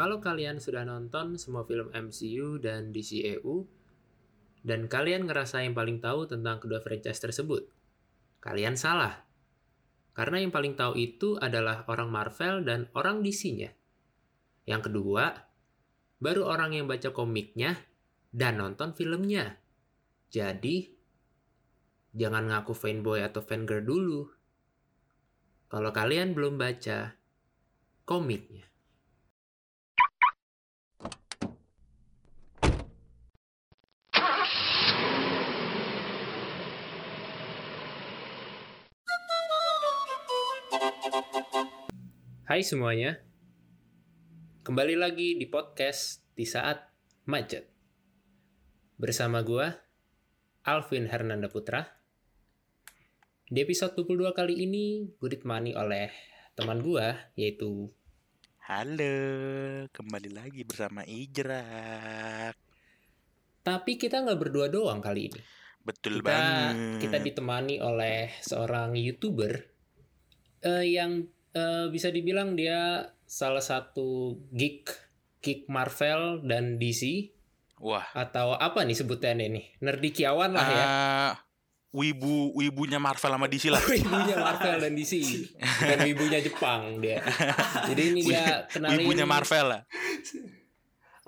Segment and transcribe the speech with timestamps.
[0.00, 3.68] Kalau kalian sudah nonton semua film MCU dan DCEU,
[4.64, 7.68] dan kalian ngerasa yang paling tahu tentang kedua franchise tersebut,
[8.40, 9.28] kalian salah.
[10.16, 13.76] Karena yang paling tahu itu adalah orang Marvel dan orang DC-nya.
[14.64, 15.36] Yang kedua,
[16.16, 17.76] baru orang yang baca komiknya
[18.32, 19.60] dan nonton filmnya.
[20.32, 20.96] Jadi,
[22.16, 24.32] jangan ngaku fanboy atau fangirl dulu.
[25.68, 27.20] Kalau kalian belum baca
[28.08, 28.69] komiknya.
[42.50, 43.14] Hai semuanya.
[44.66, 46.82] Kembali lagi di podcast di saat
[47.30, 47.70] macet.
[48.98, 49.70] Bersama gua
[50.66, 51.86] Alvin Hernanda Putra.
[53.46, 56.10] Di episode 22 kali ini gue ditemani oleh
[56.58, 57.86] teman gua yaitu
[58.66, 59.14] Halo,
[59.94, 62.58] kembali lagi bersama Ijrak.
[63.62, 65.38] tapi kita nggak berdua doang kali ini.
[65.86, 66.98] Betul Kita banget.
[66.98, 69.52] kita ditemani oleh seorang YouTuber
[70.66, 74.90] eh, yang eh, bisa dibilang dia salah satu geek
[75.40, 77.32] geek Marvel dan DC
[77.80, 81.32] Wah, atau apa nih sebutannya nih nerdikiawan lah ya eh,
[81.96, 83.80] wibu wibunya Marvel sama DC lah.
[84.04, 85.14] ibunya Marvel dan DC
[85.80, 87.24] dan ibunya Jepang dia
[87.88, 89.82] jadi ini dia kenalin wibunya Marvel lah.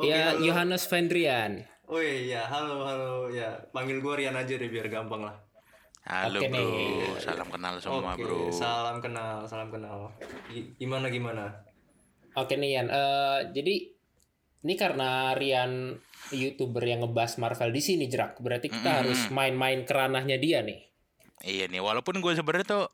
[0.03, 0.42] Ya halo.
[0.42, 3.29] Johannes Vendrian Oh iya, halo, halo.
[3.29, 5.36] Ya, panggil gue Rian aja deh biar gampang lah.
[6.03, 7.22] Halo Oke bro, nih.
[7.22, 8.50] salam kenal semua Oke, bro.
[8.50, 10.11] salam kenal, salam kenal.
[10.50, 11.45] Gi- Gimana gimana?
[12.34, 13.75] oke nih Yan Eh, jadi
[14.62, 15.95] ini karena Rian
[16.33, 18.98] youtuber yang ngebahas Marvel DC nih jerak berarti kita Mm-mm.
[19.05, 20.80] harus main-main keranahnya dia nih
[21.42, 22.84] Iya nih, walaupun gue sebenarnya tuh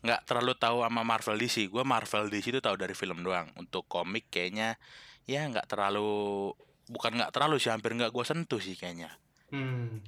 [0.00, 1.68] nggak terlalu tahu sama Marvel DC.
[1.68, 3.52] Gue Marvel DC tuh tahu dari film doang.
[3.60, 4.80] Untuk komik kayaknya
[5.28, 6.48] ya nggak terlalu
[6.88, 9.12] bukan nggak terlalu sih, hampir nggak gue sentuh sih kayaknya.
[9.52, 10.00] Hmm.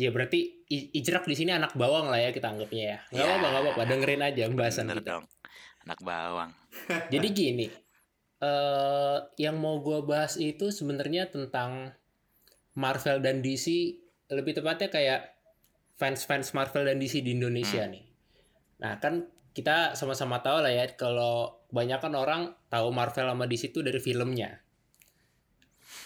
[0.00, 3.28] Ya berarti Ijrak di sini anak bawang lah ya kita anggapnya ya nggak Ya.
[3.28, 5.24] apa-apa nggak apa-apa dengerin aja pembahasan Bener kita dong,
[5.84, 6.50] anak bawang.
[7.12, 7.66] Jadi gini,
[8.40, 11.92] eh yang mau gue bahas itu sebenarnya tentang
[12.72, 13.68] Marvel dan DC,
[14.32, 15.36] lebih tepatnya kayak
[16.00, 18.04] fans-fans Marvel dan DC di Indonesia nih.
[18.80, 22.42] Nah kan kita sama-sama tahu lah ya kalau kebanyakan orang
[22.72, 24.56] tahu Marvel sama DC itu dari filmnya.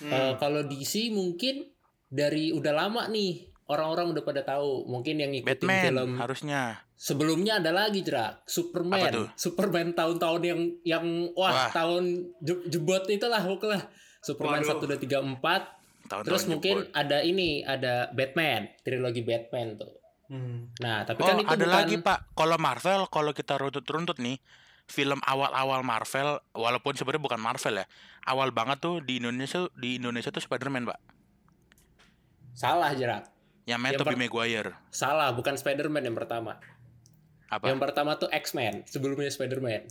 [0.03, 0.11] Hmm.
[0.11, 1.71] Eh, kalau DC mungkin
[2.11, 4.87] dari udah lama nih orang-orang udah pada tahu.
[4.87, 6.61] Mungkin yang ngikutin Batman film harusnya.
[6.97, 9.31] Sebelumnya ada lagi Jerak, Superman.
[9.35, 11.05] Superman tahun-tahun yang yang
[11.35, 11.71] wah, Wah.
[11.71, 12.05] tahun
[12.41, 13.85] je- jebot itulah pokoknya.
[14.19, 14.81] Superman Waduh.
[14.81, 15.63] 1 2 3 4.
[16.07, 16.95] Tahun-tahun Terus mungkin jebot.
[16.95, 19.93] ada ini, ada Batman, trilogi Batman tuh.
[20.27, 20.75] Hmm.
[20.81, 22.19] Nah, tapi Oh, kan itu ada bukan lagi Pak.
[22.33, 24.39] Kalau Marvel, kalau kita runtut-runtut nih,
[24.85, 27.87] film awal-awal Marvel, walaupun sebenarnya bukan Marvel ya,
[28.25, 30.99] awal banget tuh di Indonesia di Indonesia tuh Spider-Man, Pak.
[32.53, 33.36] salah Jerak.
[33.67, 34.71] Yang main Tobey Maguire.
[34.89, 36.57] Salah, bukan Spider-Man yang pertama.
[37.47, 37.67] Apa?
[37.67, 39.91] Yang pertama tuh X-Men, sebelumnya Spider-Man.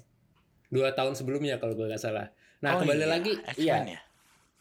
[0.72, 2.32] Dua tahun sebelumnya kalau gue nggak salah.
[2.64, 4.00] Nah, Oh kembali iya, lagi, iya, ya.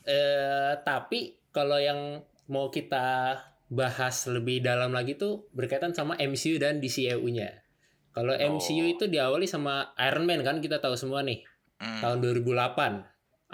[0.05, 2.21] Eh, tapi kalau yang
[2.51, 7.65] mau kita bahas lebih dalam lagi tuh berkaitan sama MCU dan DCEU-nya.
[8.13, 8.95] Kalau MCU Oh.
[8.95, 11.43] itu diawali sama Iron Man kan kita tahu semua nih
[11.75, 13.03] Hmm, tahun 2008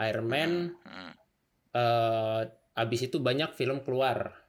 [0.05, 0.51] Iron Man
[1.71, 2.41] eh
[2.75, 4.40] abis itu banyak film keluar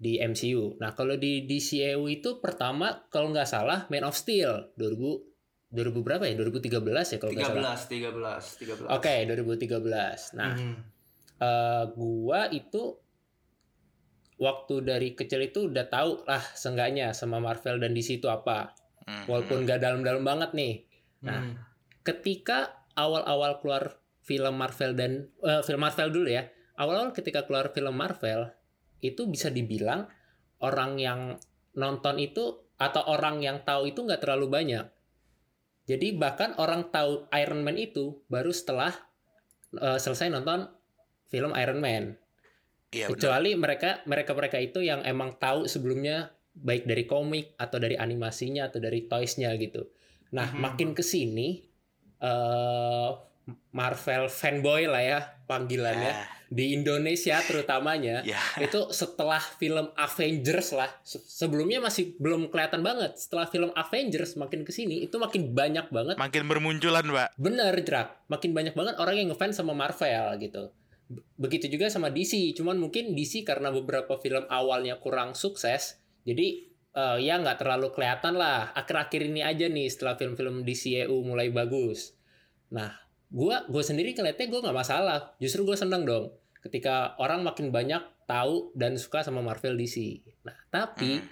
[0.00, 0.80] di MCU.
[0.80, 5.28] Nah kalau di DCEU itu pertama kalau nggak salah Man of Steel 2000
[5.70, 6.80] 2000 berapa ya 2013
[7.14, 7.76] ya kalau nggak salah.
[7.76, 8.96] 13, 13, 13.
[8.96, 10.40] Oke 2013.
[10.40, 10.76] Nah Hmm.
[11.40, 12.96] eh gua itu
[14.40, 18.72] waktu dari kecil itu udah tahu lah seenggaknya sama Marvel dan DC itu apa
[19.04, 20.74] hmm, walaupun gak dalam-dalam banget nih
[21.20, 21.44] Nah.
[21.44, 21.52] Hmm.
[22.00, 26.48] ketika awal-awal keluar film Marvel dan eh, film Marvel dulu ya
[26.80, 28.48] awal-awal ketika keluar film Marvel
[29.00, 30.06] itu bisa dibilang
[30.60, 31.20] orang yang
[31.74, 34.86] nonton itu atau orang yang tahu itu nggak terlalu banyak.
[35.84, 38.92] Jadi bahkan orang tahu Iron Man itu baru setelah
[39.74, 40.68] eh, selesai nonton
[41.28, 42.16] film Iron Man.
[42.90, 43.14] Iya benar.
[43.14, 48.66] kecuali mereka mereka mereka itu yang emang tahu sebelumnya baik dari komik atau dari animasinya
[48.66, 49.86] atau dari toysnya gitu.
[50.34, 50.58] Nah Mhm.
[50.58, 51.62] makin ke sini
[52.18, 53.10] eh
[53.70, 56.12] Marvel fanboy lah ya panggilannya.
[56.12, 58.42] Ya, di Indonesia terutamanya ya.
[58.58, 64.66] itu setelah film Avengers lah se- sebelumnya masih belum kelihatan banget setelah film Avengers makin
[64.66, 67.38] ke sini itu makin banyak banget Makin bermunculan, Pak.
[67.38, 68.26] Bener, Drak.
[68.26, 70.74] Makin banyak banget orang yang ngefans sama Marvel gitu.
[71.06, 72.50] Be- Begitu juga sama DC.
[72.58, 78.34] Cuman mungkin DC karena beberapa film awalnya kurang sukses, jadi eh, ya nggak terlalu kelihatan
[78.34, 78.74] lah.
[78.74, 82.18] Akhir-akhir ini aja nih setelah film-film DCEU mulai bagus.
[82.74, 82.90] Nah,
[83.30, 88.00] gua gue sendiri ngeliatnya gue nggak masalah justru gue seneng dong ketika orang makin banyak
[88.24, 91.28] tahu dan suka sama Marvel DC nah tapi Hmm.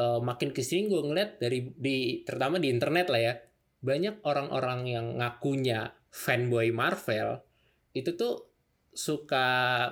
[0.00, 3.34] eh, makin ke sini gue ngeliat dari di terutama di internet lah ya
[3.82, 7.44] banyak orang-orang yang ngakunya fanboy Marvel
[7.92, 8.48] itu tuh
[8.92, 9.44] suka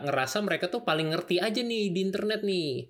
[0.05, 2.89] ngerasa mereka tuh paling ngerti aja nih di internet nih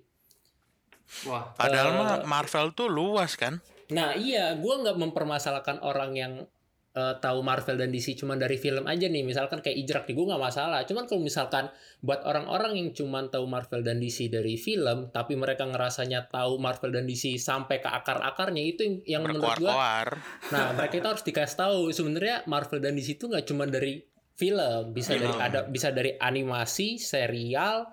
[1.27, 3.59] Wah, Padahal mah Marvel tuh luas kan.
[3.91, 6.33] Nah iya, gue nggak mempermasalahkan orang yang
[6.91, 9.23] eh, tahu Marvel dan DC cuma dari film aja nih.
[9.23, 10.79] Misalkan kayak Ijrak nih, gue nggak masalah.
[10.83, 11.71] Cuman kalau misalkan
[12.03, 16.91] buat orang-orang yang cuma tahu Marvel dan DC dari film, tapi mereka ngerasanya tahu Marvel
[16.91, 19.73] dan DC sampai ke akar-akarnya itu yang, yang menurut gue.
[20.51, 24.03] Nah mereka itu harus dikasih tahu sebenarnya Marvel dan DC itu nggak cuma dari
[24.35, 27.85] film, bisa dari ada bisa dari animasi, serial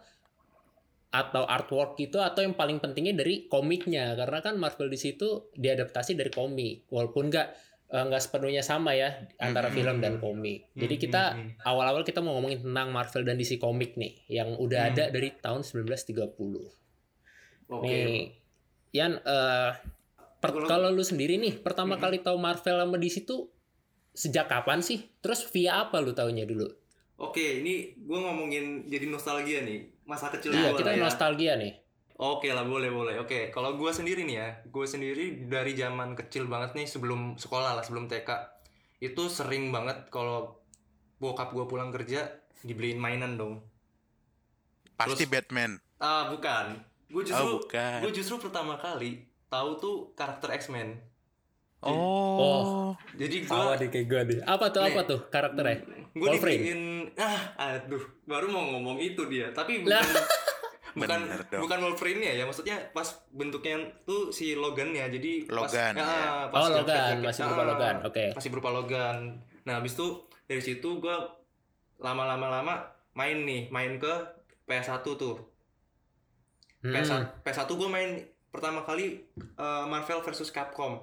[1.09, 6.12] atau artwork itu atau yang paling pentingnya dari komiknya karena kan Marvel DC itu diadaptasi
[6.12, 7.49] dari komik walaupun nggak
[7.88, 9.75] eh, nggak sepenuhnya sama ya antara Mhm.
[9.75, 10.69] film dan komik.
[10.75, 11.23] Jadi Hmm, kita
[11.62, 14.93] awal-awal kita mau ngomongin tentang Marvel dan DC komik nih yang udah Hmm.
[14.93, 16.69] ada dari tahun 1930.
[17.67, 17.87] Oke.
[17.87, 18.25] Nih,
[18.90, 19.70] Yan eh,
[20.38, 22.00] per- Kalau- lu sendiri nih pertama Mhm.
[22.00, 23.52] kali tahu Marvel sama DC tuh
[24.11, 25.05] sejak kapan sih?
[25.19, 26.64] Terus via apa lu taunya dulu?
[27.19, 29.93] Oke, ini gue ngomongin jadi nostalgia nih.
[30.05, 31.02] Masa kecil Iya, gua kita lah ya.
[31.02, 31.73] nostalgia nih.
[32.19, 33.15] Oke lah, boleh boleh.
[33.17, 37.79] Oke, kalau gue sendiri nih ya, gue sendiri dari zaman kecil banget nih sebelum sekolah
[37.79, 38.26] lah, sebelum TK,
[38.99, 40.59] itu sering banget kalau
[41.17, 42.26] bokap gue pulang kerja
[42.61, 43.62] dibeliin mainan dong.
[44.93, 45.79] Pasti Terus- Batman.
[45.97, 48.03] Ah bukan, gue justru Oh, bukan.
[48.03, 50.99] gue justru pertama kali tahu tuh karakter X-Men.
[51.79, 52.99] Oh.
[53.15, 54.38] Jadi gue deh kayak gue deh.
[54.43, 54.91] Apa tuh Nih.
[54.91, 55.79] apa tuh karakternya?
[56.09, 56.82] gue dibeliin
[57.15, 60.03] ah aduh baru mau ngomong itu dia tapi bukan
[61.00, 61.61] bukan Bener dong.
[61.62, 66.03] bukan Wolverine ya ya maksudnya pas bentuknya tuh si Logan ya jadi pas- Logan, ah,
[66.03, 66.31] ya.
[66.49, 67.25] pas Oh, Logan, jaket-jaket.
[67.25, 67.97] masih berupa Ah, Logan.
[68.03, 68.25] Oke.
[68.33, 69.17] masih berupa Logan
[69.62, 70.06] nah habis itu
[70.45, 71.17] dari situ gue
[71.97, 72.75] lama-lama lama
[73.12, 74.12] main nih main ke
[74.65, 75.37] PS1 tuh
[76.79, 76.95] Hmm.
[76.95, 78.11] PS1 PS1 gue main
[78.49, 81.03] pertama kali eh, Marvel versus Capcom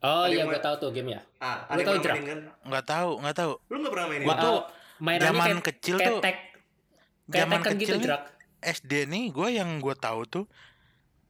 [0.00, 1.20] Oh iya yang gue tahu tuh game ya.
[1.38, 2.14] ah Lu tahu, Jrak?
[2.14, 3.52] mainin kan Nggak tahu, nggak tahu.
[3.64, 4.44] lu nggak pernah mainin Gua kan?
[4.44, 4.58] tuh
[4.96, 6.36] mainannya zaman kayak, kecil kayak tuh, tek,
[7.24, 8.22] kayak zaman Tekken kecil gitu, Drak.
[8.64, 10.44] SD nih gue yang gue tahu tuh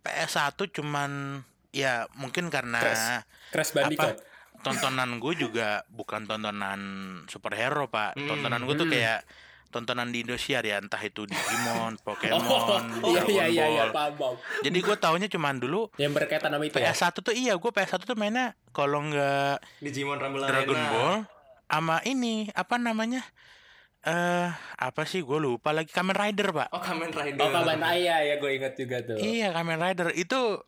[0.00, 3.06] PS1 cuman ya mungkin karena Crash.
[3.50, 4.16] Crash Bandicoot.
[4.62, 6.80] tontonan gue juga bukan tontonan
[7.26, 8.94] superhero pak Hmm, tontonan gue tuh hmm.
[8.94, 9.20] kayak
[9.68, 13.90] tontonan di Indosiar ya entah itu Digimon, Oh, Pokemon, iya iya Dragon iya iya, Ball.
[13.90, 14.34] paham, paham.
[14.62, 16.94] Jadi gue taunya cuman dulu Yang berkaitan sama itu ya.
[16.94, 20.90] PS1 tuh iya gue PS1 tuh mainnya kalau nggak Digimon Rumble Dragon Arena.
[20.90, 21.14] Ball
[21.66, 23.26] sama ini apa namanya
[24.04, 25.24] eh apa sih?
[25.24, 25.88] Gue lupa lagi.
[25.88, 26.68] Kamen Rider pak.
[26.72, 27.40] Oh Kamen Rider.
[27.40, 28.20] Oh Kamen Rider.
[28.24, 29.16] Ya gue inget juga tuh.
[29.16, 30.12] iya Kamen Rider.
[30.12, 30.60] Itu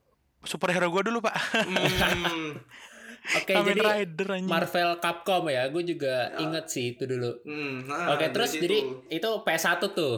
[0.45, 1.37] superhero gue dulu pak.
[1.67, 2.57] Hmm,
[3.43, 4.49] Oke Kamen jadi Rider anjing.
[4.49, 7.43] Marvel Capcom ya, gue juga inget sih itu dulu.
[7.43, 8.79] hmm, nah, Oke terus dari jadi
[9.11, 10.17] itu PS1 tuh.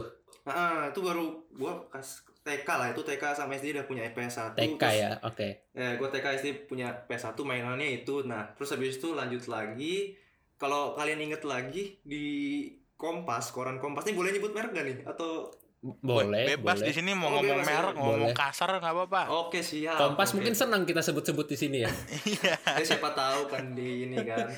[0.49, 4.81] Nah, itu baru gua kas TK lah itu TK sama SD udah punya PS1 TK
[4.81, 5.49] terus, ya, oke.
[5.77, 8.25] ya gua TK SD punya PS1 mainannya itu.
[8.25, 10.17] Nah terus habis itu lanjut lagi.
[10.57, 12.67] Kalau kalian inget lagi di
[12.99, 15.47] Kompas koran Kompas ini boleh nyebut merek gak nih atau
[15.79, 16.87] Boleh, bebas boleh.
[16.87, 18.03] di sini mau Oh, ngomong bebas, merek ya?
[18.03, 20.35] ngomong kasar nggak apa-apa oke siap Kompas Oke.
[20.35, 21.91] mungkin senang kita sebut-sebut di sini ya.
[22.29, 24.43] iya Ya, siapa tahu kan di ini kan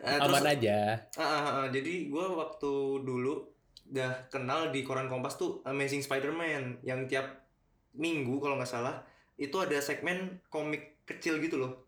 [0.00, 0.96] Nah, terus- Aman aja.
[1.14, 3.44] Ah, ah, ah, jadi gue waktu dulu
[3.86, 7.44] udah kenal di koran Kompas tuh Amazing Spider-Man yang tiap
[7.92, 9.04] minggu kalau nggak salah
[9.36, 11.84] itu ada segmen komik kecil gitu loh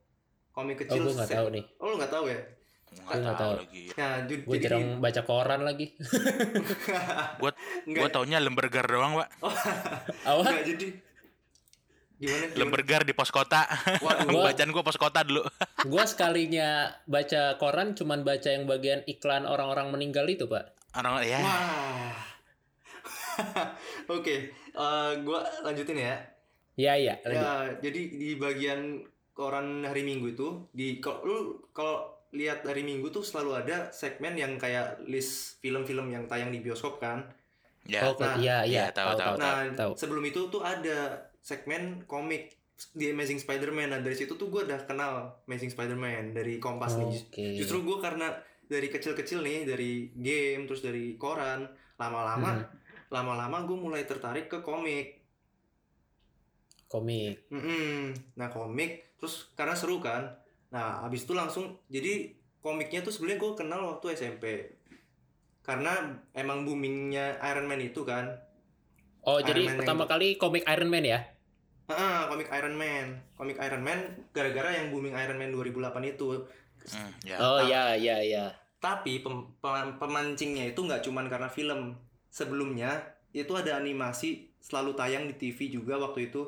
[0.53, 1.65] komik Oh kecil gue nggak tahu nih.
[1.79, 2.37] oh lu nggak tahu ya
[3.05, 3.53] nggak tahu tahu.
[3.61, 5.87] lagi nah Gue jadi jarang baca koran lagi.
[7.41, 7.51] gue
[7.87, 9.29] gue taunya lembergar doang pak
[10.25, 10.41] Apa?
[10.43, 10.87] nggak jadi
[12.17, 12.57] gimana, gimana?
[12.57, 13.69] lembergar di pos kota
[14.01, 15.45] Waduh, bacaan gue pos kota dulu
[15.93, 20.73] gue sekalinya baca koran cuman baca yang bagian iklan orang-orang meninggal itu pak.
[20.97, 22.17] orang ya wah
[24.09, 26.17] oke eh, gua lanjutin ya
[26.77, 27.15] Iya iya.
[27.25, 27.41] lanjut.
[27.41, 27.53] Ya,
[27.89, 29.01] jadi di bagian
[29.33, 31.37] koran hari Minggu itu di kalau lu
[31.73, 36.59] kalau lihat hari Minggu tuh selalu ada segmen yang kayak list film-film yang tayang di
[36.59, 37.23] bioskop kan.
[37.87, 38.85] ya Oh, nah, iya iya, iya.
[38.91, 39.39] tahu, tahu tahu, tahu.
[39.39, 39.93] Nah, tahu.
[39.95, 40.99] sebelum itu tuh ada
[41.39, 42.51] segmen komik
[42.93, 43.95] di Amazing Spider-Man.
[43.95, 47.15] Nah, dari situ tuh gue udah kenal Amazing Spider-Man dari Kompas nih.
[47.31, 47.47] Oke.
[47.55, 48.35] Justru gue karena
[48.67, 51.63] dari kecil-kecil nih, dari game terus dari koran,
[51.97, 52.67] lama-lama Hmm,
[53.09, 55.23] lama-lama gue mulai tertarik ke komik.
[56.87, 57.51] komik.
[57.51, 58.15] Mm-mm.
[58.35, 60.35] Nah komik terus karena seru kan.
[60.77, 64.45] Nah abis itu langsung jadi komiknya tuh sebenarnya gue kenal waktu SMP.
[65.65, 65.97] Karena
[66.31, 68.29] emang boomingnya Iron Man itu kan.
[69.25, 71.21] Oh Iron jadi Man pertama yang- kali komik Iron Man ya?
[71.87, 73.99] Ah komik Iron Man, komik Iron Man
[74.31, 76.45] gara-gara yang booming Iron Man 2008 itu.
[76.87, 78.47] Hmm, ya Oh iya iya iya.
[78.79, 81.97] Tapi pem- pem- pemancingnya itu nggak cuman karena film.
[82.29, 83.01] Sebelumnya
[83.33, 86.43] itu ada animasi selalu tayang di TV juga waktu itu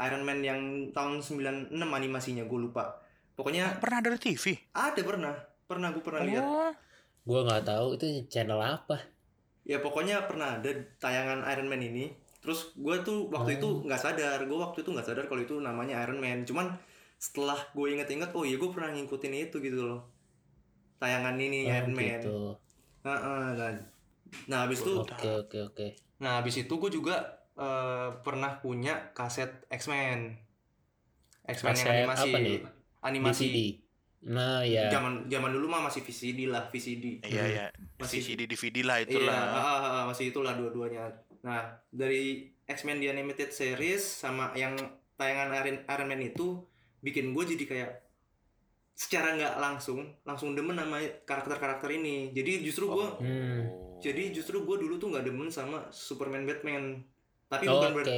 [0.00, 0.60] Iron Man yang
[0.90, 2.98] tahun 96 animasinya gue lupa.
[3.40, 4.44] Pokoknya Pernah ada di TV?
[4.70, 5.32] ada pernah,
[5.64, 6.44] pernah gue pernah lihat.
[6.44, 6.72] Oh,
[7.24, 9.00] Gue nggak tahu itu channel apa.
[9.64, 10.68] Ya pokoknya pernah ada
[11.00, 12.12] tayangan Iron Man ini.
[12.40, 13.80] Terus gue tuh waktu itu Oh.
[13.80, 16.44] nggak sadar, gue waktu itu nggak sadar kalau itu namanya Iron Man.
[16.44, 16.76] Cuman
[17.16, 20.04] setelah gue inget-inget, oh iya gue pernah ngikutin itu gitu loh.
[20.96, 22.20] Tayangan ini Oh, Iron Man.
[22.20, 22.36] gitu.
[23.00, 23.72] Heeh, nah,
[24.44, 25.86] nah habis itu, Oke oke oke.
[26.20, 27.16] nah habis itu gue juga
[27.56, 30.36] eh, pernah punya kaset X-Men.
[31.44, 32.28] X-Men yang animasi.
[32.28, 32.58] apa nih?
[33.02, 33.44] Animasi.
[33.46, 33.58] DVD.
[34.22, 34.88] Nah ya.
[34.88, 37.24] Zaman zaman dulu mah masih VCD lah, VCD.
[37.24, 37.66] iya ya.
[37.96, 39.32] Masih- VCD DVD lah Iya, itulah.
[39.32, 41.08] ah, ah, ah, masih itulah dua-duanya.
[41.40, 44.76] Nah, dari X-Men di animated series sama yang
[45.16, 46.60] tayangan Iron, Iron Man itu
[47.00, 47.90] bikin gue jadi kayak
[48.92, 52.28] secara nggak langsung langsung demen sama karakter-karakter ini.
[52.30, 53.16] Jadi justru gue Oh.
[53.18, 53.64] Hmm.
[53.98, 57.00] jadi justru gue dulu tuh nggak demen sama Superman Batman.
[57.46, 57.72] Tapi Oke.
[57.74, 58.12] bukan berarti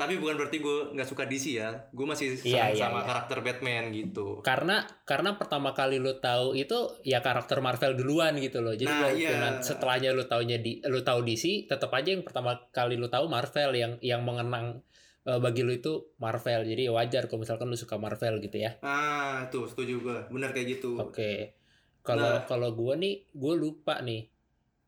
[0.00, 1.68] tapi bukan berarti gue nggak suka DC ya.
[1.92, 3.06] Gue masih Iya, senang iya, sama iya.
[3.12, 4.40] karakter Batman gitu.
[4.40, 6.72] Karena karena pertama kali lu tahu itu
[7.04, 8.72] ya karakter Marvel duluan gitu loh.
[8.72, 9.60] Jadi Nah, iya.
[9.60, 13.76] setelahnya lu taunya di lu tahu DC, tetap aja yang pertama kali lu tahu Marvel
[13.76, 14.80] yang yang mengenang
[15.20, 16.64] eh, bagi lu itu Marvel.
[16.64, 18.80] Jadi ya wajar kalau misalkan lu suka Marvel gitu ya.
[18.80, 20.18] Ah, tuh setuju gue.
[20.32, 20.96] Benar kayak gitu.
[20.96, 21.60] Oke.
[22.00, 22.48] Kalau Nah.
[22.48, 24.29] kalau gua nih, gue lupa nih.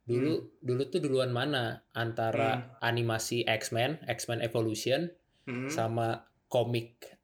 [0.03, 0.47] Dulu Hmm.
[0.61, 5.11] dulu tuh duluan mana antara animasi X-Men, X-Men Evolution
[5.43, 5.71] Hmm.
[5.71, 7.19] sama komik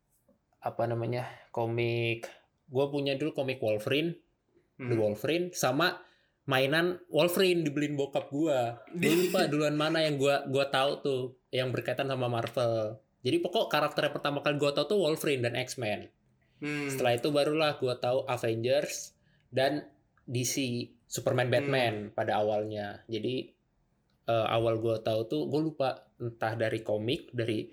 [0.59, 1.27] apa namanya?
[1.51, 2.27] Komik
[2.69, 4.15] gue punya dulu komik Wolverine,
[4.79, 5.01] The Hmm.
[5.01, 5.99] Wolverine sama
[6.45, 8.79] mainan Wolverine dibeliin bokap gua.
[8.95, 12.97] Gue lupa duluan mana yang gua gua tahu tuh yang berkaitan sama Marvel.
[13.21, 16.09] Jadi pokok karakter yang pertama kali gua tahu tuh Wolverine dan X-Men.
[16.63, 16.89] Hmm.
[16.89, 19.19] Setelah itu barulah gua tahu Avengers
[19.51, 19.83] dan
[20.25, 23.01] DC, Superman, Batman pada awalnya.
[23.09, 23.49] Jadi
[24.25, 27.65] eh, awal gua tahu tuh gue lupa entah dari komik, dari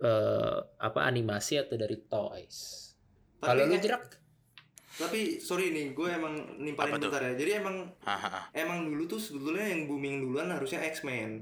[0.00, 2.88] eh, apa animasi atau dari toys.
[3.36, 4.04] Tapi Kalau lu jerak?
[4.90, 7.32] Tapi sorry nih, gue emang nimpalin bentar ya.
[7.32, 8.52] Jadi emang Hahaha.
[8.52, 11.40] emang dulu tuh sebetulnya yang booming duluan harusnya X-Men.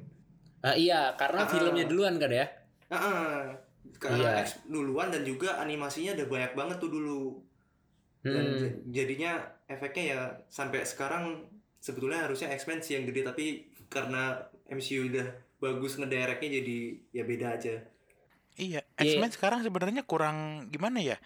[0.59, 1.51] Ah, iya, karena Ah.
[1.51, 2.47] filmnya duluan kan ya.
[2.87, 3.39] Ah, ah.
[3.99, 4.47] karena Iya.
[4.47, 7.23] X duluan dan juga animasinya udah banyak banget tuh dulu.
[8.23, 8.71] Dan Hmm.
[8.91, 11.45] jadinya efeknya ya sampai sekarang
[11.79, 14.37] sebetulnya harusnya X-Men sih yang gede tapi karena
[14.69, 16.79] MCU udah bagus ngedirectnya jadi
[17.13, 17.75] ya beda aja.
[18.59, 18.83] Iya, Iya.
[18.99, 21.17] X-Men sekarang sebenarnya kurang gimana ya?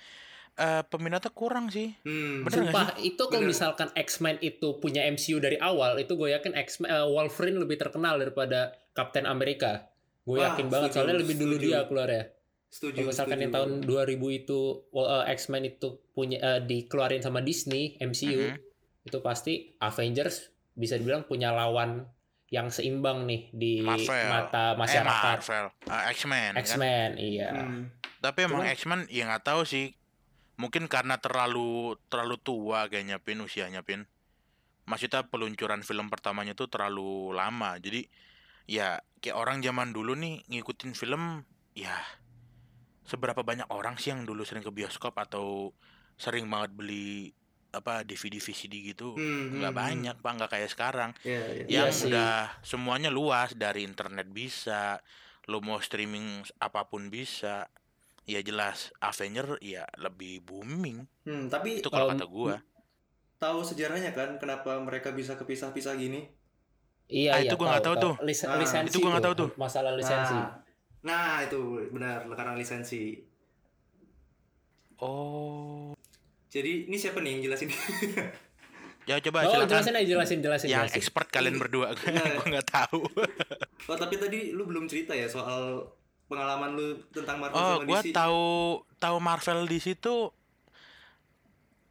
[0.53, 1.97] Eh peminatnya kurang sih.
[2.05, 2.45] Hmm.
[2.45, 6.53] Bener nggak Sumpah, itu kalau misalkan X-Men itu punya MCU dari awal, itu gue yakin
[6.53, 9.89] X-Men eh, Wolverine lebih terkenal daripada Captain America.
[10.29, 11.67] Gue yakin banget setuju, soalnya lebih dulu setuju.
[11.73, 12.25] dia keluar ya.
[12.73, 12.97] Setuju.
[12.97, 13.45] Kalau misalkan setuju.
[13.45, 18.57] yang tahun 2000 itu well, eh, X-Men itu punya eh, dikeluarin sama Disney MCU, Mhm.
[19.05, 22.09] itu pasti Avengers bisa dibilang punya lawan
[22.49, 24.25] yang seimbang nih di Marvel.
[24.27, 25.37] mata Eh, masyarakat.
[25.39, 25.67] Marvel.
[25.85, 26.61] Eh, X-Men kan.
[26.61, 27.49] X-Men, iya.
[27.51, 27.93] Hmm.
[28.19, 29.93] Tapi emang X-Men ya nggak tahu sih.
[30.57, 34.05] Mungkin karena terlalu terlalu tua kayaknya Pin usianya Pin.
[34.85, 37.77] Maksudnya peluncuran film pertamanya tuh terlalu lama.
[37.77, 38.05] Jadi
[38.65, 41.97] ya kayak orang zaman dulu nih ngikutin film ya
[43.13, 45.47] seberapa banyak orang sih yang dulu sering ke bioskop atau
[46.25, 47.33] sering banget beli
[47.79, 49.09] apa DVD VCD gitu.
[49.17, 51.11] Hmm, Nggak hmm, banyak, Pak, nggak kayak sekarang.
[51.27, 51.65] Iya, iya.
[51.73, 52.09] Iya yang sih.
[52.13, 52.31] udah
[52.71, 54.83] semuanya luas dari internet bisa
[55.51, 56.27] lo mau streaming
[56.67, 57.67] apa pun bisa
[58.33, 62.55] ya jelas Avenger ya lebih booming Hmm, tapi itu kalau kata gua
[63.43, 66.21] tahu sejarahnya kan kenapa mereka bisa kepisah-pisah gini?
[67.13, 67.51] Iya, Ah, iya.
[67.51, 68.15] itu gua nggak tahu tuh.
[68.27, 69.51] Lis- Ah, lisensi itu gua nggak tahu tuh.
[69.63, 70.35] Masalah lisensi.
[70.35, 70.62] Nah,
[71.03, 71.59] nah itu
[71.91, 73.19] benar karena lisensi.
[75.03, 75.93] oh
[76.53, 77.73] Jadi ini siapa nih yang jelasin?
[79.09, 80.69] ya coba oh, silakan jelasin aja, jelasin, jelasin.
[80.71, 80.99] yang jelasin.
[81.03, 82.39] expert kalian berdua Iya.
[82.39, 83.03] gua nggak tahu
[83.91, 85.91] oh tapi tadi lu belum cerita ya soal
[86.31, 88.15] pengalaman lu tentang Marvel oh sama gua DC.
[88.15, 88.43] tahu
[89.03, 90.31] tahu Marvel di situ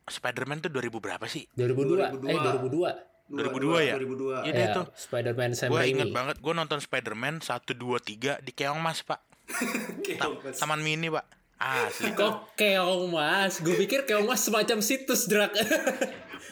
[0.07, 2.15] Spider-Man tuh 2000 berapa sih 2002.
[2.15, 2.31] 2002.
[2.31, 3.10] Eh 2002.
[3.31, 3.93] 2002 ya?
[3.95, 4.43] 2002.
[4.43, 4.53] Iya.
[4.53, 4.81] Ya, itu.
[4.93, 5.91] Spider-Man Sam Gua Raimi.
[5.93, 9.19] inget banget gua nonton Spider-Man 1 2 3 di Keong Mas Pak
[10.19, 10.57] Ta- Mas.
[10.57, 11.25] Taman Mini Pak
[11.57, 13.59] asli Kok keong mas?
[13.59, 15.53] Gue pikir keong mas semacam situs drak.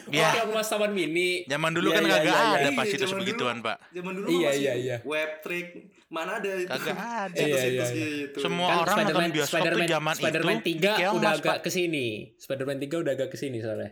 [0.06, 0.26] Ya.
[0.26, 1.46] Oh, keong mas taman mini.
[1.46, 2.50] Zaman dulu Iya, kan iya, kagak iya, iya.
[2.56, 3.66] ada Iya, pas situs begituan, dulu.
[3.68, 3.76] Pak.
[3.90, 4.96] Zaman dulu Iya, masih iya, iya.
[5.04, 5.66] web trick
[6.08, 6.66] mana ada itu?
[6.68, 7.36] Kagak ada.
[7.36, 7.86] Iya, iya, iya.
[7.86, 8.38] gitu.
[8.40, 11.30] Semua Kan orang nonton Spider-Man bioskop tuh Spider-Man zaman Spider-Man itu 3 di Keong udah
[11.30, 11.58] Mas, agak Pak.
[11.62, 12.06] ke sini.
[12.36, 13.90] Spider-Man 3 udah agak ke sini soalnya.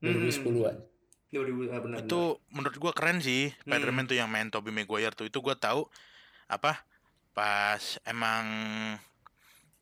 [0.00, 0.28] Hmm.
[1.28, 1.70] 2010-an.
[1.70, 1.96] 2000 ah, benar.
[2.02, 2.20] Itu
[2.50, 3.52] menurut gua keren sih.
[3.52, 3.58] Hmm.
[3.68, 5.84] Spider-Man tuh yang main Tobey Maguire tuh itu gua tahu
[6.48, 6.80] apa
[7.32, 8.44] pas emang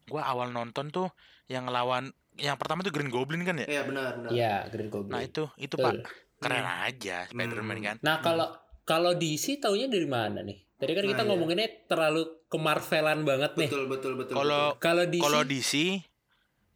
[0.07, 1.09] gua awal nonton tuh
[1.47, 3.67] yang ngelawan yang pertama tuh Green Goblin kan ya?
[3.67, 4.31] Iya benar benar.
[4.31, 5.15] Iya, Green Goblin.
[5.17, 6.05] Nah, itu itu Betul.
[6.05, 6.13] Pak.
[6.37, 7.87] keren aja Spider-Man Hmm.
[7.87, 7.97] kan.
[8.05, 8.47] Nah, kalau
[8.85, 10.61] kalau DC taunya dari mana nih?
[10.77, 11.29] Tadi kan kita Nah, iya.
[11.33, 13.69] ngomonginnya terlalu ke Marvelan banget nih.
[13.73, 15.73] betul betul betul Kalau Kalau DC kalau DC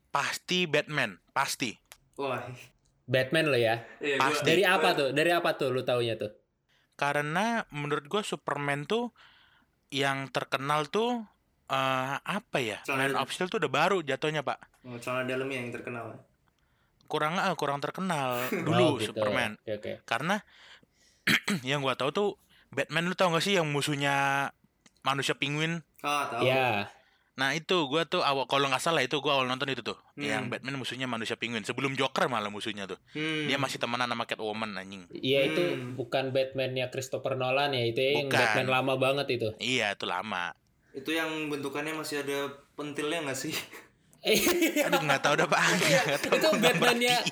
[0.08, 1.76] pasti Batman, pasti.
[2.16, 2.40] wah
[3.10, 3.82] Batman lo ya.
[3.98, 4.38] iya, Pasti.
[4.38, 5.08] gua- Dari apa tuh?
[5.10, 6.30] Dari apa tuh lu taunya tuh?
[6.94, 9.10] Karena menurut gua Superman tuh
[9.90, 11.26] yang terkenal tuh
[11.66, 12.78] eh apa ya?
[12.82, 14.86] Celana Man of Steel tuh udah baru jatuhnya, Pak.
[14.86, 16.22] Oh, celana dalamnya yang terkenal
[17.04, 19.10] Kurang eh, kurang terkenal Oh, dulu gitu.
[19.10, 19.58] Superman.
[19.58, 19.92] Oke, oke.
[20.06, 20.38] Karena
[21.66, 22.28] yang gua tahu tuh
[22.70, 24.46] Batman lu tau gak sih yang musuhnya
[25.02, 25.82] manusia penguin?
[26.00, 26.86] ah tahu Ya.
[27.40, 30.20] Nah itu gua tuh awal kalau nggak salah itu gua awal nonton itu tuh Hmm.
[30.22, 33.48] yang Batman musuhnya manusia penguin sebelum Joker malah musuhnya tuh Hmm.
[33.48, 35.96] dia masih temenan sama Catwoman anjing Iya itu Hmm.
[35.96, 38.36] bukan Batman-nya Christopher Nolan ya, itu yang Bukan.
[38.36, 39.48] Batman lama banget itu.
[39.58, 40.52] iya itu lama
[40.92, 42.38] itu yang bentukannya masih ada
[42.74, 43.56] pentilnya nggak sih
[44.84, 45.60] aduh nggak tahu dah pak
[46.36, 47.24] Itu Batman-nya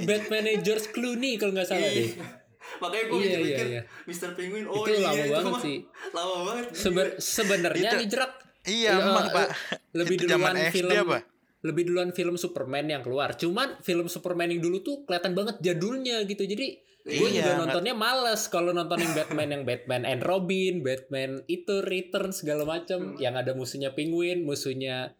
[0.00, 2.10] Batman-nya George Clooney kalau nggak salah deh.
[2.82, 3.82] makanya gue Iya, iya, mikir iya.
[4.04, 4.30] Mr.
[4.32, 5.78] Penguin oh itu iya lama itu banget mah sih.
[6.10, 8.32] lama banget Seben- sebenarnya Itu- nih jerak
[8.64, 9.48] iya Eh, emang eh, pak
[9.94, 11.18] lebih Itu zaman duluan SD film apa?
[11.60, 13.36] lebih duluan film Superman yang keluar.
[13.36, 16.42] Cuman film Superman yang dulu tuh kelihatan banget jadulnya gitu.
[16.42, 21.80] Jadi gue Iya, juga nontonnya males kalau nontonin Batman yang Batman and Robin, Batman itu
[21.80, 25.12] Return segala macam yang ada musuhnya Penguin, musuhnya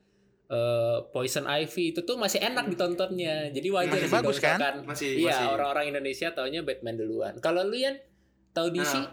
[0.46, 3.48] eh, Poison Ivy itu tuh masih enak ditontonnya.
[3.48, 4.58] Jadi wajar Masih sih bagus, kan?
[4.84, 7.36] masih iya masih orang-orang Indonesia taunya Batman duluan.
[7.38, 7.96] Kalau lu Yan
[8.52, 8.94] tahu DC?
[8.96, 9.12] Nah,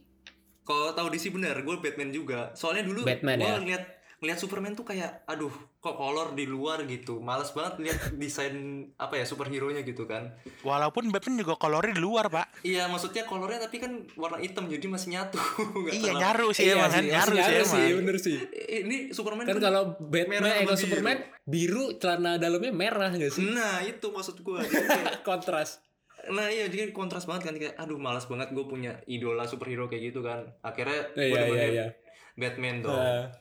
[0.63, 3.57] kalau tahu DC bener gue Batman juga soalnya dulu Batman, gue ya?
[3.59, 3.83] ngeliat
[4.17, 8.55] ngeliat Superman tuh kayak aduh kok kolor di luar gitu males banget lihat desain
[8.95, 13.23] apa ya superhero nya gitu kan walaupun Batman juga kolornya di luar pak iya maksudnya
[13.23, 15.37] kolornya tapi kan warna hitam jadi masih nyatu
[15.93, 18.37] iya nyaru sih Iya emang kan sih, nyaru masih sih nyaru emang sih, bener sih.
[18.79, 20.73] Ini Superman Kan tuh- kalau Batman merah sama.
[20.75, 23.45] Superman biru celana dalamnya merah gak sih?
[23.47, 24.59] nah itu maksud gue
[25.23, 25.85] Kontras.
[26.27, 30.11] nah iya jadi kontras banget kan kayak aduh malas banget gue punya idola superhero kayak
[30.11, 31.87] gitu kan akhirnya gue demennya iya.
[32.33, 33.31] Batman dong Ah,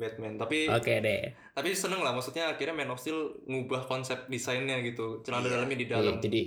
[0.00, 1.28] Batman tapi Oke deh.
[1.52, 5.52] tapi seneng lah maksudnya akhirnya Man of Steel ngubah konsep desainnya gitu celana Iya.
[5.52, 6.42] dalamnya di Iya, dalam jadi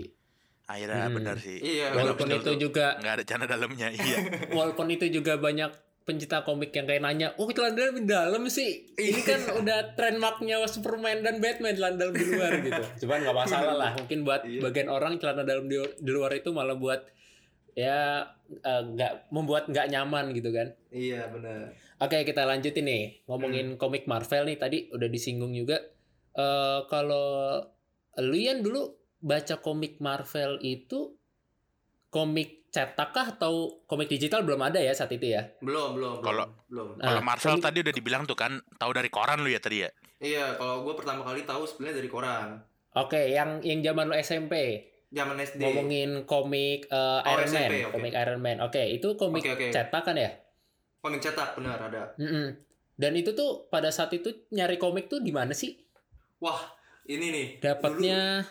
[0.66, 1.16] akhirnya Hmm.
[1.16, 4.18] benar sih Iya, walaupun itu tuh juga nggak ada celana dalamnya iya
[4.50, 5.70] walaupun itu juga banyak
[6.04, 10.60] pencinta komik yang kayak nanya, "Oh, celana dalam di dalam sih." Ini kan udah trademarknya
[10.68, 12.84] Superman dan Batman celana dalam di luar gitu.
[13.00, 13.92] Cuman nggak masalah lah.
[13.96, 14.60] Mungkin buat Iya.
[14.62, 17.08] bagian orang celana dalam di, di luar itu malah buat
[17.74, 18.20] ya
[18.54, 20.76] eh, nggak membuat nggak nyaman gitu kan.
[20.92, 21.72] iya benar
[22.04, 23.04] Oke, kita lanjutin nih.
[23.26, 25.80] Ngomongin komik Marvel nih tadi udah disinggung juga.
[26.34, 27.64] Eh kalau
[28.20, 31.16] lu yang dulu baca komik Marvel itu
[32.10, 35.46] komik cetak kah atau komik digital belum ada ya saat itu ya?
[35.60, 38.92] belum belum belum, Kalau- belum kalau Ah, Marvel komik- tadi udah dibilang tuh kan tahu
[38.92, 39.90] dari koran lu ya tadi ya
[40.20, 42.48] iya kalau gue pertama kali tahu sebenarnya dari koran
[42.94, 44.54] Oke, yang yang zaman lu SMP
[45.10, 47.94] zaman SD ngomongin komik eh, Oh, Iron Man, SMP, oke.
[47.96, 48.58] komik Iron Man.
[48.60, 49.68] Oke, itu komik Oke, oke.
[49.70, 50.30] cetak kan ya?
[51.04, 52.56] Komik cetak benar ada Mm-mm.
[52.94, 55.76] Dan itu tuh pada saat itu nyari komik tuh di mana sih?
[56.38, 56.60] wah
[57.04, 58.44] ini nih Dapatnya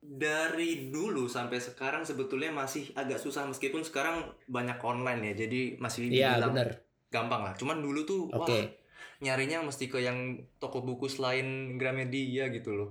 [0.00, 6.12] dari dulu sampai sekarang sebetulnya masih agak susah meskipun sekarang banyak online ya jadi masih
[6.12, 6.70] dibilang bener.
[7.08, 8.52] gampang lah cuman dulu tuh Oke.
[8.52, 8.62] wah
[9.18, 12.90] nyarinya mesti ke yang toko buku selain Gramedia gitu loh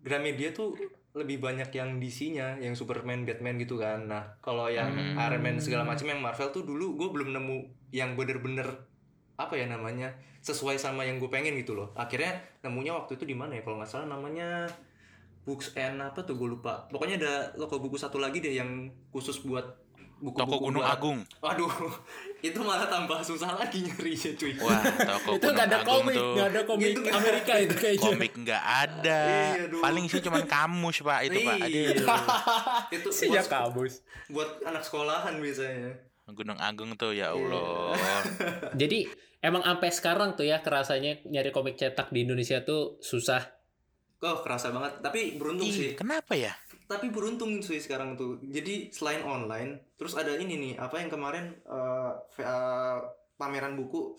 [0.00, 0.72] Gramedia tuh
[1.12, 5.20] lebih banyak yang DC-nya yang Superman, Batman gitu kan nah kalau yang Hmm.
[5.20, 7.58] Iron Man segala macam yang Marvel tuh dulu gue belum nemu
[7.92, 8.66] yang bener-bener
[9.34, 13.32] apa ya namanya sesuai sama yang gue pengen gitu loh akhirnya nemunya waktu itu di
[13.32, 14.66] mana ya kalau nggak salah namanya
[15.42, 18.70] Books and apa tuh gue lupa pokoknya ada toko buku satu lagi deh yang
[19.08, 19.66] khusus buat
[20.16, 21.72] buku-buku toko Gunung buat- Agung Waduh,
[22.46, 24.52] itu malah tambah susah lagi nyarinya cuy.
[24.56, 27.00] wah toko itu Gunung nggak ada Agung komik, tuh nggak ada komik Gitu.
[27.10, 28.04] Amerika itu kayaknya.
[28.06, 29.20] komik nggak ada
[29.52, 31.86] Iya, paling sih cuman kamus pak itu pak Iya.
[31.90, 32.06] Aduh.
[32.92, 33.92] itu buat, kabus.
[34.28, 35.90] buat anak sekolahan biasanya.
[36.24, 37.34] Gunung Agung tuh ya Iya.
[37.34, 37.92] Allah
[38.80, 39.04] Jadi
[39.38, 43.42] emang sampai sekarang tuh ya kerasanya nyari komik cetak di Indonesia tuh susah.
[44.18, 45.02] Oh, kerasa banget.
[45.02, 45.90] Tapi beruntung Ih, sih.
[45.92, 46.54] kenapa ya
[46.86, 48.38] Tapi beruntung sih sekarang tuh.
[48.44, 52.58] Jadi selain online, terus ada ini nih, apa yang kemarin eh, VA
[53.34, 54.14] pameran buku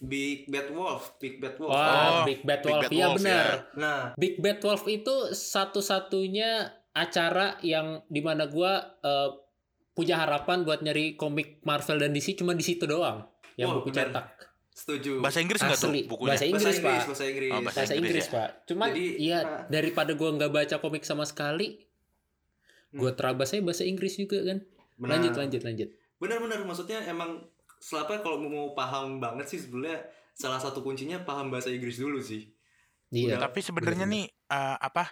[0.00, 1.68] Big Bad Wolf, Big Bad Wolf.
[1.68, 2.88] Wah, Oh, Big Bad Big Wolf.
[2.88, 3.46] Iya Wolf, benar.
[3.74, 6.50] Nah, Big Bad Wolf itu satu-satunya
[6.92, 9.30] acara yang di mana gua eh,
[9.92, 13.22] punya harapan buat nyari komik Marvel dan DC cuma di situ doang
[13.54, 14.08] yang Oh, buku benar.
[14.08, 14.26] cetak.
[14.72, 15.20] setuju.
[15.20, 17.00] bahasa Inggris nggak tuh bukunya Bahasa Inggris, Pak.
[17.04, 17.50] bahasa Inggris.
[17.50, 18.32] Oh, bahasa Bahasa Inggris Inggris, ya?
[18.32, 18.48] Pak.
[18.64, 21.76] Cuman Jadi, iya daripada gua nggak baca komik sama sekali,
[22.90, 24.58] gua terabasnya bahasa Inggris juga kan.
[24.96, 25.10] Benar.
[25.12, 25.88] Lanjut, lanjut, lanjut.
[26.16, 27.44] Benar-benar maksudnya emang
[27.76, 32.48] selapa kalau mau paham banget sih sebenarnya salah satu kuncinya paham bahasa Inggris dulu sih.
[33.12, 33.36] Iya.
[33.36, 33.44] Udah.
[33.44, 35.04] tapi sebenarnya nih eh, apa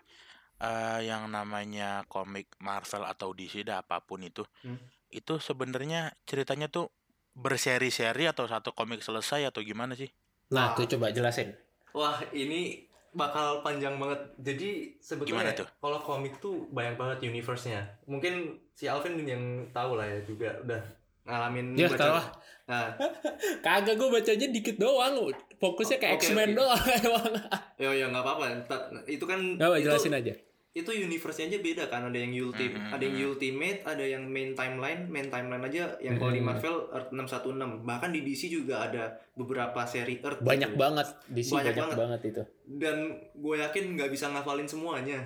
[0.61, 4.77] eh, yang namanya komik Marvel atau DC dah apa pun itu, Hmm.
[5.09, 6.93] itu sebenarnya ceritanya tuh
[7.33, 10.13] berseri-seri atau satu komik selesai atau gimana sih?
[10.51, 10.77] Nah, Wah.
[10.77, 11.55] tuh coba jelasin.
[11.93, 14.21] Wah, ini bakal panjang banget.
[14.37, 15.67] Jadi sebetulnya tuh?
[15.77, 17.81] kalau komik tuh banyak banget universe-nya.
[18.05, 18.35] Mungkin
[18.71, 20.83] si Alvin yang tahu lah ya juga udah
[21.23, 22.27] ngalamin Ya, baca- tahu lah.
[22.67, 22.87] Nah,
[23.65, 25.15] Kagak gue bacanya dikit doang.
[25.57, 26.57] Fokusnya ke Oke, X-Men oke.
[26.57, 27.33] doang emang.
[27.77, 28.45] ya ya nggak apa-apa.
[28.65, 30.35] Ntar- Itu kan Gak apa, itu, jelasin aja.
[30.71, 32.07] Itu universe-nya aja beda kan.
[32.07, 33.29] Ada yang ultimate, Mhm, ada yang mhm.
[33.29, 35.03] ultimate, ada yang main timeline.
[35.05, 36.47] Main timeline aja yang kalau di Mhm.
[36.47, 37.83] Marvel Earth 616.
[37.83, 39.03] Bahkan di DC juga ada
[39.33, 40.79] beberapa seri Earth Banyak gitu.
[40.79, 41.07] banget.
[41.27, 41.97] Di sini Banyak banyak, banget.
[41.99, 42.21] banget.
[42.25, 42.43] itu.
[42.73, 42.97] Dan
[43.33, 45.19] gue yakin nggak bisa ngafalin semuanya.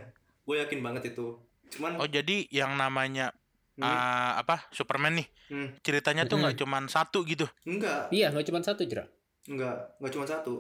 [0.43, 1.37] Gue yakin banget itu.
[1.71, 3.33] Cuman Oh jadi yang namanya
[3.75, 6.63] hmm, ah, apa Superman nih hmm, ceritanya tuh nggak Mm-mm.
[6.63, 7.45] cuman satu gitu.
[7.65, 9.11] enggak, Iya, nggak cuma satu jerak.
[9.45, 10.55] enggak, enggak cuma satu.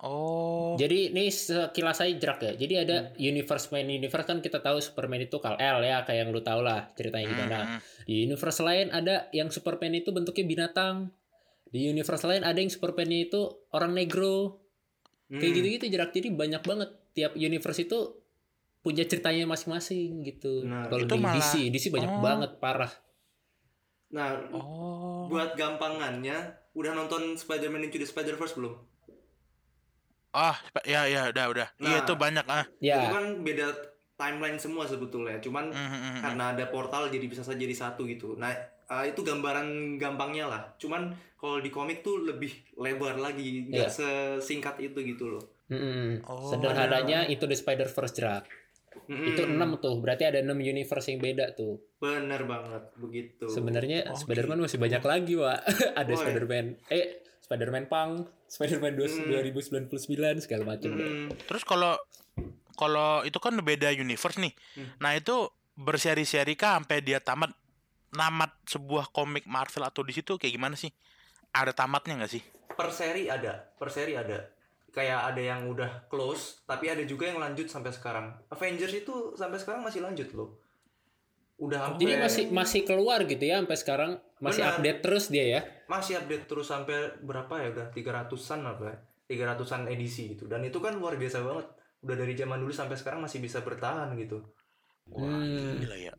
[0.00, 0.74] Oh.
[0.74, 2.52] Jadi ini sekilas aja jerak ya.
[2.56, 3.20] Jadi ada Hmm.
[3.20, 6.60] universe main universe kan kita tahu Superman itu Kal El ya, kayak yang lu tau
[6.60, 7.58] lah ceritanya gimana.
[7.58, 7.80] Mm, mm.
[8.02, 11.12] Di universe lain ada yang Superman itu bentuknya binatang.
[11.66, 14.64] Di universe lain ada yang Superman itu orang negro.
[15.28, 15.54] Kayak Hmm.
[15.54, 16.10] gitu-gitu jerak.
[16.10, 17.98] Jadi banyak banget tiap universe itu
[18.80, 20.64] punya ceritanya masing-masing gitu.
[20.64, 22.18] Nah, Kalau itu di malah- DC, DC banyak oh.
[22.18, 22.88] banget parah.
[24.10, 25.28] Nah, Oh.
[25.28, 26.34] buat gampangannya,
[26.72, 28.74] udah nonton Spider-Man Into the Spider-Verse belum?
[30.32, 31.68] Ah, spe- ya ya udah udah.
[31.76, 32.00] Iya Nah.
[32.00, 32.64] itu banyak ah.
[32.72, 33.66] Itu Ya, kan beda
[34.14, 35.38] timeline semua sebetulnya.
[35.38, 36.20] Cuman Mm, mm, mm, mm.
[36.20, 38.36] karena ada portal jadi bisa saja jadi satu gitu.
[38.36, 38.52] Nah,
[38.86, 39.66] eh, itu gambaran
[39.96, 40.62] gampangnya lah.
[40.76, 45.44] Cuman kalau di komik tuh lebih lebar lagi, nggak sesingkat itu gitu loh.
[45.66, 46.26] mm-mm.
[46.26, 46.46] Oh.
[46.46, 48.42] sederhananya itu the Spider-Verse jerak.
[49.06, 49.22] Mm-mm.
[49.24, 51.78] Itu 6 tuh, berarti ada 6 universe yang beda tuh.
[51.96, 53.46] Bener banget begitu.
[53.46, 55.62] Sebenarnya Oh, Spider-Man masih banyak lagi, Wak.
[55.96, 56.18] ada Oh, iya.
[56.20, 59.26] Spider-Man eh Spider-Man Punk, Spider-Man dua- Hmm.
[59.26, 61.02] 2099 segala macam deh.
[61.02, 61.34] Mm-mm.
[61.50, 61.98] Terus kalau
[62.72, 64.54] kalau itu kan beda universe nih.
[64.78, 64.86] Hmm.
[64.96, 65.34] Nah, itu
[65.74, 67.50] berseri-seri kah sampai dia tamat
[68.10, 70.94] namat sebuah komik Marvel atau di situ kayak gimana sih?
[71.50, 72.44] Ada tamatnya nggak sih?
[72.70, 74.40] per seri ada per seri ada
[74.88, 79.60] kayak ada yang udah close tapi ada juga yang lanjut sampai sekarang Avengers itu sampai
[79.60, 80.56] sekarang masih lanjut loh
[81.60, 84.74] udah Jadi sampai masih masih keluar gitu ya sampai sekarang masih Benar.
[84.74, 85.60] update terus dia ya.
[85.86, 88.96] masih update terus sampai berapa ya udah 300-an apa ya
[89.30, 91.66] 300-an edisi gitu dan itu kan luar biasa banget
[92.00, 94.40] udah dari zaman dulu sampai sekarang masih bisa bertahan gitu
[95.10, 95.82] Wah, Hmm.
[95.82, 96.14] gila ya.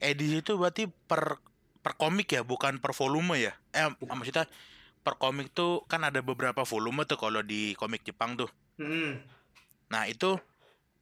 [0.00, 1.38] Edisi itu berarti per
[1.80, 3.52] per komik ya, bukan per volume ya?
[3.70, 4.48] Eh, maksudnya
[5.04, 8.48] per komik tuh kan ada beberapa volume tuh kalau di komik Jepang tuh.
[8.80, 9.20] Hmm.
[9.92, 10.40] Nah, itu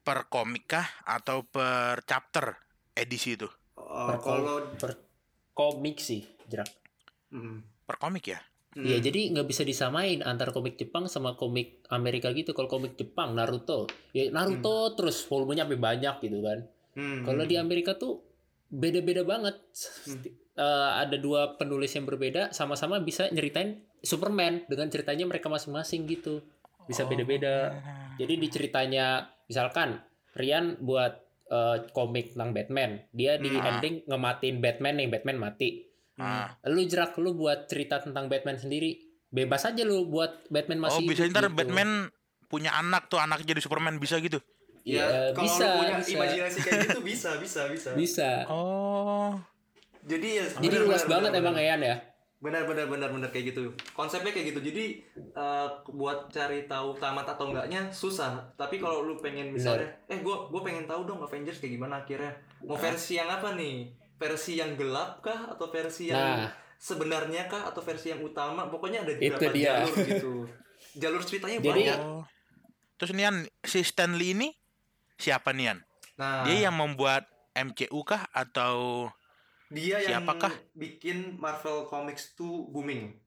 [0.03, 2.59] per komik kah atau per chapter
[2.93, 3.47] edisi itu?
[3.79, 4.99] Uh, Per kalau per
[5.55, 6.69] komik sih, jerak.
[7.33, 7.89] hmm.
[7.89, 8.41] Per komik ya?
[8.73, 8.89] Hmm.
[8.89, 12.53] Iya, jadi nggak bisa disamain antara komik Jepang sama komik Amerika gitu.
[12.53, 16.59] Kalau komik Jepang Naruto, ya Naruto terus volumenya sampai banyak gitu kan.
[16.97, 17.25] Hmm.
[17.25, 18.21] Kalau di Amerika tuh
[18.69, 19.61] beda-beda banget.
[20.53, 26.45] Eh, ada dua penulis yang berbeda, sama-sama bisa nyeritain Superman dengan ceritanya mereka masing-masing gitu.
[26.85, 27.73] Bisa beda-beda.
[28.21, 30.01] Jadi di ceritanya, misalkan
[30.37, 33.69] Rian buat eh, komik tentang Batman, dia di Hmm.
[33.77, 35.85] ending ngematiin Batman nih, Batman mati.
[36.15, 36.45] Hmm.
[36.45, 36.49] Ah.
[36.69, 39.01] Lu jerak lu buat cerita tentang Batman sendiri,
[39.33, 41.57] bebas aja lu buat Batman Oh, masih bisa hidup ntar gitu.
[41.57, 41.91] Batman
[42.47, 44.37] punya anak tuh, anak jadi Superman bisa gitu.
[44.83, 46.11] Ya, Ya, kalau bisa, lu punya bisa.
[46.13, 47.91] imajinasi kayak gitu bisa, bisa, bisa.
[47.97, 48.31] Bisa.
[48.51, 49.39] Oh.
[50.03, 51.71] Jadi ya Jadi benar, luas benar, banget benar, emang benar.
[51.71, 51.97] Ean ya.
[52.43, 53.71] Benar benar benar benar kayak gitu.
[53.95, 54.61] Konsepnya kayak gitu.
[54.67, 58.51] Jadi eh, buat cari tahu tamat atau enggaknya susah.
[58.59, 62.35] Tapi kalau lu pengen misalnya, eh gua gua pengen tahu dong Avengers kayak gimana akhirnya.
[62.67, 64.02] Mau versi yang apa nih?
[64.23, 68.71] Versi yang gelap kah atau versi yang Nah, sebenarnya kah atau versi yang utama?
[68.71, 69.83] Pokoknya ada Itu beberapa dia.
[69.83, 70.33] jalur gitu.
[70.95, 71.99] Jalur ceritanya Jadi- banyak.
[71.99, 72.23] Oh.
[72.95, 74.49] Terus Nian, si Stanley ini
[75.17, 75.83] siapa Nian?
[76.15, 79.11] Nah, Dia yang membuat MCU kah atau
[79.67, 80.55] dia yang siapakah?
[80.73, 83.19] bikin Marvel Comics tuh booming.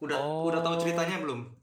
[0.00, 0.50] Udah Oh.
[0.50, 1.54] udah tahu ceritanya belum?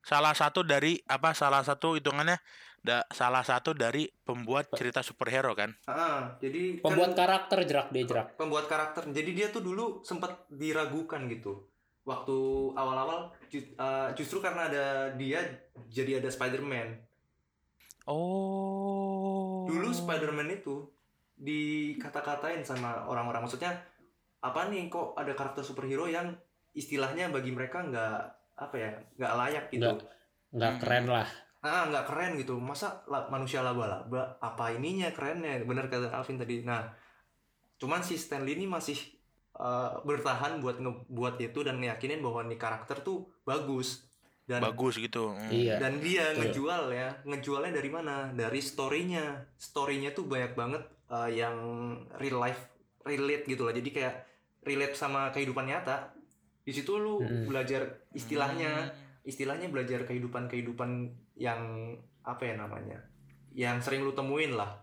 [0.00, 2.40] salah satu dari apa salah satu hitungannya
[2.80, 5.76] da, salah satu dari pembuat cerita superhero kan?
[5.84, 8.34] Ah, jadi pembuat kan, karakter jerak dia jerak.
[8.34, 9.04] pembuat karakter.
[9.06, 11.68] Jadi dia tuh dulu sempat diragukan gitu.
[12.02, 12.36] Waktu
[12.72, 15.44] awal-awal ju- uh, justru karena ada dia
[15.86, 16.96] jadi ada Spider-Man.
[18.06, 19.64] Oh.
[19.64, 20.88] Dulu Spider-Man itu
[21.36, 23.80] dikata-katain sama orang-orang maksudnya
[24.38, 26.36] apa nih kok ada karakter superhero yang
[26.72, 28.16] istilahnya bagi mereka nggak
[28.56, 29.96] apa ya nggak layak gitu Nggak.
[30.50, 30.80] Nggak Hmm.
[30.80, 31.28] keren lah.
[31.60, 36.62] Ah nggak keren gitu masa la- manusia laba-laba apa ininya kerennya bener kata Alvin tadi
[36.62, 36.88] nah
[37.76, 38.96] cuman si Stanley ini masih
[39.54, 44.08] uh, bertahan buat ngebuat itu dan ngeyakinin bahwa nih karakter tuh bagus
[44.44, 45.46] dan bagus gitu Hmm.
[45.48, 45.76] Iya.
[45.78, 46.40] dan dia Betul.
[46.42, 51.56] ngejual ya ngejualnya dari mana dari storynya storynya tuh banyak banget uh, yang
[52.16, 54.14] real life relate gitu lah jadi kayak
[54.62, 56.12] relate sama kehidupan nyata
[56.60, 57.46] di situ lu Mm.
[57.46, 59.08] belajar istilahnya Hmm.
[59.22, 62.98] Istilahnya belajar kehidupan kehidupan yang apa ya namanya
[63.52, 64.80] yang sering lu temuin lah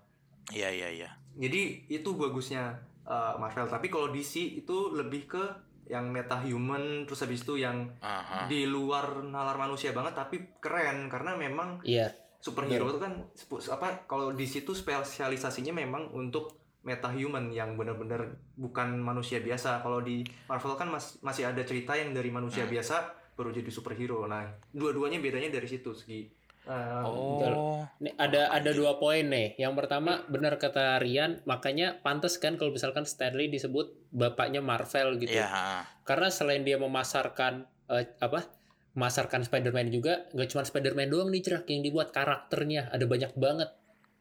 [0.49, 5.43] iya iya iya jadi itu bagusnya uh, Marvel tapi kalau DC itu lebih ke
[5.87, 8.43] yang meta human terus habis itu yang Aha.
[8.45, 12.11] di luar nalar manusia banget tapi keren karena memang Iya.
[12.37, 13.23] superhero itu kan
[13.71, 18.23] apa kalau di situ spesialisasinya memang untuk meta human yang benar-benar
[18.53, 22.71] bukan manusia biasa kalau di Marvel kan mas- masih ada cerita yang dari manusia Hmm.
[22.71, 22.95] biasa
[23.37, 26.33] baru jadi superhero nah dua-duanya bedanya dari situ segi
[26.67, 29.55] Uh, oh Nih, ada ada dua poin nih.
[29.55, 35.31] Yang pertama benar kata Rian, makanya pantas kan kalau misalkan Stanley disebut bapaknya Marvel gitu.
[35.31, 35.87] iya ha.
[36.03, 38.51] Karena selain dia memasarkan eh, apa?
[38.99, 43.71] Memasarkan Spider-Man juga, nggak cuma Spider-Man doang nih cerak yang dibuat karakternya ada banyak banget.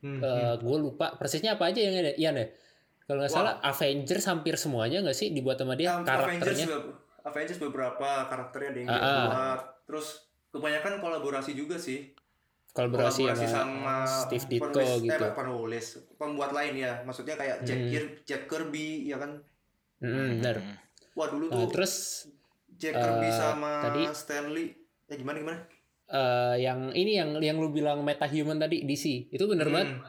[0.06, 2.14] hmm, Eh, gue lupa persisnya apa aja yang ada.
[2.14, 2.48] Iya nih.
[3.10, 6.66] Kalau nggak salah Avengers hampir semuanya nggak sih dibuat sama dia Avengers, karakternya.
[6.70, 6.94] be-
[7.26, 9.56] Avengers beberapa karakternya ada yang Ah, dia ah.
[9.82, 10.06] Terus
[10.48, 12.14] kebanyakan kolaborasi juga sih.
[12.70, 15.24] Kolaborasi, Kolaborasi sama, sama, Steve Ditko penulis, gitu.
[15.24, 16.92] Eh, penulis, pembuat lain ya.
[17.02, 17.90] Maksudnya kayak Jack, Hmm.
[17.90, 19.30] Kir- Jack Kirby ya kan.
[19.98, 20.56] Mm, benar.
[20.56, 20.76] Hmm.
[21.14, 21.94] Wah dulu Nah, tuh terus
[22.70, 24.66] Jack Kirby eh, sama tadi- Stanley.
[25.06, 25.60] Eh gimana gimana?
[26.06, 29.90] eh, yang ini yang yang lu bilang meta human tadi DC itu bener banget.
[29.92, 30.06] Hmm.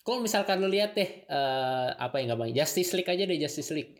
[0.00, 3.98] Kalau misalkan lu lihat deh eh, apa yang gampang Justice League aja deh Justice League.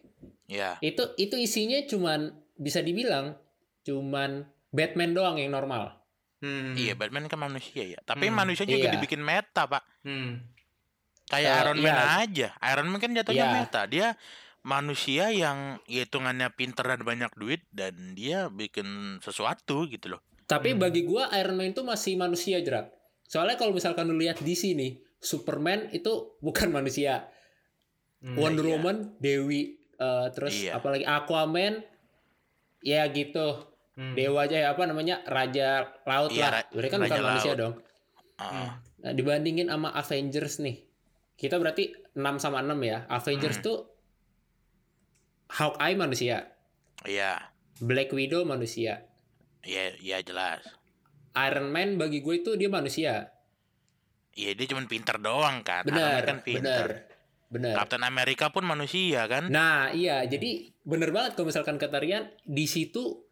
[0.48, 0.80] Iya.
[0.80, 3.36] Itu itu isinya cuman bisa dibilang
[3.84, 5.96] cuman Batman doang yang normal.
[6.38, 6.74] Hmm.
[6.78, 7.98] Iya, Batman kan manusia ya.
[8.02, 8.36] Tapi Hmm.
[8.36, 8.94] manusia juga Iya.
[8.94, 9.82] dibikin meta, Pak.
[10.02, 10.42] Hmm.
[11.28, 12.06] Kayak Eh, Iron Man iya.
[12.24, 12.48] aja.
[12.72, 13.54] Iron Man kan jatuhnya Iya.
[13.58, 13.80] meta.
[13.84, 14.08] Dia
[14.62, 20.20] manusia yang hitungannya pinter dan banyak duit dan dia bikin sesuatu gitu loh.
[20.48, 20.80] Tapi Hmm.
[20.80, 22.88] bagi gua Iron Man itu masih manusia jerak.
[23.28, 24.88] Soalnya kalau misalkan lu lihat di sini
[25.20, 27.28] Superman itu bukan manusia.
[28.18, 28.34] Hmm.
[28.38, 28.72] Wonder iya.
[28.74, 30.78] Woman, Dewi, eh, terus Iya.
[30.78, 31.82] apalagi Aquaman,
[32.80, 33.66] ya gitu.
[33.92, 34.14] Hmm.
[34.14, 36.50] Dewa aja ya apa namanya Raja Laut Iya, lah.
[36.56, 37.74] Ra- Berarti kan bukan manusia dong.
[38.38, 38.68] Hmm.
[38.98, 40.86] Nah, dibandingin sama Avengers nih.
[41.34, 43.06] Kita berarti 6 sama 6 ya.
[43.08, 43.64] Avengers Hmm.
[43.64, 43.78] tuh
[45.48, 46.52] Hawkeye manusia,
[47.02, 47.40] Iya.
[47.80, 49.08] Black Widow manusia,
[49.60, 50.60] Iya, iya jelas.
[51.34, 53.32] Iron Man bagi gue itu dia manusia.
[54.32, 55.82] Iya, dia cuma pinter doang kan.
[55.82, 56.86] Iron Man Benar, kan pinter.
[56.86, 57.07] benar.
[57.48, 57.80] Benar.
[57.80, 59.48] Captain America pun manusia kan.
[59.48, 63.24] Nah, iya, jadi bener banget kalau misalkan kata Rian, di situ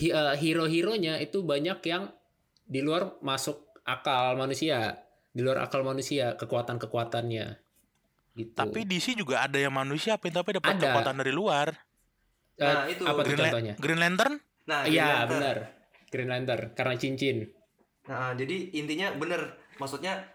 [0.00, 2.14] eh, hero-heronya itu banyak yang
[2.64, 7.46] di luar masuk akal manusia, di luar akal manusia kekuatan-kekuatannya.
[8.34, 8.54] Gitu.
[8.54, 10.90] Tapi DC juga ada yang manusia tapi dapat Ada.
[10.90, 11.74] kekuatan dari luar.
[12.54, 13.74] Eh, Nah, itu apa Green, La- contohnya?
[13.78, 14.34] Green Lantern?
[14.64, 15.56] Nah, Iya, benar.
[16.06, 17.50] Green Lantern karena cincin.
[18.06, 20.33] Nah, jadi intinya bener, maksudnya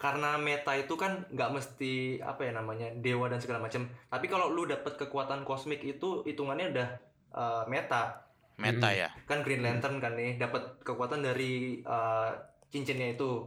[0.00, 3.84] karena meta itu kan nggak mesti apa ya namanya dewa dan segala macam.
[4.08, 6.88] Tapi kalau lu dapet kekuatan kosmik itu hitungannya udah
[7.36, 8.24] uh, meta.
[8.56, 8.96] Meta Mm.
[8.96, 9.08] ya.
[9.28, 12.32] Kan Green Lantern kan nih dapat kekuatan dari uh,
[12.72, 13.44] cincinnya itu.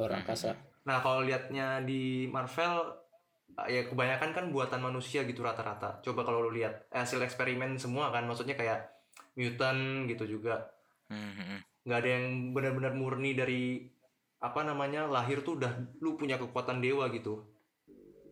[0.00, 0.20] Luar Hmm.
[0.24, 0.56] angkasa.
[0.88, 2.96] Nah, kalau liatnya di Marvel
[3.56, 6.00] uh, ya kebanyakan kan buatan manusia gitu rata-rata.
[6.00, 8.96] Coba kalau lu lihat eh, hasil eksperimen semua kan maksudnya kayak
[9.36, 10.72] mutant gitu juga.
[11.12, 11.60] Hmm, hmm, hmm.
[11.86, 13.92] nggak ada yang benar-benar murni dari
[14.36, 17.40] apa namanya lahir tuh udah lu punya kekuatan dewa gitu.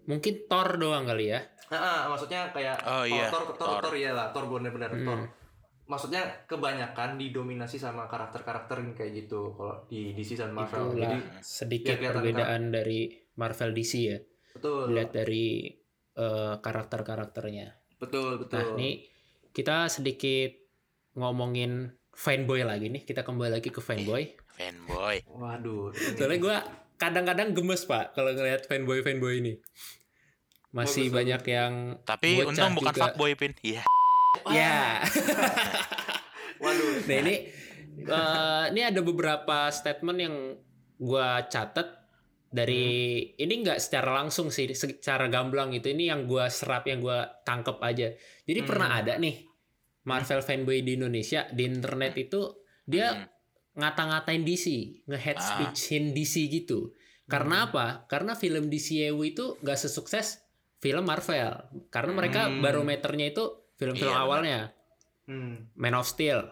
[0.05, 1.41] Mungkin Thor doang kali ya.
[1.73, 3.83] Nah, ah, maksudnya kayak Oh, iya, Thor, Thor, Thor, Thor.
[3.89, 5.01] Thor, iya lah, Thor benar-benar Hmm.
[5.03, 5.21] Thor.
[5.85, 10.93] Maksudnya kebanyakan didominasi sama karakter-karakter yang kayak gitu kalau di DC dan Marvel.
[10.93, 14.19] Itulah Jadi sedikit ya, perbedaan dari Marvel DC ya.
[14.55, 15.73] betul, Lihat dari
[16.15, 17.69] eh, karakter-karakternya.
[17.99, 18.61] betul, betul.
[18.61, 19.09] Nah, ini
[19.51, 20.53] kita sedikit
[21.17, 23.03] ngomongin fanboy lagi nih.
[23.03, 24.44] Kita kembali lagi ke fanboy.
[24.55, 25.17] Fanboy.
[25.27, 25.91] Waduh.
[25.91, 26.57] ini- Soalnya gue
[26.95, 29.53] kadang-kadang gemes pak kalau ngeliat fanboy-fanboy ini.
[30.71, 33.03] Masih Bagus, banyak yang Tapi untung bukan juga.
[33.07, 33.53] fuckboy pin.
[33.61, 33.83] Iya.
[34.49, 34.99] ya.
[36.63, 37.05] Waduh.
[37.05, 37.35] Nah ini
[38.01, 40.35] eh, ini ada beberapa statement yang
[40.97, 42.03] gua catat
[42.49, 42.87] dari
[43.33, 45.91] ini nggak secara langsung sih, secara gamblang gitu.
[45.91, 48.09] Ini yang gua serap, yang gua tangkep aja.
[48.43, 48.69] Jadi Hmm.
[48.69, 49.43] pernah ada nih
[50.05, 52.51] Marvel fanboy di Indonesia di internet itu
[52.85, 53.27] dia Hmm.
[53.75, 54.67] Ngata-ngatain DC,
[55.05, 55.45] nge-head Ah.
[55.45, 56.95] speechin DC gitu.
[57.25, 58.05] Karena apa?
[58.07, 60.45] Karena film DCEU itu nggak sesukses
[60.79, 61.57] film Marvel.
[61.89, 62.61] Karena mereka Hmm.
[62.61, 64.61] barometernya itu film-film Iya, awalnya.
[65.25, 65.73] Hmm.
[65.75, 66.45] Man of Steel.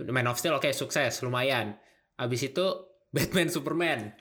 [0.00, 1.76] Man of Steel oke sukses lumayan.
[2.16, 2.66] Abis itu
[3.14, 4.16] Batman Superman.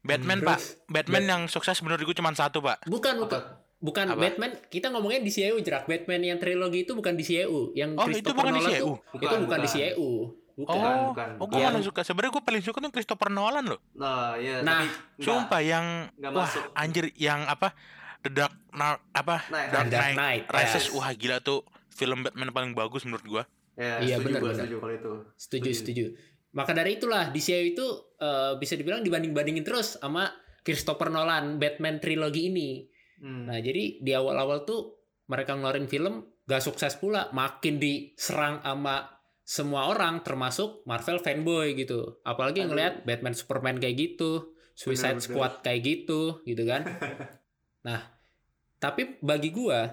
[0.00, 0.60] Batman, Terus, Pak.
[0.88, 2.86] Batman yang sukses menurut gue cuma satu, Pak.
[2.86, 3.42] Bukan bukan
[3.76, 4.22] bukan Apa?
[4.22, 4.54] Batman.
[4.64, 5.84] Kita ngomongin DCEU jerak.
[5.84, 7.74] Batman yang trilogi itu bukan DCEU.
[7.74, 8.86] Yang Oh, itu Christopher bukan Nolan DCEU?
[8.86, 9.58] tuh- itu bukan Bukan,
[10.56, 10.72] bukan.
[10.74, 12.00] Oh, Bukan, oh gue Yang- suka.
[12.00, 13.80] Sebenarnya gue paling suka tuh Christopher Nolan loh.
[13.92, 14.88] Nah, ya, Nah, tapi
[15.20, 16.64] Sumpah yang nggak wah masuk.
[16.72, 17.76] anjir yang apa
[18.18, 20.92] The Dark Knight apa Nah, Dark Dark Knight Knight, Rises yes.
[20.92, 23.42] wah gila tuh film Batman paling bagus menurut gua.
[23.74, 24.58] Ya, Iya, setuju benar, gua, benar.
[24.58, 25.12] setuju kalau itu.
[25.36, 25.76] Setuju, Setuju.
[25.76, 26.04] setuju.
[26.50, 32.48] Maka dari itulah DCU itu eh, bisa dibilang dibanding-bandingin terus sama Christopher Nolan Batman trilogi
[32.48, 32.88] ini.
[33.16, 33.44] Hmm.
[33.44, 39.15] Nah, jadi di awal-awal tuh mereka ngeluarin film gak sukses pula, makin diserang sama
[39.46, 42.18] semua orang termasuk Marvel fanboy gitu.
[42.20, 42.74] Apalagi Aduh.
[42.74, 45.22] ngelihat Batman Superman kayak gitu, Suicide Bener-bener.
[45.22, 46.82] Squad kayak gitu, gitu kan.
[47.86, 48.02] nah,
[48.76, 49.86] tapi bagi gua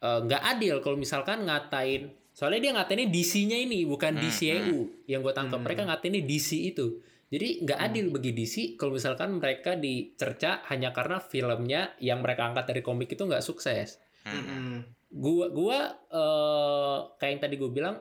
[0.00, 5.22] eh, nggak adil kalau misalkan ngatain soalnya dia ngatainnya DC-nya ini bukan Hmm, DCEU yang
[5.22, 5.66] gue tangkap Hmm.
[5.70, 6.98] mereka ngatainnya DC itu
[7.30, 7.86] jadi nggak Hmm.
[7.86, 13.06] adil bagi DC kalau misalkan mereka dicerca hanya karena filmnya yang mereka angkat dari komik
[13.08, 14.34] itu nggak sukses Hmm.
[14.34, 14.76] Mm-mm.
[15.14, 15.78] gua gua
[16.10, 17.96] eh, kayak yang tadi gue bilang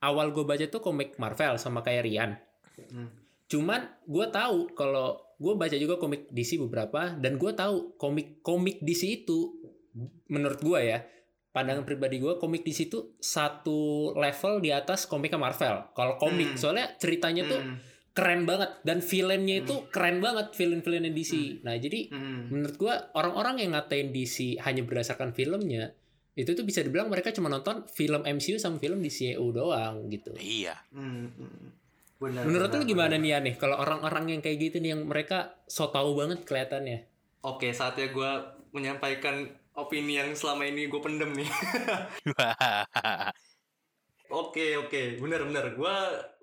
[0.00, 2.32] awal gue baca tuh komik Marvel sama kayak Rian
[2.78, 3.10] Hmm.
[3.44, 8.78] cuman gue tahu kalau gue baca juga komik DC beberapa dan gue tahu komik komik
[8.78, 9.50] DC itu
[10.28, 11.02] menurut gue ya
[11.48, 16.60] pandangan pribadi gue komik DC itu satu level di atas komiknya Marvel kalau komik Hmm.
[16.60, 17.76] soalnya ceritanya tuh Hmm.
[18.12, 21.32] keren banget dan villainnya itu keren banget villain-villainnya DC
[21.62, 22.52] nah jadi Hmm.
[22.52, 25.97] menurut gua orang-orang yang ngatain DC hanya berdasarkan filmnya
[26.38, 30.30] itu tuh bisa dibilang mereka cuma nonton film MCU sama film DCU doang gitu.
[30.38, 30.78] Iya.
[30.94, 31.34] Hmm.
[31.34, 31.74] Hmm.
[32.18, 32.46] Benar.
[32.46, 33.22] Menurut benar, lu gimana benar.
[33.22, 37.10] nih ya nih kalau orang-orang yang kayak gitu nih yang mereka so tau banget kelihatannya.
[37.42, 38.30] Oke, saatnya gue
[38.74, 41.50] menyampaikan opini yang selama ini gue pendem nih.
[44.28, 45.96] Oke oke, bener-bener gue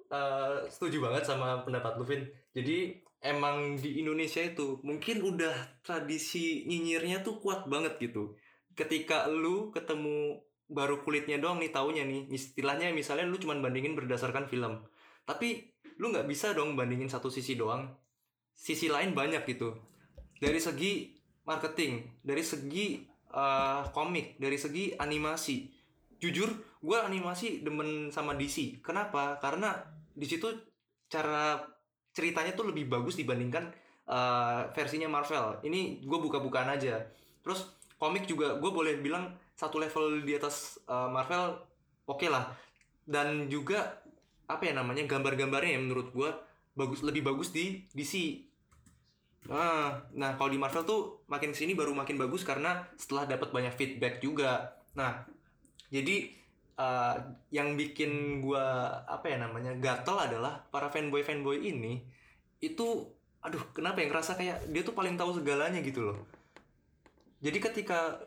[0.10, 2.26] uh, setuju banget sama pendapat lu Vin.
[2.50, 5.54] Jadi emang di Indonesia itu mungkin udah
[5.86, 8.34] tradisi nyinyirnya tuh kuat banget gitu.
[8.76, 14.52] Ketika lu ketemu baru kulitnya doang nih taunya nih, istilahnya misalnya lu cuman bandingin berdasarkan
[14.52, 14.84] film.
[15.24, 17.88] Tapi lu nggak bisa dong bandingin satu sisi doang.
[18.56, 19.76] Sisi lain banyak gitu.
[20.40, 21.16] Dari segi
[21.48, 25.72] marketing, dari segi uh, komik, dari segi animasi.
[26.20, 28.80] Jujur, gue animasi demen sama DC.
[28.82, 29.38] Kenapa?
[29.40, 29.76] Karena
[30.16, 30.48] di situ
[31.12, 31.60] cara
[32.16, 33.70] ceritanya tuh lebih bagus dibandingkan
[34.08, 35.60] uh, versinya Marvel.
[35.68, 37.04] Ini gue buka-bukaan aja.
[37.44, 41.56] Terus komik juga gue boleh bilang satu level di atas uh, Marvel,
[42.08, 42.52] oke lah.
[43.06, 44.02] Dan juga
[44.46, 46.30] apa ya namanya gambar-gambarnya yang menurut gue
[46.76, 48.46] bagus lebih bagus di DC.
[49.48, 53.74] Nah, nah kalau di Marvel tuh makin sini baru makin bagus karena setelah dapat banyak
[53.78, 54.76] feedback juga.
[54.98, 55.24] Nah,
[55.94, 56.34] jadi
[56.80, 57.16] uh,
[57.52, 62.04] yang bikin gua apa ya namanya gatel adalah para fanboy fanboy ini
[62.60, 63.08] itu
[63.46, 66.18] aduh kenapa yang ngerasa kayak dia tuh paling tahu segalanya gitu loh
[67.46, 68.18] jadi ketika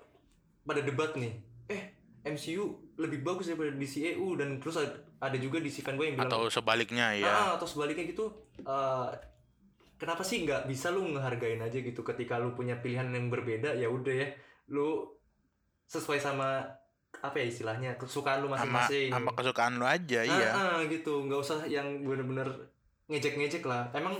[0.62, 1.34] pada debat nih
[1.66, 1.82] eh
[2.22, 4.78] MCU lebih bagus daripada DCEU dan terus
[5.18, 7.26] ada, juga DC fanboy yang bilang Atau sebaliknya ya.
[7.26, 8.30] Ah, atau sebaliknya gitu
[8.62, 9.08] eh,
[9.98, 13.90] kenapa sih nggak bisa lu ngehargain aja gitu ketika lu punya pilihan yang berbeda ya
[13.90, 14.28] udah ya
[14.70, 15.10] lu
[15.88, 16.62] sesuai sama
[17.18, 20.50] apa ya istilahnya kesukaan lu Sama masing-masing sama kesukaan lu aja, Ah, iya.
[20.54, 22.46] ah, gitu nggak usah yang bener-bener
[23.08, 24.14] ngejek-ngejek lah emang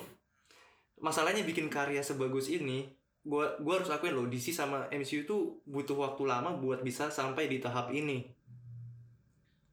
[0.99, 5.95] masalahnya bikin karya sebagus ini gua gua harus akuin loh DC sama MCU tuh butuh
[5.95, 8.25] waktu lama buat bisa sampai di tahap ini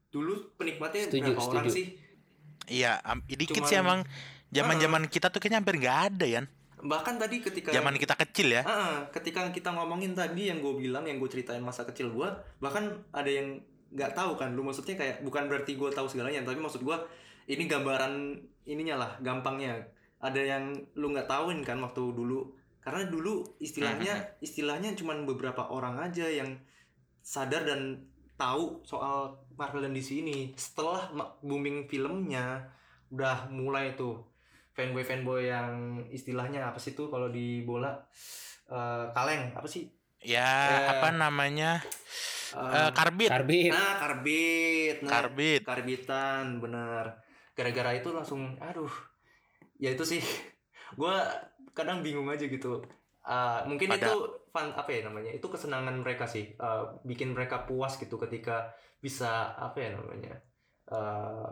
[0.09, 1.75] dulu penikmatnya Setuju, berapa orang setuju.
[1.75, 1.87] sih
[2.65, 3.99] Iya, am- dikit Cuman- sih emang
[4.49, 6.41] zaman-zaman kita tuh kayaknya hampir nggak ada ya.
[6.77, 8.61] bahkan tadi ketika Zaman kita kecil ya.
[8.61, 12.29] Ah, ah, ketika kita ngomongin tadi yang gue bilang yang gue ceritain masa kecil gue
[12.59, 16.57] bahkan ada yang nggak tahu kan lu maksudnya kayak bukan berarti gue tahu segalanya tapi
[16.57, 16.93] maksud gue
[17.47, 19.81] ini gambaran ininya lah gampangnya
[20.19, 22.53] ada yang lu nggak tahuin kan waktu dulu
[22.85, 24.13] karena dulu istilahnya
[24.45, 26.53] istilahnya cuman beberapa orang aja yang
[27.19, 28.05] sadar dan
[28.37, 31.09] tahu soal Marvel dan DC ini setelah
[31.41, 32.69] booming filmnya
[33.09, 34.21] udah mulai tuh
[34.71, 35.71] fanboy fanboy yang
[36.11, 37.97] istilahnya apa sih tuh kalau di bola
[38.65, 39.85] Eh, kaleng apa sih
[40.25, 41.77] Ya, Eh, apa namanya?
[42.49, 43.29] Eh, Eh, karbit.
[43.29, 43.69] Karbit.
[43.69, 45.61] nah karbit nah, Karbit.
[45.61, 47.13] karbitan bener
[47.53, 48.89] gara-gara itu langsung aduh
[49.77, 50.17] ya itu sih
[50.99, 51.15] gue
[51.75, 52.81] kadang bingung aja gitu
[53.25, 54.13] Eh, mungkin Pada- itu
[54.53, 59.53] fun apa ya namanya itu kesenangan mereka sih Eh, bikin mereka puas gitu ketika bisa
[59.57, 60.33] apa ya namanya
[60.87, 61.49] eh,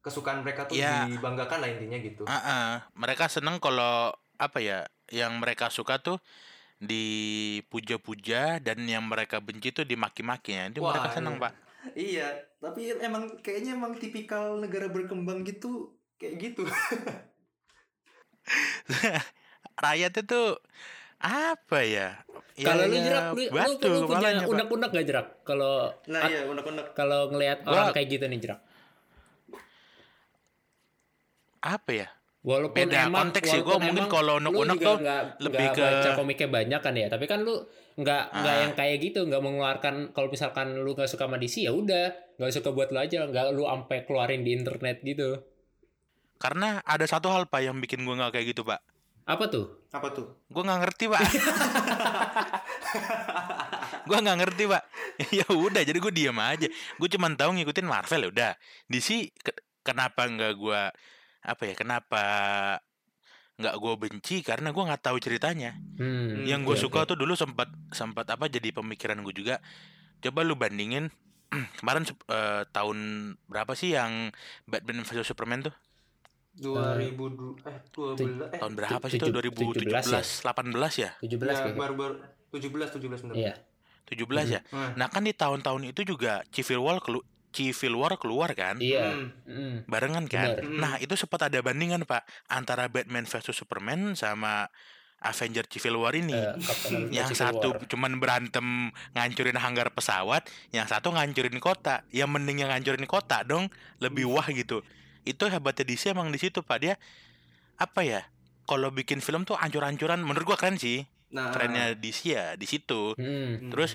[0.00, 1.08] kesukaan mereka tuh Ya.
[1.08, 2.70] dibanggakan lah intinya gitu Ah, ah.
[2.92, 4.84] Mereka seneng kalau apa ya?
[5.08, 6.20] Yang mereka suka tuh
[6.80, 10.68] dipuja-puja dan yang mereka benci tuh dimaki-maki ya.
[10.68, 11.42] Itu Wah, mereka seneng, iya.
[11.44, 11.52] Pak.
[11.96, 12.28] Iya,
[12.60, 16.64] tapi emang kayaknya emang tipikal negara berkembang gitu kayak gitu.
[19.80, 20.40] Rakyat itu
[21.18, 22.08] apa ya?
[22.54, 25.26] Ya, Kalau lu ya, jerak, lu, lu, batu lu punya unek-unek gak jerak?
[25.42, 26.92] Kalau Nah, iya unek-unek.
[26.92, 28.60] kalau ngelihat orang kayak gitu nih jerak.
[31.60, 32.08] apa ya?
[32.40, 33.60] Walaupun Beda emang konteks sih.
[33.60, 36.94] Gua walaupun mungkin kalau lu unek-unek tuh nggak lebih nggak ke- baca komiknya banyak kan
[36.94, 37.54] ya tapi kan lu
[37.94, 38.60] nggak nggak Ah.
[38.64, 42.06] yang kayak gitu nggak mengeluarkan kalau misalkan lu nggak suka sama DC ya udah
[42.38, 45.36] nggak suka buat lu aja nggak lu ampe keluarin di internet gitu
[46.38, 48.80] Karena ada satu hal pak yang bikin gue nggak kayak gitu pak.
[49.30, 50.46] Apa tuh Apa tuh?
[50.46, 51.18] Gue nggak ngerti pak.
[54.08, 54.82] gue nggak ngerti pak.
[55.38, 56.70] ya udah jadi gue diam aja.
[56.94, 58.52] Gue cuman tahu ngikutin Marvel ya udah.
[58.86, 60.80] DC ke- kenapa nggak gue
[61.42, 61.74] apa ya?
[61.74, 62.22] Kenapa
[63.58, 64.36] nggak gue benci?
[64.46, 65.74] Karena gue nggak tahu ceritanya.
[65.98, 67.10] hmm, yang gue oke, suka oke.
[67.10, 69.58] tuh dulu sempat sempat apa jadi pemikiran gue juga
[70.20, 71.10] coba lu bandingin
[71.82, 72.98] kemarin eh, tahun
[73.50, 74.30] berapa sih yang
[74.70, 75.74] Batman vs Superman tuh
[76.60, 80.22] 2000 du- eh 12 eh tahun berapa sih 17 2017 ya?
[80.22, 81.74] 18 ya 17 ya, kayaknya.
[81.74, 82.14] baru-baru
[82.50, 83.34] 17 17 bener.
[83.34, 83.54] iya
[84.06, 84.92] 17 ya Hmm.
[84.94, 89.30] nah kan di tahun-tahun itu juga Civil War kelu Civil War keluar kan iya Hmm.
[89.44, 89.76] Hmm.
[89.84, 90.62] barengan kan Bener.
[90.62, 90.78] Hmm.
[90.78, 94.68] nah itu sempat ada bandingan pak antara Batman vs Superman sama
[95.20, 97.84] Avenger Civil War ini Captain America yang Civil satu War.
[97.86, 98.66] cuman berantem
[99.12, 102.08] ngancurin hanggar pesawat, yang satu ngancurin kota.
[102.08, 104.32] Yang mending yang ngancurin kota dong, lebih Hmm.
[104.32, 104.80] wah gitu.
[105.24, 106.94] Itu hebatnya DC emang di situ Pak dia
[107.80, 108.24] apa ya?
[108.68, 111.02] Kalau bikin film tuh ancur-ancuran menurut gua keren sih.
[111.30, 113.14] Nah, Kerennya DC ya di situ.
[113.18, 113.70] Hmm.
[113.70, 113.94] Terus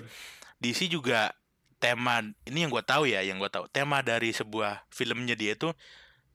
[0.60, 1.36] DC juga
[1.76, 3.68] tema ini yang gua tahu ya, yang gua tahu.
[3.68, 5.72] Tema dari sebuah filmnya dia itu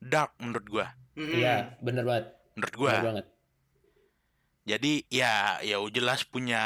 [0.02, 0.86] dark menurut gua.
[1.12, 1.28] Hmm.
[1.28, 2.26] iya bener banget
[2.56, 2.92] Menurut gua.
[2.96, 3.26] bener banget
[4.64, 6.62] Jadi ya ya jelas punya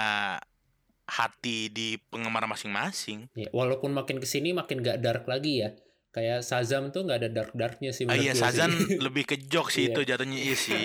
[1.07, 3.31] hati di penggemar masing-masing.
[3.33, 5.70] Iya, walaupun makin ke sini makin gak dark lagi ya
[6.17, 8.41] kayak Shazam tuh nggak ada dark darknya sih Ah menurut iya sih.
[8.41, 8.73] Sazan
[9.05, 9.93] lebih ke jok sih Iya.
[9.93, 10.85] itu jatuhnya iya sih.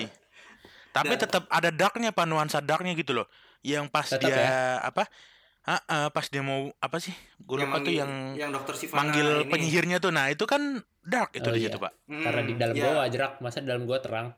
[0.92, 3.32] Tapi Dan- tetap ada darknya pak nuansa darknya gitu loh.
[3.62, 4.52] Yang pas Tetap dia ya?
[4.84, 5.08] apa?
[5.62, 7.14] Ah, ah, pas dia mau apa sih?
[7.40, 9.48] Gue lupa tuh yang yang dokter Sivana manggil ini.
[9.48, 10.10] penyihirnya tuh.
[10.10, 10.60] Nah itu kan
[11.00, 11.70] dark itu Oh, di iya.
[11.70, 11.94] situ pak.
[12.04, 12.84] Hmm, karena di dalam ya.
[12.84, 14.36] gua jerak masa di dalam gua terang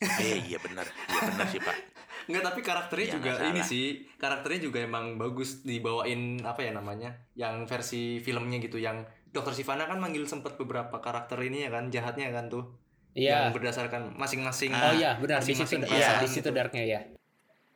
[0.00, 1.76] Eh iya benar, iya benar sih pak.
[2.24, 3.86] Enggak, tapi karakternya Iya, juga ini sih.
[4.16, 7.10] Karakternya juga emang bagus dibawain apa ya namanya?
[7.34, 11.88] Yang versi filmnya gitu yang Dokter Sivana kan manggil sempat beberapa karakter ini ya kan
[11.88, 12.68] jahatnya kan tuh.
[13.12, 14.70] iya Yang berdasarkan masing-masing.
[14.70, 17.00] oh iya benar di situ masing-masing iya perasaan di situ darknya ya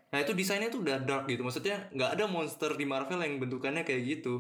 [0.07, 1.42] Nah, itu desainnya tuh udah dark gitu.
[1.42, 4.38] Maksudnya nggak ada monster di Marvel yang bentukannya kayak gitu.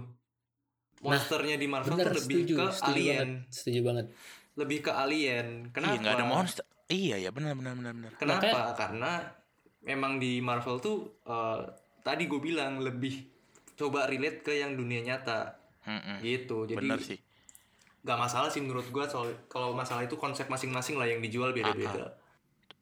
[0.98, 3.28] Monsternya di Marvel bener tuh lebih setuju ke setuju alien.
[3.28, 4.06] banget setuju banget
[4.54, 5.46] Lebih ke alien.
[5.68, 5.92] Kenapa?
[5.92, 6.64] Iya nggak ada monster.
[6.86, 8.10] Iya ya benar benar benar benar.
[8.16, 8.46] Kenapa?
[8.46, 9.12] Makanya- Karena
[9.82, 11.60] memang di Marvel tuh eh,
[12.00, 13.26] tadi gue bilang lebih
[13.74, 16.18] coba relate ke yang dunia nyata Mm-mm.
[16.20, 16.66] gitu.
[16.66, 17.18] Jadi Benar sih.
[18.02, 22.14] nggak masalah sih menurut gue soal kalau masalah itu konsep masing-masing lah yang dijual beda-beda.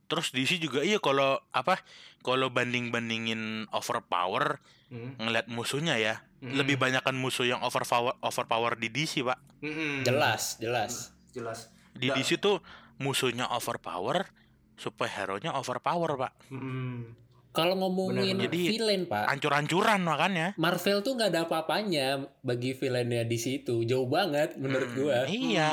[0.04, 1.80] Terus DC juga iya kalau apa?
[2.20, 5.16] Kalau banding bandingin overpower Hmm.
[5.16, 6.54] ngeliat musuhnya ya, Mm-mm.
[6.54, 9.40] lebih banyakan musuh yang overpower overpower di DC pak.
[9.58, 10.04] Mm-mm.
[10.04, 11.72] jelas jelas jelas.
[11.90, 12.60] Di Nggak- DC tuh
[12.96, 14.28] musuhnya overpower,
[14.74, 16.32] superhero nya overpower pak.
[16.48, 17.23] Mm-mm.
[17.54, 18.34] Kalau ngomongin.
[18.36, 20.46] Jadi- villain pak Ancur-ancuran makanya.
[20.56, 22.06] Marvel tuh nggak ada apa-apanya
[22.40, 25.70] bagi villainnya di situ jauh banget menurut Hmm, gua Iya.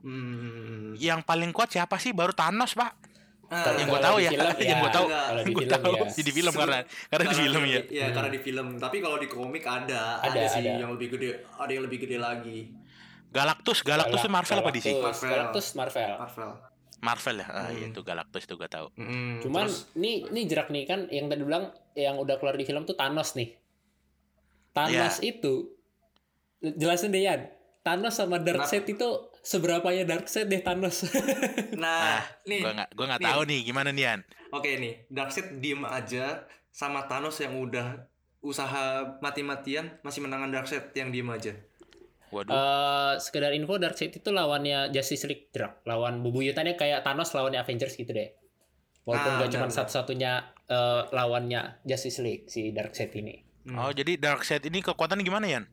[0.00, 0.96] Hmm.
[0.96, 2.10] Yang paling kuat siapa sih?
[2.10, 2.96] Baru Thanos pak.
[3.48, 4.76] Ah, yang gue tahu ya, film, yang ya.
[4.78, 5.16] gue tahu, di
[5.48, 6.04] gue film, tahu ya.
[6.20, 7.80] di film karena karena di film ya.
[7.80, 8.14] Iya, Hmm.
[8.14, 8.66] karena di film.
[8.76, 10.76] Tapi kalau di komik ada, Ada, ada, sih ada.
[10.78, 12.58] yang lebih gede, ada yang lebih gede lagi.
[13.28, 14.86] Galactus, Galactus itu Marvel apa DC?
[14.86, 15.28] Galactus, Marvel.
[15.30, 16.50] Galactus Marvel Marvel.
[16.98, 17.74] Marvel ya, ah, Hmm.
[17.74, 18.90] iya itu Galactus itu gue tahu.
[18.94, 19.38] Mm-mm.
[19.40, 22.82] cuman Terus, nih nih jerak nih kan yang tadi bilang yang udah keluar di film
[22.82, 23.54] tuh Thanos nih
[24.70, 25.30] Thanos Iya.
[25.32, 25.54] itu
[26.60, 27.40] jelasin deh Yan
[27.80, 29.08] Thanos sama Darkseid itu
[29.40, 31.06] seberapanya Darkseid deh Thanos
[31.74, 33.28] nah, Ah, nih, Gue nggak gue nggak nih.
[33.28, 34.20] tahu nih gimana nih Yan.
[34.50, 38.06] oke nih, Darkseid diem aja sama Thanos yang udah
[38.40, 38.84] usaha
[39.18, 41.54] mati-matian masih menangan Darkseid yang diem aja.
[42.28, 42.50] Waduh.
[42.50, 47.94] Eh, sekedar info Darkseid itu lawannya Justice League Drak lawan bubuyutannya kayak Thanos lawannya Avengers
[47.94, 48.28] gitu deh
[49.02, 50.32] walaupun Ah, gak cuma satu-satunya
[50.64, 53.36] eh, lawannya Justice League si Darkseid ini
[53.68, 53.76] Hmm.
[53.76, 55.64] Oh jadi Darkseid ini kekuatan gimana Yan?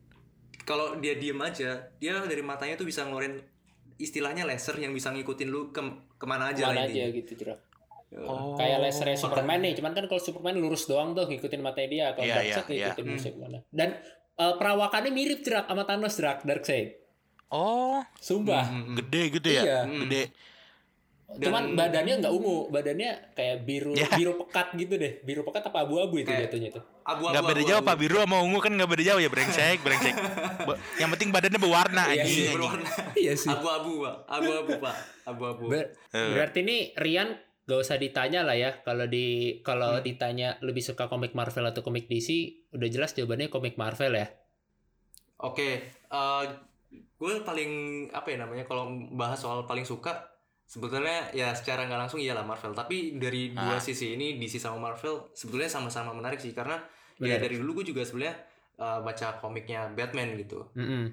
[0.68, 3.40] Kalau dia diem aja, dia dari matanya tuh bisa ngeluarin
[3.96, 5.80] istilahnya laser yang bisa ngikutin lu ke
[6.14, 7.60] ke mana aja mana lah aja gitu jerak
[8.06, 8.54] Oh.
[8.54, 12.22] kayak lasernya Superman nih cuman kan kalau Superman lurus doang tuh ngikutin matanya dia kalau
[12.24, 13.12] Iya, Darkseid iya, ngikutin iya.
[13.12, 13.88] musuh ke mana dan
[14.36, 16.96] eh, perawakannya mirip jerak sama Thanos jerak Darkseid
[17.46, 18.96] Oh, sumpah Hmm, hmm, hmm.
[18.98, 19.62] gede gitu ya?
[19.62, 19.80] Iya.
[19.82, 20.00] Hmm.
[20.04, 20.22] Gede.
[21.26, 24.06] cuman Dan- badannya nggak ungu badannya kayak biru Ya.
[24.14, 27.30] biru pekat gitu deh biru pekat apa abu-abu itu Kayak- jatuhnya tuh Abu-abu.
[27.30, 27.70] Nggak beda abu-abu.
[27.70, 30.14] jauh Pak Biru sama ungu kan nggak beda jauh ya brengsek, brengsek.
[30.96, 32.46] Yang penting badannya berwarna Iya sih.
[32.50, 32.88] Berwarna.
[33.14, 34.14] iya sih Abu-abu, Pak.
[34.28, 34.96] Abu-abu, Pak.
[35.24, 35.64] Abu-abu.
[35.68, 37.30] Ber- Eh, berarti nih Rian
[37.66, 39.26] gak usah ditanya lah ya kalau di
[39.60, 40.02] kalau Hmm.
[40.02, 42.28] ditanya lebih suka komik Marvel atau komik DC
[42.70, 44.26] udah jelas jawabannya komik Marvel ya
[45.38, 46.44] Oke, eh
[47.12, 47.72] gue paling
[48.10, 52.72] apa ya namanya kalau bahas soal paling suka sebetulnya ya secara nggak langsung iyalah Marvel
[52.72, 53.82] tapi dari dua Ah.
[53.82, 56.80] sisi ini DC sama Marvel sebetulnya sama-sama menarik sih karena
[57.16, 57.40] ya Benar.
[57.42, 58.36] dari dulu gue juga sebenarnya
[58.76, 61.04] uh, baca komiknya Batman gitu Mm-mm.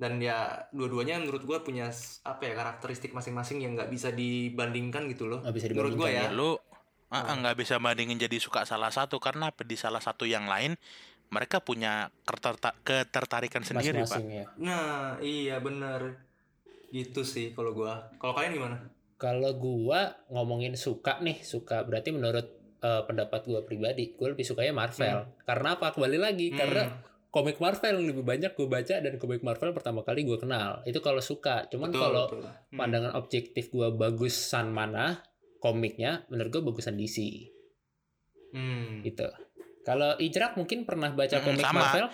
[0.00, 1.92] Dan ya dua-duanya menurut gue punya
[2.24, 6.32] apa ya karakteristik masing-masing yang nggak bisa dibandingkan gitu loh Nggak bisa menurut gue dibandingkan
[6.32, 6.50] ya lu
[7.12, 9.60] ah, ah, nggak bisa bandingin jadi suka salah satu karena apa?
[9.60, 10.80] di salah satu yang lain
[11.28, 14.44] mereka punya keterta- ketertarikan sendiri pak Masing-masing ya.
[14.56, 16.16] nah iya bener
[16.90, 18.78] gitu sih kalau gue kalau kalian gimana
[19.20, 24.72] Kalau gua ngomongin suka nih, suka berarti menurut eh, pendapat gua pribadi, gua lebih sukanya
[24.72, 25.28] Marvel.
[25.44, 25.92] Karena apa?
[25.92, 26.56] Kembali lagi Hmm.
[26.56, 26.82] karena
[27.30, 30.82] komik Marvel yang lebih banyak gue baca dan komik Marvel pertama kali gue kenal.
[30.82, 31.66] Itu kalau suka.
[31.66, 32.26] Cuman kalau.
[32.28, 32.76] Hmm.
[32.76, 35.22] pandangan objektif gua bagusan mana
[35.58, 37.18] komiknya, menurut gua bagusan DC
[38.50, 39.02] Hmm.
[39.02, 39.26] gitu.
[39.80, 41.80] Kalau Ijrak mungkin pernah baca Mm, komik sama.
[41.80, 42.06] Marvel?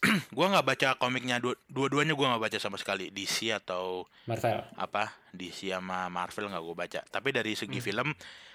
[0.32, 4.64] gua nggak baca komiknya dua dua-duanya gua nggak baca sama sekali DC atau Marvel.
[4.74, 7.84] apa DC sama Marvel nggak gue baca tapi dari segi Hmm.
[7.84, 8.08] film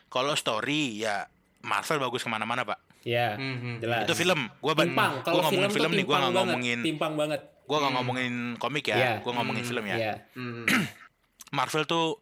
[0.08, 1.22] kalau story ya
[1.66, 3.76] Marvel bagus ke mana-mana pak Ya, Hmm, hmm.
[3.80, 4.06] jelas.
[4.06, 5.22] itu film gue Timpang.
[5.22, 7.42] Kalau gua ngomongin film, film nih gue nggak ngomongin Timpang banget.
[7.42, 7.98] gue nggak Hmm.
[8.00, 9.12] ngomongin komik ya Iya.
[9.20, 10.14] gue ngomongin Hmm, film ya Iya.
[10.34, 10.66] Hmm.
[11.58, 12.18] Marvel tuh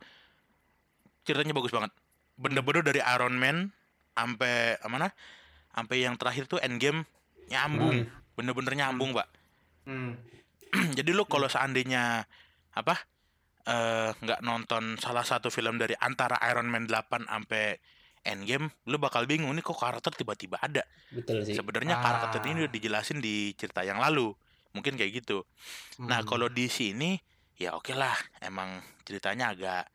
[1.24, 1.92] ceritanya bagus banget
[2.36, 3.72] bener-bener dari Iron Man
[4.12, 5.12] sampai mana
[5.70, 7.08] sampai yang terakhir tuh Endgame
[7.46, 9.28] nyambung bener-bener nyambung pak
[9.84, 10.16] Hmm.
[10.98, 12.24] jadi lu kalau seandainya
[12.74, 12.96] apa
[13.64, 17.80] eh, nggak nonton salah satu film dari antara Iron Man 8 sampai
[18.24, 21.54] Endgame lu bakal bingung nih kok karakter tiba-tiba ada Betul sih.
[21.54, 22.02] sebenarnya Ah.
[22.02, 24.32] karakter ini udah dijelasin di cerita yang lalu
[24.72, 25.44] mungkin kayak gitu
[26.02, 26.28] nah Hmm.
[26.28, 27.20] kalau di sini
[27.54, 29.86] ya oke lah emang ceritanya agak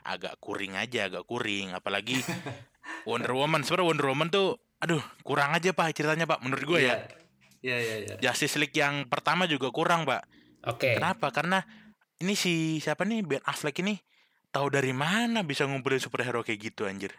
[0.00, 2.16] agak kuring aja agak kuring apalagi
[3.08, 4.48] Wonder Woman sebenarnya Wonder Woman tuh
[4.78, 6.96] aduh kurang aja pak ceritanya pak menurut gue ya
[7.58, 8.14] Iya, iya, iya.
[8.20, 10.22] Justice League yang pertama juga kurang pak
[10.64, 10.94] Oke.
[10.94, 11.30] Kenapa?
[11.30, 11.62] Karena
[12.18, 13.94] ini si siapa nih Ben Affleck ini
[14.48, 17.14] tahu dari mana bisa ngumpulin superhero kayak gitu anjir.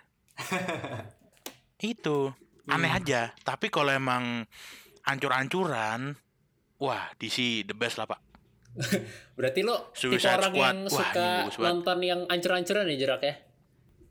[1.79, 2.33] Itu
[2.65, 2.99] aneh Hmm.
[2.99, 3.21] aja.
[3.37, 4.45] Tapi kalau emang
[5.03, 6.13] ancur-ancuran,
[6.77, 8.19] wah DC the best lah pak.
[9.37, 10.53] Berarti lo tipe orang Squad.
[10.53, 11.27] yang Wah, suka
[11.59, 13.35] nonton yang ancur-ancuran ya Jerak ya?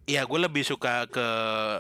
[0.08, 1.26] Iya gue lebih suka ke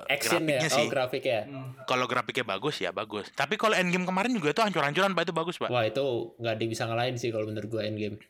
[0.06, 0.60] Action ya?
[0.60, 0.86] grafiknya Oh sih.
[0.86, 1.40] grafik ya?
[1.42, 1.72] Hmm.
[1.82, 3.32] Kalau grafiknya bagus ya bagus.
[3.32, 5.68] Tapi kalau Endgame kemarin juga tuh ancur-ancuran pak itu bagus pak.
[5.68, 6.04] Wah itu
[6.36, 8.20] nggak ada bisa ngalahin sih kalau menurut gua Endgame.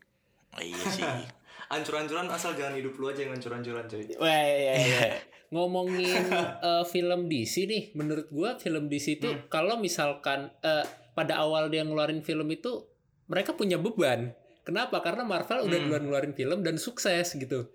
[0.54, 1.02] Oh, iya sih.
[1.74, 4.06] Ancur-ancuran asal jangan hidup lu aja yang ancur-ancuran cuy.
[4.16, 5.00] Wah iya, iya.
[5.48, 6.12] Ngomongin
[6.62, 9.48] eh, film DC nih, menurut gua film DC itu Hmm.
[9.48, 12.84] kalau misalkan eh, pada awal dia ngeluarin film itu
[13.26, 14.32] mereka punya beban.
[14.60, 15.00] Kenapa?
[15.00, 15.86] Karena Marvel udah Hmm.
[15.86, 17.72] duluan ngeluarin film dan sukses gitu.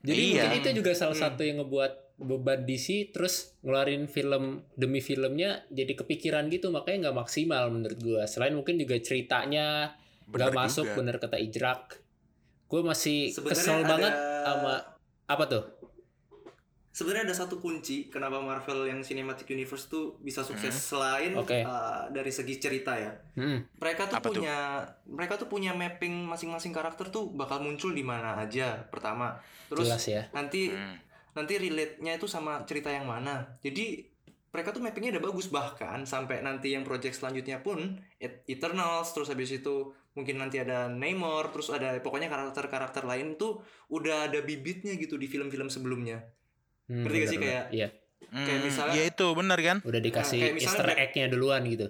[0.00, 0.44] Jadi Iya.
[0.44, 1.24] mungkin itu juga salah Hmm.
[1.30, 7.18] satu yang ngebuat beban DC terus ngeluarin film demi filmnya jadi kepikiran gitu makanya nggak
[7.20, 8.22] maksimal menurut gua.
[8.24, 9.94] Selain mungkin juga ceritanya
[10.26, 10.96] nggak masuk juga.
[10.96, 12.02] bener kata Ijrak.
[12.64, 14.12] Gue masih Sebenarnya kesel ada- banget
[14.42, 14.74] sama
[15.26, 15.64] apa tuh?
[16.94, 20.86] Sebenarnya ada satu kunci kenapa Marvel yang Cinematic Universe tuh bisa sukses Hmm.
[20.94, 21.58] selain Oke.
[21.60, 23.10] uh, dari segi cerita ya.
[23.34, 23.66] Hmm.
[23.74, 24.38] Mereka tuh Apa tuh?
[24.38, 24.56] punya
[25.04, 29.42] mereka tuh punya mapping masing-masing karakter tuh bakal muncul di mana aja pertama.
[29.66, 30.22] Terus Jelas ya.
[30.30, 30.94] nanti Hmm.
[31.34, 33.58] nanti relate-nya itu sama cerita yang mana.
[33.58, 34.06] Jadi
[34.48, 39.26] mereka tuh mappingnya udah bagus bahkan sampai nanti yang project selanjutnya pun Et- Eternals terus
[39.26, 43.58] habis itu mungkin nanti ada Namor terus ada pokoknya karakter-karakter lain tuh
[43.90, 46.22] udah ada bibitnya gitu di film-film sebelumnya.
[46.84, 47.88] Hmm, Ngerti gak sih kayak- Iya,
[48.26, 49.76] kayak Hmm, misalnya- ya itu bener kan?
[49.80, 51.86] udah dikasih kayak misalnya Easter Black- egg-nya duluan gitu.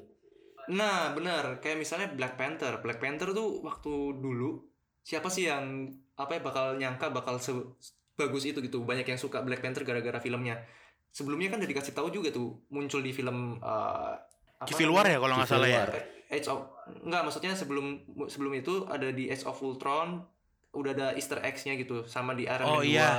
[0.66, 1.44] Nah, benar.
[1.58, 2.78] Kayak misalnya Black Panther.
[2.78, 4.64] Black Panther tuh waktu dulu
[5.00, 8.80] siapa sih yang apa ya bakal nyangka bakal sebagus itu gitu.
[8.80, 10.62] Banyak yang suka Black Panther gara-gara filmnya.
[11.10, 14.14] Sebelumnya kan udah dikasih tahu juga tuh muncul di film uh,
[14.56, 15.84] apa Civil War ya kalau nggak salah ya.
[16.26, 16.64] Age of
[16.98, 20.24] enggak maksudnya sebelum sebelum itu ada di Age of Ultron
[20.72, 23.04] udah ada Easter eggs-nya gitu sama di Iron Oh, Man iya.
[23.04, 23.12] 2 Iya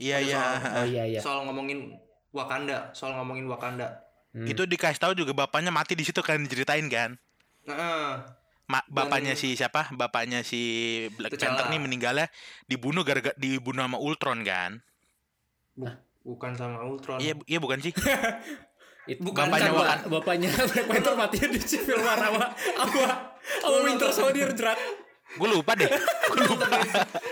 [0.00, 0.40] Ada iya.
[0.80, 1.20] Oh iya iya.
[1.20, 2.00] soal ngomongin
[2.32, 4.00] Wakanda, soal ngomongin Wakanda.
[4.30, 4.46] Hmm.
[4.46, 7.18] Itu dikasih tahu juga bapaknya mati di situ kan diceritain kan.
[7.66, 8.22] Nah,
[8.70, 9.90] Ma- bapaknya si siapa?
[9.90, 10.60] Bapaknya si
[11.18, 11.66] Black T'Challa.
[11.66, 12.26] Panther nih meninggalnya
[12.70, 14.80] dibunuh gara-gara dibunuh sama Ultron kan?
[16.20, 17.16] bukan sama Ultron.
[17.18, 17.90] Iya iya bukan sih?
[19.10, 23.06] It- Bukan, bapaknya kan, bapaknya Black Panther matinya di Civil War sama sama
[23.58, 24.78] sama Winter Soldier Drak.
[25.32, 25.86] Gue lupa deh.
[25.86, 26.66] Gue lupa.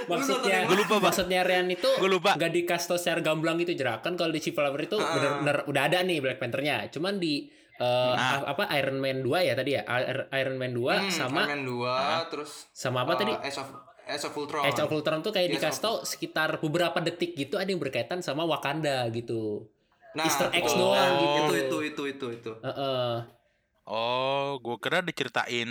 [0.08, 2.30] Maksudnya Gua lupa, maksudnya Rian itu Gua lupa.
[2.32, 4.00] nggak dikasih tau secara gamblang gitu Jerak.
[4.00, 5.12] Kan kalau di Civil War itu Ah.
[5.12, 6.86] bener-bener udah ada nih Black Panthernya.
[6.88, 8.42] Cuman di eh, Ah.
[8.44, 9.82] apa Iron Man 2 ya tadi ya?
[9.84, 11.94] Ir- Iron Man 2 Hmm, sama Iron Man 2
[12.28, 13.32] terus sama apa uh, tadi?
[13.36, 13.68] Age of
[14.04, 14.62] Age of Ultron.
[14.64, 18.18] Age of Ultron tuh kayak Yes, dikasih tau sekitar beberapa detik gitu ada yang berkaitan
[18.18, 19.68] sama Wakanda gitu.
[20.10, 20.80] Nah, Easter eggs betul.
[20.88, 21.28] doang gitu.
[21.28, 22.52] Itu itu itu itu itu.
[22.58, 23.12] Heeh.
[23.84, 25.70] Oh, gue kira diceritain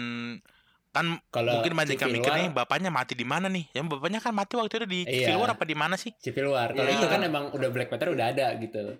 [0.97, 3.69] Kan Kalau mungkin banyak yang mikir nih bapaknya mati di mana nih?
[3.71, 5.29] Yang bapaknya kan mati waktu itu di Iya.
[5.29, 6.09] Civil War apa di mana sih?
[6.17, 6.73] Civil War.
[6.73, 6.97] Kalau Iya.
[6.97, 8.97] itu kan emang udah Black Panther udah ada gitu.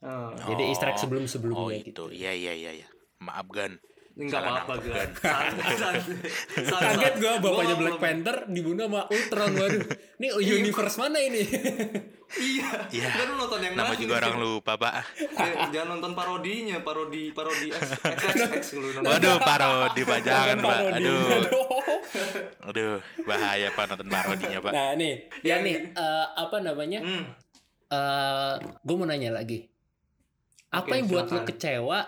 [0.00, 0.32] Oh.
[0.46, 1.02] Jadi easter egg Oh.
[1.04, 2.08] sebelum-sebelumnya Oh gitu.
[2.08, 2.88] itu, iya iya iya iya.
[3.18, 3.76] Maaf Gan.
[4.16, 4.72] Enggak apa-apa.
[5.76, 6.00] Santai.
[6.96, 9.84] Kaget gue bapaknya Gua Black Panther dibunuh sama Ultron waduh.
[10.16, 11.44] Ini universe mana ini?
[12.32, 12.68] Iya.
[12.88, 13.08] Iya.
[13.12, 14.94] Kan lu nonton yang Nama juga orang lupa, Pak.
[15.20, 19.04] Eh, Jangan nonton parodinya, parodi parodi X X X, X lu nonton.
[19.04, 20.18] Waduh, parodi Pak.
[20.24, 20.78] Jangan, Pak.
[20.96, 21.28] Aduh.
[22.72, 22.96] Aduh,
[23.28, 24.72] bahaya Pak nonton parodinya, Pak.
[24.72, 27.04] Nah nih, ya nih eh, apa namanya?
[27.04, 27.24] Hmm.
[27.86, 29.68] Eh, gue mau nanya lagi.
[30.72, 31.48] Apa Oke, yang buat lu silakan.
[31.52, 31.98] kecewa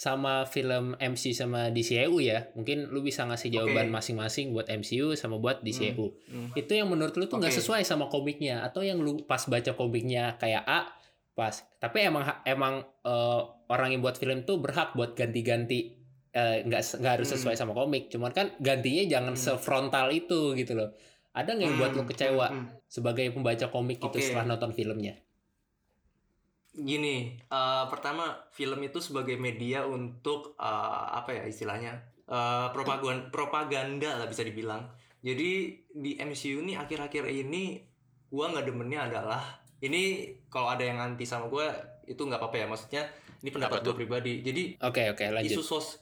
[0.00, 2.48] sama film MC sama DCEU ya?
[2.56, 4.00] Mungkin lu bisa ngasih jawaban Oke.
[4.00, 6.06] masing-masing buat MCU sama buat DCEU.
[6.24, 6.48] Hmm.
[6.56, 7.60] Itu yang menurut lu tuh nggak Oke.
[7.60, 10.88] sesuai sama komiknya atau yang lu pas baca komiknya kayak A
[11.30, 11.52] pas.
[11.76, 16.96] Tapi emang emang eh, orang yang buat film tuh berhak buat ganti-ganti eh, nggak se-
[16.96, 17.36] nggak harus Hmm.
[17.36, 18.08] sesuai sama komik.
[18.08, 19.42] Cuman kan gantinya jangan Hmm.
[19.52, 20.96] sefrontal itu gitu loh.
[21.30, 22.68] Ada nggak yang buat lu Hmm, kecewa hmm, hmm.
[22.88, 24.24] sebagai pembaca komik gitu Oke.
[24.24, 25.20] setelah nonton filmnya?
[26.70, 34.10] Gini, eh, pertama film itu sebagai media untuk eh, apa ya istilahnya eh, propaganda propaganda
[34.16, 34.86] lah bisa dibilang.
[35.20, 35.50] Jadi
[35.90, 37.82] di MCU ini akhir-akhir ini
[38.26, 39.42] gua nggak demennya adalah
[39.80, 41.68] ini kalau ada yang anti sama gua
[42.06, 43.02] itu nggak apa-apa ya maksudnya
[43.40, 44.40] ini pendapat Apa gua pribadi.
[44.40, 45.50] Jadi Oke oke lanjut.
[45.50, 45.98] isu sos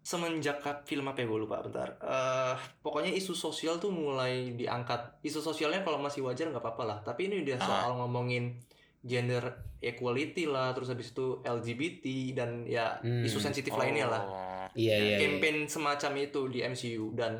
[0.00, 5.42] semenjak film apa ya gue lupa bentar Eh pokoknya isu sosial tuh mulai diangkat isu
[5.42, 7.66] sosialnya kalau masih wajar nggak apa-apa lah tapi ini udah Ah.
[7.66, 8.54] soal ngomongin
[9.06, 9.42] gender
[9.78, 12.04] equality lah terus habis itu LGBT
[12.34, 13.22] dan ya Hmm.
[13.22, 14.44] isu sensitif lainnya lah Oh.
[14.74, 15.06] Iya iya.
[15.08, 15.18] iya.
[15.22, 17.38] campaign semacam itu di MCU dan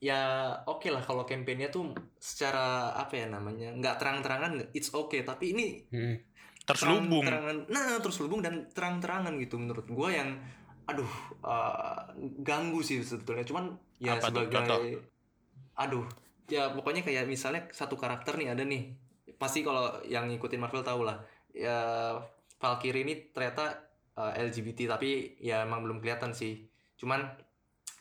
[0.00, 0.20] ya
[0.62, 5.66] oke lah kalau campaignnya tuh secara apa ya namanya nggak terang-terangan it's okay tapi ini
[5.86, 6.16] Hmm.
[6.62, 7.22] Terselubung.
[7.22, 10.40] terang-terangan nah terselubung dan terang-terangan gitu menurut gue yang
[10.84, 11.08] aduh
[11.40, 11.96] eh,
[12.40, 13.64] ganggu sih sebetulnya cuman
[13.98, 14.78] ya Apa tuh, sebagai contoh?
[15.74, 16.06] aduh
[16.46, 18.92] ya pokoknya kayak misalnya satu karakter nih ada nih
[19.36, 21.18] pasti kalau yang ngikutin Marvel tahu lah.
[21.54, 22.14] Ya
[22.58, 23.78] Valkyrie ini ternyata
[24.16, 26.64] eh, LGBT tapi ya emang belum kelihatan sih.
[26.98, 27.20] Cuman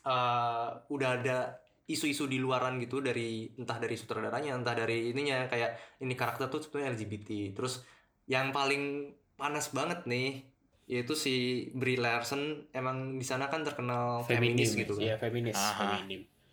[0.05, 5.99] eh, udah ada isu-isu di luaran gitu dari entah dari sutradaranya entah dari ininya kayak
[5.99, 7.83] ini karakter tuh sebenarnya LGBT terus
[8.23, 10.47] yang paling panas banget nih
[10.87, 15.03] yaitu si Brie Larson emang di sana kan terkenal feminis gitu kan.
[15.03, 15.55] Iya feminis.
[15.55, 16.03] Aha.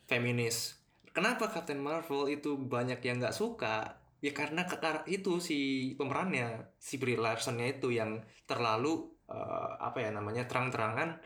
[0.07, 0.79] Feminis.
[1.11, 5.59] Kenapa Captain Marvel itu banyak yang nggak suka ya karena kekar itu si
[5.97, 11.17] pemerannya si Brie Larsonnya itu yang terlalu eh, apa ya namanya terang-terangan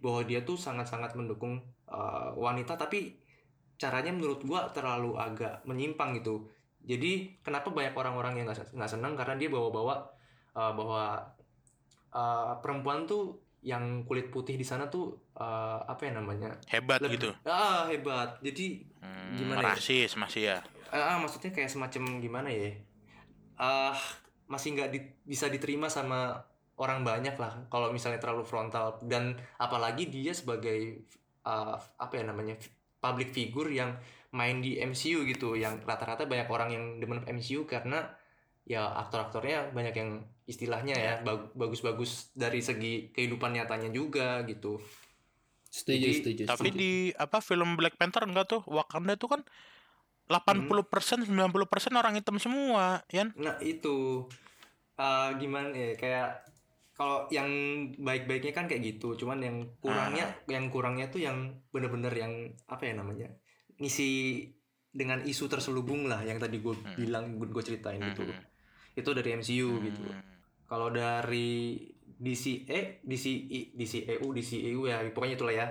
[0.00, 3.16] bahwa dia tuh sangat-sangat mendukung eh, wanita tapi
[3.76, 6.46] caranya menurut gua terlalu agak menyimpang gitu
[6.82, 10.12] jadi kenapa banyak orang-orang yang nggak senang karena dia bawa-bawa
[10.52, 11.04] eh, bahwa
[12.12, 17.14] eh, perempuan tuh yang kulit putih di sana tuh eh, apa ya namanya Hebat Lebih-
[17.16, 17.30] gitu.
[17.46, 19.74] ah hebat jadi Hmm, Gimana ya?
[19.74, 20.58] rasis masih ya.
[20.92, 22.76] Ah maksudnya kayak semacam gimana ya
[23.56, 23.96] ah
[24.46, 26.44] masih nggak di- bisa diterima sama
[26.76, 31.08] orang banyak lah kalau misalnya terlalu frontal dan apalagi dia sebagai
[31.48, 32.60] ah, apa ya namanya
[33.00, 33.96] public figure yang
[34.32, 38.08] main di MCU gitu yang rata-rata banyak orang yang demen MCU karena
[38.64, 40.10] ya aktor-aktornya banyak yang
[40.46, 44.78] istilahnya ya bag- bagus-bagus dari segi kehidupan nyatanya juga gitu
[45.72, 46.42] Setuju Jadi, setuju.
[46.52, 46.76] Tapi setuju.
[46.84, 49.40] di apa film Black Panther enggak tuh Wakanda tuh kan
[50.26, 51.30] 80% 90%
[51.92, 53.34] orang hitam semua, Yan.
[53.36, 54.26] Nah itu
[54.94, 56.28] eh, gimana ya kayak
[56.92, 57.48] kalau yang
[57.96, 62.32] baik-baiknya kan kayak gitu, cuman yang kurangnya yang kurangnya tuh yang bener-bener yang
[62.68, 63.32] apa ya namanya
[63.80, 64.44] ngisi
[64.92, 66.94] dengan isu terselubung lah yang tadi gue Hmm.
[66.94, 68.28] bilang gue ceritain gitu.
[68.28, 68.44] Mhm.
[68.92, 70.04] Itu dari MCU gitu.
[70.04, 70.20] Hmm.
[70.68, 75.66] Kalau dari DCE, DCI, DCEU, DCEU ya pokoknya itulah ya.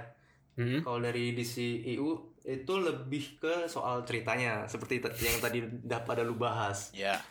[0.58, 0.82] Hmm?
[0.84, 6.89] Kalau dari DCEU itu lebih ke soal ceritanya seperti yang tadi udah pada lu bahas.
[6.92, 7.22] Ya.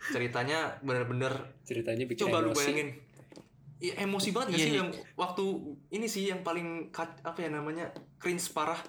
[0.00, 2.96] Ceritanya bener-bener Ceritanya bikin coba lu bayangin
[3.80, 4.80] ya, emosi banget gak Iya, sih iya.
[4.80, 5.44] yang waktu
[5.92, 8.80] ini sih yang paling cut, apa ya namanya cringe parah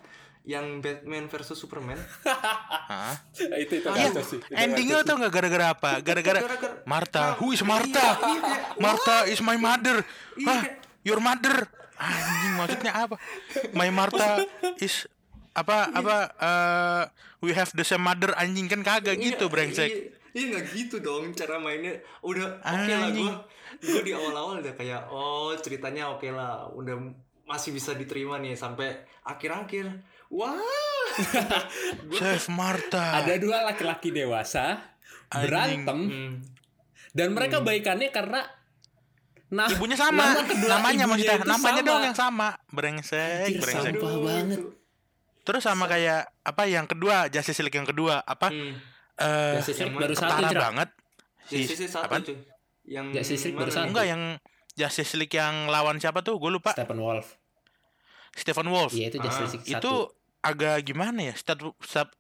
[0.42, 2.00] yang Batman versus Superman
[2.92, 3.14] Hah?
[3.60, 4.40] itu itu Iya, kacau sih.
[4.50, 5.92] Endingnya tuh nggak gara-gara apa?
[6.02, 6.40] Gara-gara
[6.84, 8.18] Martha, who is Martha?
[8.18, 10.02] Iya, iya, kayak, Martha is my mother.
[10.36, 10.62] Iya, Hah?
[11.06, 11.68] Your mother.
[12.02, 13.16] Anjing maksudnya apa?
[13.78, 14.42] My Martha
[14.82, 15.06] is
[15.54, 17.04] apa apa eh
[17.40, 19.88] we have the same mother anjing kan kagak Iya, gitu brengsek.
[19.88, 20.00] Iya,
[20.32, 22.00] iya nggak gitu dong cara mainnya.
[22.22, 23.28] Udah oke lah Anjing.
[23.28, 23.34] gue.
[23.82, 26.96] Gue di awal-awal udah kayak oh ceritanya oke lah, udah
[27.44, 29.92] masih bisa diterima nih sampai akhir-akhir.
[30.30, 30.56] Wah.
[32.14, 33.20] Save Martha.
[33.20, 34.80] Ada dua laki-laki dewasa
[35.30, 35.44] Anjing.
[35.44, 36.32] berantem Hmm.
[37.12, 38.40] dan mereka baikannya karena
[39.50, 40.32] nah Ibunya sama.
[40.32, 41.88] nama kedua namanya ibunya maksudnya namanya sama.
[41.90, 42.48] doang yang sama.
[42.70, 43.94] Brengsek, Anjir, brengsek.
[43.94, 44.60] Sampah banget.
[45.42, 48.78] Itu- Terus sama kayak apa yang kedua Justice League yang kedua apa Hmm.
[49.18, 50.54] eh Justice League baru satu Crak.
[50.56, 50.90] banget.
[51.44, 52.38] Si, si, si, satu cuy.
[52.84, 53.88] Yang Justice League baru mana satu.
[53.88, 54.22] Enggak yang
[54.72, 56.38] Justice League yang lawan siapa tuh?
[56.38, 56.72] Gue lupa.
[56.72, 57.28] Stephen Wolf
[58.32, 58.94] Stephen Wolf.
[58.94, 61.34] iya itu Ah, Justice League itu satu agak gimana ya?
[61.34, 62.16] Stat, stat-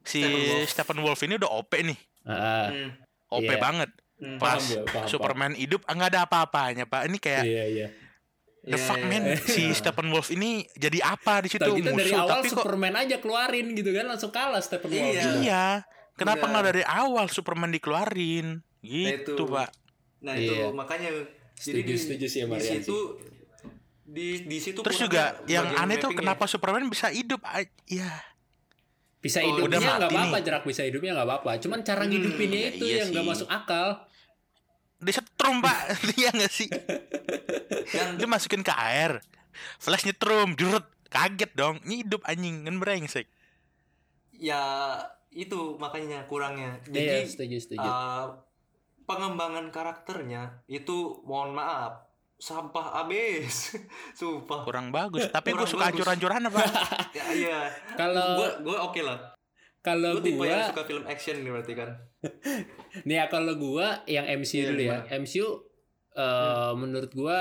[0.00, 0.66] si Stephen Wolf.
[0.66, 1.98] Stephen Wolf ini udah OP nih.
[2.24, 2.90] Ah, Hmm.
[3.28, 3.58] OP Iya.
[3.58, 3.90] banget.
[4.16, 4.40] Hmm.
[4.40, 7.02] Pas Paham gua, paham, Superman hidup ah, nggak ada apa-apanya, Pak.
[7.04, 7.86] Ini kayak iya iya
[8.66, 9.22] the Iya, fuck iya, man?
[9.24, 9.36] iya.
[9.38, 11.62] si Stephen Wolf ini jadi apa di situ?
[11.62, 14.90] Tahu gitu dari musuh awal tapi kok Superman aja keluarin gitu kan langsung kalah Stephen
[14.90, 15.22] Wolf Iya.
[15.38, 15.66] iya.
[16.12, 16.52] Kenapa Benar.
[16.52, 18.46] nggak dari awal Superman dikeluarin?
[18.80, 19.44] Gitu itu.
[19.46, 19.70] pak.
[20.18, 20.66] Nah, itu Iya.
[20.70, 21.10] makanya
[21.52, 22.98] Setuju, di, setuju sih sama di situ
[24.02, 27.42] di di situ terus juga yang aneh tuh kenapa Superman bisa hidup
[27.84, 28.06] ya
[29.18, 30.44] bisa Oh, hidupnya udah nggak apa-apa nih.
[30.44, 31.50] jerak bisa hidupnya nggak apa-apa.
[31.58, 34.05] Cuman cara Hmm, ngidupinnya iya, itu iya yang nggak masuk akal
[35.00, 35.78] disetrum pak.
[36.20, 36.68] Iya nggak sih?
[37.92, 39.20] Yang dia masukin ke air.
[39.80, 41.80] Flash nyetrum jurut kaget dong.
[41.84, 42.64] Ini hidup anjing.
[42.64, 43.26] Kan brengsek.
[44.36, 44.60] Ya
[45.32, 46.80] itu makanya kurangnya.
[46.88, 47.84] Iya jadi setuju setuju.
[47.88, 48.40] uh,
[49.06, 52.04] pengembangan karakternya itu mohon maaf
[52.36, 53.76] sampah abis
[54.18, 54.64] sumpah.
[54.64, 55.28] Kurang bagus.
[55.32, 56.60] Tapi gue suka hancur-hancuran apa
[57.16, 57.60] ya iya.
[57.96, 59.35] Kalau gue gue oke lah
[59.86, 61.90] kalau gue tipe yang suka film action nih berarti kan?
[63.06, 64.86] Nih ya kalau gua yang MCU Iya, dulu ya.
[64.98, 65.14] gimana?
[65.16, 65.46] MCU
[66.12, 67.38] eh, menurut gua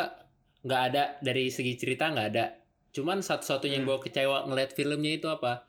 [0.62, 1.04] nggak ada.
[1.20, 2.46] Dari segi cerita nggak ada.
[2.92, 3.92] Cuman satu-satunya yang Hmm.
[3.92, 5.66] gua kecewa ngeliat filmnya itu apa?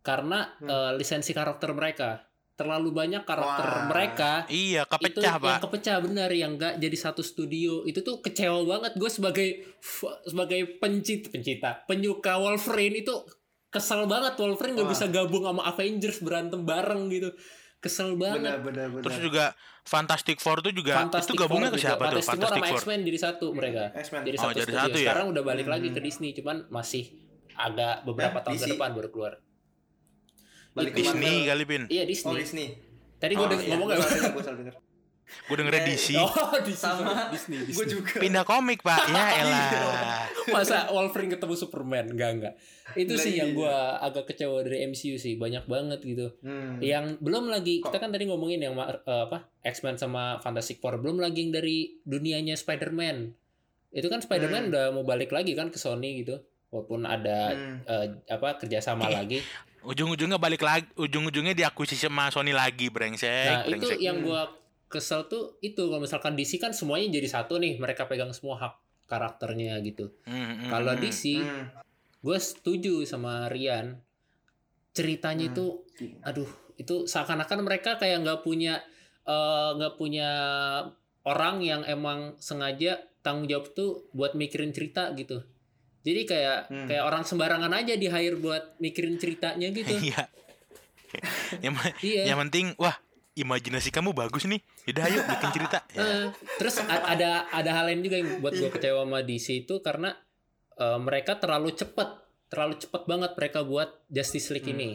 [0.00, 0.66] Karena Hmm.
[0.66, 2.24] eh, lisensi karakter mereka.
[2.54, 3.86] Terlalu banyak karakter Wah.
[3.86, 4.32] mereka.
[4.48, 5.46] iya itu kepecah pak.
[5.48, 6.30] yang kepecah benar.
[6.32, 7.84] Yang nggak jadi satu studio.
[7.84, 8.92] Itu tuh kecewa banget.
[8.94, 9.48] Gue sebagai
[10.24, 13.14] sebagai pencit pencipta penyuka Wolverine itu
[13.68, 14.94] kesel banget Wolverine nggak Wah.
[14.94, 17.30] bisa gabung sama Avengers berantem bareng gitu.
[17.78, 18.58] Kesel banget.
[18.58, 19.44] Benar benar terus juga
[19.84, 21.86] Fantastic Four tuh juga Fantastic itu gabungnya Four ke juga.
[21.86, 22.18] siapa tuh?
[22.18, 22.80] Fantastic Four Fantastic sama Four.
[22.80, 23.82] X-Men jadi satu mereka.
[23.94, 24.22] X-Men.
[24.24, 24.80] Jadi Oh, satu jadi studio.
[24.80, 25.04] satu ya?
[25.06, 26.04] sekarang udah balik lagi ke Hmm.
[26.04, 27.04] Disney cuman masih
[27.54, 28.72] agak beberapa Eh, tahun ke DC.
[28.74, 29.32] depan baru keluar.
[30.70, 31.82] Balik ke Disney kali pin.
[31.86, 32.34] Iya oh Disney.
[32.36, 32.66] Disney
[33.16, 34.87] tadi gue Oh, udah iya, ngomong gak
[35.28, 36.74] gue dengernya Eh, DC oh Disney.
[36.74, 37.28] Sama.
[37.28, 38.16] Disney gue Disney juga.
[38.18, 39.00] Pindah komik pak.
[39.06, 39.68] Ya elah.
[40.46, 42.06] Masa Wolverine ketemu Superman?
[42.08, 42.54] Enggak enggak.
[42.94, 43.54] Itu Lah, sih yang iya.
[43.54, 45.34] gua agak kecewa dari MCU sih.
[45.34, 46.32] Banyak banget gitu.
[46.40, 46.80] Hmm.
[46.80, 50.96] yang belum lagi Kok- kita kan tadi ngomongin yang eh, apa X-Men sama Fantastic Four
[50.96, 53.36] belum lagi yang dari dunianya Spider-Man.
[53.90, 54.70] Itu kan Spider-Man Hmm.
[54.70, 56.40] udah mau balik lagi kan ke Sony gitu.
[56.68, 57.80] Walaupun ada Hmm.
[57.82, 59.40] eh, apa kerjasama lagi.
[59.80, 63.98] Ujung-ujungnya balik lagi ujung-ujungnya diakuisisi sama Sony lagi brengsek nah itu brengsek.
[63.98, 64.26] yang Hmm.
[64.26, 64.40] gua
[64.88, 68.74] kesel tuh itu kalau misalkan DC kan semuanya jadi satu nih mereka pegang semua hak
[69.04, 71.00] karakternya gitu Hmm, hmm, kalau hmm.
[71.00, 71.64] DC Hmm.
[72.18, 74.00] gue setuju sama Rian
[74.90, 75.52] ceritanya Hmm.
[75.54, 75.66] itu
[76.20, 78.80] aduh itu seakan-akan mereka kayak nggak punya
[79.22, 80.30] eh, nggak punya
[81.22, 85.44] orang yang emang sengaja tanggung jawab tuh buat mikirin cerita gitu
[86.00, 86.86] jadi kayak Hmm.
[86.88, 90.24] kayak orang sembarangan aja di hire buat mikirin ceritanya gitu iya
[91.60, 92.96] yang, iya yang penting wah
[93.38, 96.28] imajinasi kamu bagus nih yaudah ayo bikin cerita ya.
[96.58, 100.10] Terus ada ada hal lain juga yang buat gue kecewa sama DC itu karena
[100.74, 104.74] eh, mereka terlalu cepat terlalu cepat banget mereka buat Justice League Hmm.
[104.74, 104.90] ini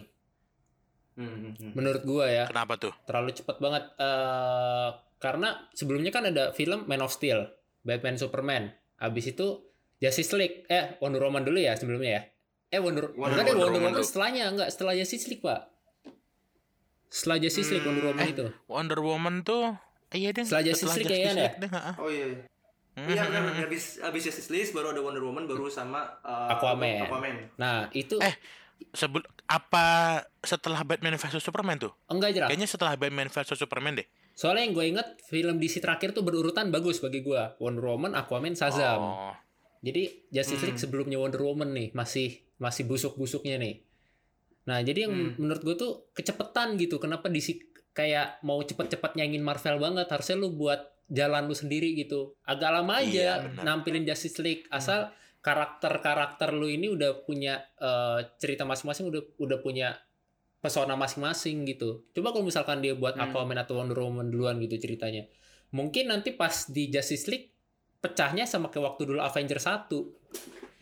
[1.14, 1.72] Hmm, hmm, hmm.
[1.74, 7.00] menurut gue ya kenapa tuh terlalu cepat banget eh karena sebelumnya kan ada film Man
[7.00, 7.48] of Steel,
[7.80, 8.68] Batman Superman.
[8.98, 9.64] Habis itu
[9.96, 12.22] Justice League, eh Wonder Woman dulu ya sebelumnya ya.
[12.70, 14.04] Eh Wonder, Wonder- Wonder Wonder, Woman Woman dulu.
[14.04, 15.70] setelahnya enggak setelah Justice League pak.
[17.14, 18.46] Setelah Justice League Hmm, Wonder Woman eh, itu.
[18.66, 19.64] Wonder Woman tuh
[20.10, 21.48] eh, iya deh Setelah Justice League kayaknya
[21.96, 22.42] oh iya iya
[22.96, 23.54] hmm, benar.
[23.60, 27.06] habis habis Justice League baru ada Wonder Woman baru sama uh, Aquaman.
[27.06, 27.36] Aquaman.
[27.56, 28.34] Nah itu Eh.
[28.92, 29.86] Sebel- apa
[30.42, 32.50] setelah Batman vs Superman tuh enggak jelas.
[32.50, 36.68] kayaknya setelah Batman vs Superman deh Soalnya yang gue inget film DC terakhir tuh berurutan
[36.68, 37.38] bagus bagi gue.
[37.60, 38.98] Wonder Woman, Aquaman, Shazam.
[38.98, 39.34] oh
[39.80, 40.68] Jadi Justice Hmm.
[40.68, 43.86] League sebelumnya Wonder Woman nih masih masih busuk-busuknya nih.
[44.64, 45.34] Nah jadi yang Hmm.
[45.38, 46.98] menurut gue tuh kecepetan gitu.
[46.98, 47.60] Kenapa DC
[47.92, 50.08] kayak mau cepet-cepet nyanyiin Marvel banget?
[50.08, 52.34] Harusnya lu buat jalan lu sendiri gitu.
[52.42, 55.12] Agak lama aja Iya, nampilin Justice League asal
[55.44, 60.00] karakter-karakter lu ini udah punya eh, cerita masing-masing udah udah punya
[60.58, 62.08] pesona masing-masing gitu.
[62.10, 63.28] Coba kalau misalkan dia buat Hmm.
[63.30, 65.28] Aquaman atau Wonder Woman duluan gitu ceritanya.
[65.72, 67.52] Mungkin nanti pas di Justice League
[68.00, 69.92] pecahnya sama kayak waktu dulu Avenger 1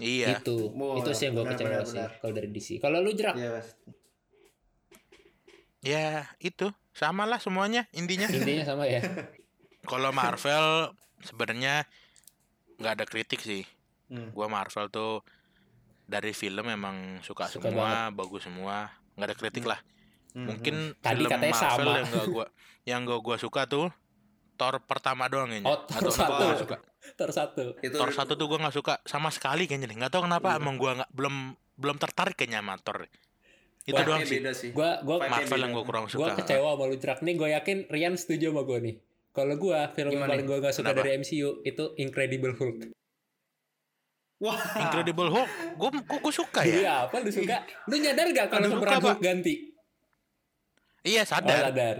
[0.02, 0.58] iya itu.
[0.72, 2.68] Wah, itu sih yang gue kecewa benar, sih kalau dari DC.
[2.78, 3.68] Kalau lu jerak Iya, Mas.
[5.82, 9.02] ya itu sama lah semuanya intinya intinya sama ya.
[9.92, 11.90] kalau Marvel sebenarnya
[12.76, 13.64] nggak ada kritik sih
[14.06, 14.28] Hmm.
[14.30, 15.24] gua Marvel tuh
[16.04, 19.80] dari film emang suka, Suka semua bagus semua nggak ada kritik lah
[20.32, 21.92] Hmm, mungkin Tadi film katanya Marvel sama.
[21.94, 22.46] yang gak gua
[22.84, 23.88] yang gak gua suka tuh
[24.54, 26.32] Thor pertama doang kayaknya Oh, Thor Atau satu.
[26.38, 26.76] gua suka
[27.14, 27.76] Ter satu.
[27.80, 30.60] Itu Thor satu tuh gua nggak suka sama sekali kayaknya deh nggak tahu kenapa Iya.
[30.60, 31.36] emang gua nggak belum
[31.76, 33.06] belum tertarik kayaknya sama Thor.
[33.82, 34.70] Itu Wah, doang Kayaknya sih.
[34.70, 34.72] sih.
[34.72, 36.34] Gua gua Marvel yang gue kurang gua suka.
[36.38, 37.34] kecewa sama lu Drak nih.
[37.34, 38.96] Gue yakin Rian setuju sama gue nih.
[39.32, 41.00] Kalau gua film yang paling gue gak suka Kenapa?
[41.02, 42.94] dari MCU itu Incredible Hulk.
[44.42, 44.58] Wah.
[44.76, 46.76] Incredible Hulk, gue gue suka ya.
[46.76, 47.58] Iya, apa lu suka?
[47.86, 49.56] Lu nyadar gak kalau suka, Hulk ganti?
[51.02, 51.96] Iya Oh, sadar.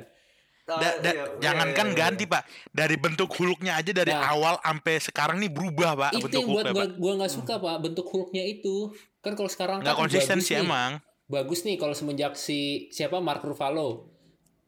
[0.64, 4.30] Oh, Da- da- iya, jangankan iya, iya, ganti pak, dari bentuk Hulknya aja dari Nah.
[4.30, 7.54] awal sampai sekarang nih berubah pak itu bentuk yang buat Hulknya gua gua nggak suka
[7.58, 8.76] pak bentuk Hulknya itu
[9.20, 10.64] kan kalau sekarang Nggak kan konsisten bagus sih nih.
[10.64, 10.92] emang.
[11.28, 12.60] bagus nih kalau semenjak si
[12.90, 14.06] siapa Mark Ruffalo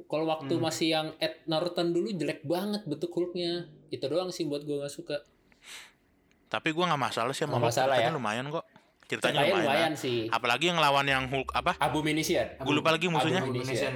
[0.03, 0.63] kalau waktu Hmm.
[0.63, 3.51] masih yang Ed Norton dulu jelek banget bentuk Hulknya
[3.87, 5.17] itu doang sih buat gua nggak suka
[6.47, 8.09] Tapi gue nggak masalah sih sama masalah ya.
[8.09, 8.61] lumayan kok.
[9.03, 9.61] Ceritanya lumayan.
[9.63, 11.73] lumayan sih Apalagi yang lawan yang Hulk apa?
[11.75, 13.41] Abomination Gue lupa lagi musuhnya.
[13.41, 13.93] Abomination.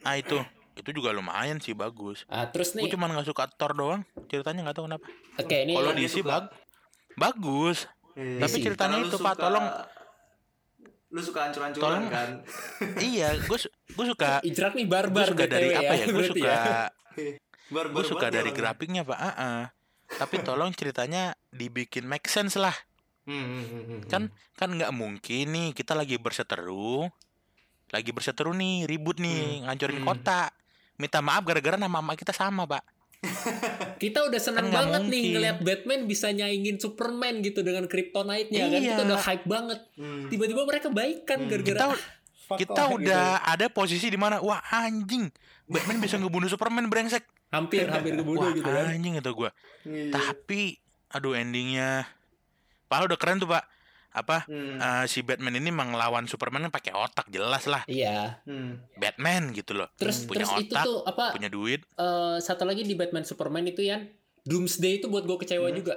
[0.00, 0.36] Ah itu,
[0.74, 2.26] itu juga lumayan sih bagus.
[2.26, 4.02] ah terus Gue nih cuma nggak suka Thor doang.
[4.26, 5.06] Ceritanya nggak tahu kenapa.
[5.36, 6.28] oke ini Kalau DC suka.
[6.28, 6.44] bag
[7.14, 7.78] bagus.
[8.12, 8.40] Iya.
[8.40, 8.64] Tapi DC.
[8.64, 9.66] ceritanya Karena itu pak, suka- tolong.
[11.08, 12.04] Lu suka hancur-hancuran Tolong.
[12.08, 12.30] kan?
[13.06, 13.58] iya, gue
[13.88, 14.42] gue suka.
[14.48, 16.04] Ijrak nih Gue barbar suka dari BTW apa ya?
[16.04, 16.58] Gue berarti suka.
[17.64, 19.16] Barbar Gue suka dari ya, grafiknya pak.
[19.16, 19.62] Ah, ah.
[20.10, 22.74] Tapi tolong ceritanya dibikin make sense lah.
[23.24, 24.22] Hmm, hmm, hmm, hmm, Kan
[24.52, 27.08] kan nggak mungkin nih kita lagi berseteru,
[27.88, 30.06] lagi berseteru nih ribut nih ngancurin Hmm.
[30.06, 30.52] kota.
[30.96, 32.82] Minta maaf gara-gara nama emak kita sama pak.
[33.98, 35.32] kita udah seneng Kan banget nih mungkin.
[35.32, 38.90] ngelihat Batman bisa nyaingin Superman gitu dengan kryptonite-nya kan Iya.
[38.90, 40.28] kita udah hype banget Hmm.
[40.28, 41.48] tiba-tiba mereka baikan Hmm.
[41.48, 42.02] gara-gara Kita- ah,
[42.60, 42.96] Kita lah, gitu.
[43.02, 45.32] udah ada posisi di mana wah anjing
[45.64, 47.24] Batman bisa ngebunuh Superman brengsek.
[47.48, 49.50] hampir hampir kebunuh Wah gitu kan anjing itu gua.
[49.84, 50.10] Iya.
[50.10, 50.76] Tapi
[51.08, 52.04] aduh endingnya
[52.84, 53.64] Padahal udah keren tuh pak
[54.14, 54.78] Apa Hmm.
[54.78, 57.82] eh, Si Batman ini mengelawan Superman kan pakai otak jelas lah.
[57.84, 58.38] Iya.
[58.42, 58.78] Hmm.
[58.94, 59.90] Batman gitu loh.
[59.94, 61.82] Terus Punya terus itu otak tuh apa Punya duit.
[61.84, 64.06] eh, satu lagi di Batman Superman itu yang
[64.42, 65.76] Doomsday itu buat gue kecewa Hmm.
[65.76, 65.94] juga.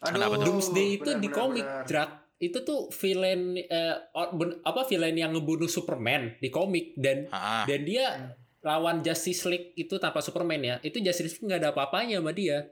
[0.00, 0.46] Kenapa tuh?
[0.48, 1.66] Doomsday itu benar, di benar, komik.
[1.84, 2.10] Drak.
[2.38, 3.94] Itu tuh villain eh,
[4.32, 6.96] ben- apa villain yang ngebunuh Superman di komik.
[6.96, 10.74] Dan ah, dan dia lawan Justice League itu tanpa Superman ya.
[10.80, 12.64] Itu Justice League nggak ada apa-apanya sama dia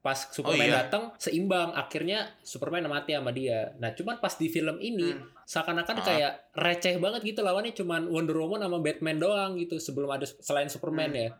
[0.00, 0.88] pas Superman iya.
[0.88, 1.76] datang seimbang.
[1.76, 3.76] Akhirnya Superman mati sama dia.
[3.76, 5.28] Nah cuman pas di film ini Hmm.
[5.44, 6.04] seakan-akan Ah.
[6.04, 7.76] kayak receh banget gitu lawannya.
[7.76, 11.20] Cuman Wonder Woman sama Batman doang gitu sebelum ada selain Superman Hmm.
[11.20, 11.30] ya.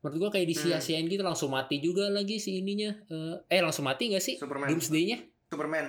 [0.00, 2.88] Menurut gua kayak disia-siain gitu langsung mati juga lagi si ininya.
[3.12, 4.40] Eh, eh langsung mati nggak sih?
[4.40, 4.72] Superman.
[4.72, 5.20] Doomsday-nya?
[5.52, 5.86] Superman.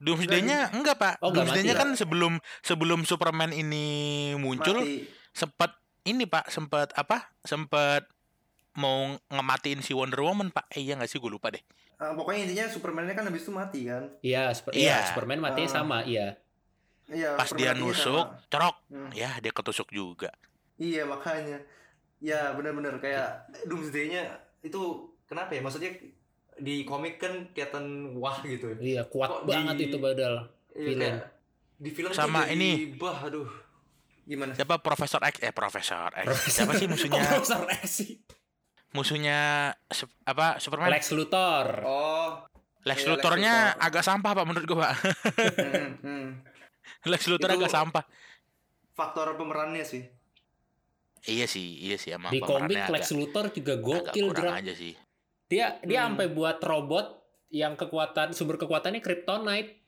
[0.00, 1.14] Doomsday-nya enggak pak.
[1.20, 3.84] Oh, Doomsday-nya kan sebelum Sebelum Superman ini
[4.40, 4.80] muncul
[5.36, 5.76] sempat
[6.08, 7.36] ini pak sempat apa?
[7.44, 8.08] Sempat
[8.72, 11.62] mau ngematiin si Wonder Woman pak eh iya nggak sih gue lupa deh
[11.96, 14.08] Ah, pokoknya intinya Superman-nya kan habis itu mati kan?
[14.20, 14.80] Iya, super, Iya.
[14.96, 15.74] iya, Superman matinya Ah.
[15.74, 16.32] sama, iya.
[17.06, 17.34] Iya.
[17.34, 18.48] pas dia Superman-nya nusuk sama.
[18.48, 19.10] cerok Hmm.
[19.12, 20.30] ya dia ketusuk juga
[20.74, 21.60] Iya makanya.
[22.18, 23.28] Ya benar-benar kayak
[23.64, 24.80] Doomsday-nya itu
[25.24, 25.60] kenapa ya?
[25.60, 25.92] Maksudnya
[26.56, 28.72] di komik kan kelihatan wah gitu.
[28.74, 30.34] Iya, kuat Kok di- banget itu badal.
[30.72, 31.16] Iya, kayak
[31.76, 32.70] di film Sama jadi, ini.
[32.94, 33.48] bah aduh.
[34.22, 34.54] Gimana?
[34.54, 38.16] siapa Profesor X eh Profesor X Profesor- siapa sih musuhnya Profesor X sih.
[38.90, 39.70] Musuhnya
[40.24, 41.66] apa Superman Lex, Luthor.
[41.82, 42.42] Oh.
[42.76, 43.86] iya, Lex Luthor-nya Luthor.
[43.86, 44.92] agak sampah pak menurut gua pak
[45.54, 46.26] hmm, hmm.
[47.06, 48.04] Lex Luthor Itu- agak sampah
[48.90, 50.04] Faktor pemerannya sih.
[51.22, 54.60] iya sih iya sih emang Di komik Lex agak, Luthor juga agak gokil, kurang Drak.
[54.60, 54.94] aja sih
[55.46, 56.14] Dia dia Hmm.
[56.14, 57.06] sampai buat robot
[57.50, 59.82] yang kekuatan sumber kekuatannya kryptonite.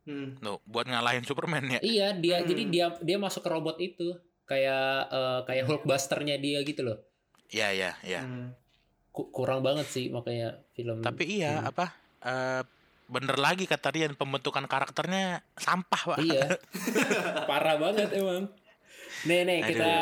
[0.00, 0.38] Hmm.
[0.38, 2.46] Tuh, buat ngalahin Superman ya Iya, dia Hmm.
[2.46, 4.14] jadi dia dia masuk ke robot itu.
[4.44, 6.98] Kayak eh, kayak Hulkbuster-nya dia gitu loh.
[7.50, 8.54] Iya iya iya Hmm.
[9.10, 11.68] Ku- kurang banget sih makanya film tapi iya Hmm.
[11.68, 11.86] apa
[12.22, 12.62] eh,
[13.06, 16.46] bener lagi kata Rian pembentukan karakternya sampah pak Iya.
[17.50, 18.46] Parah banget emang.
[19.20, 19.68] Nih nih Aduh.
[19.68, 19.92] kita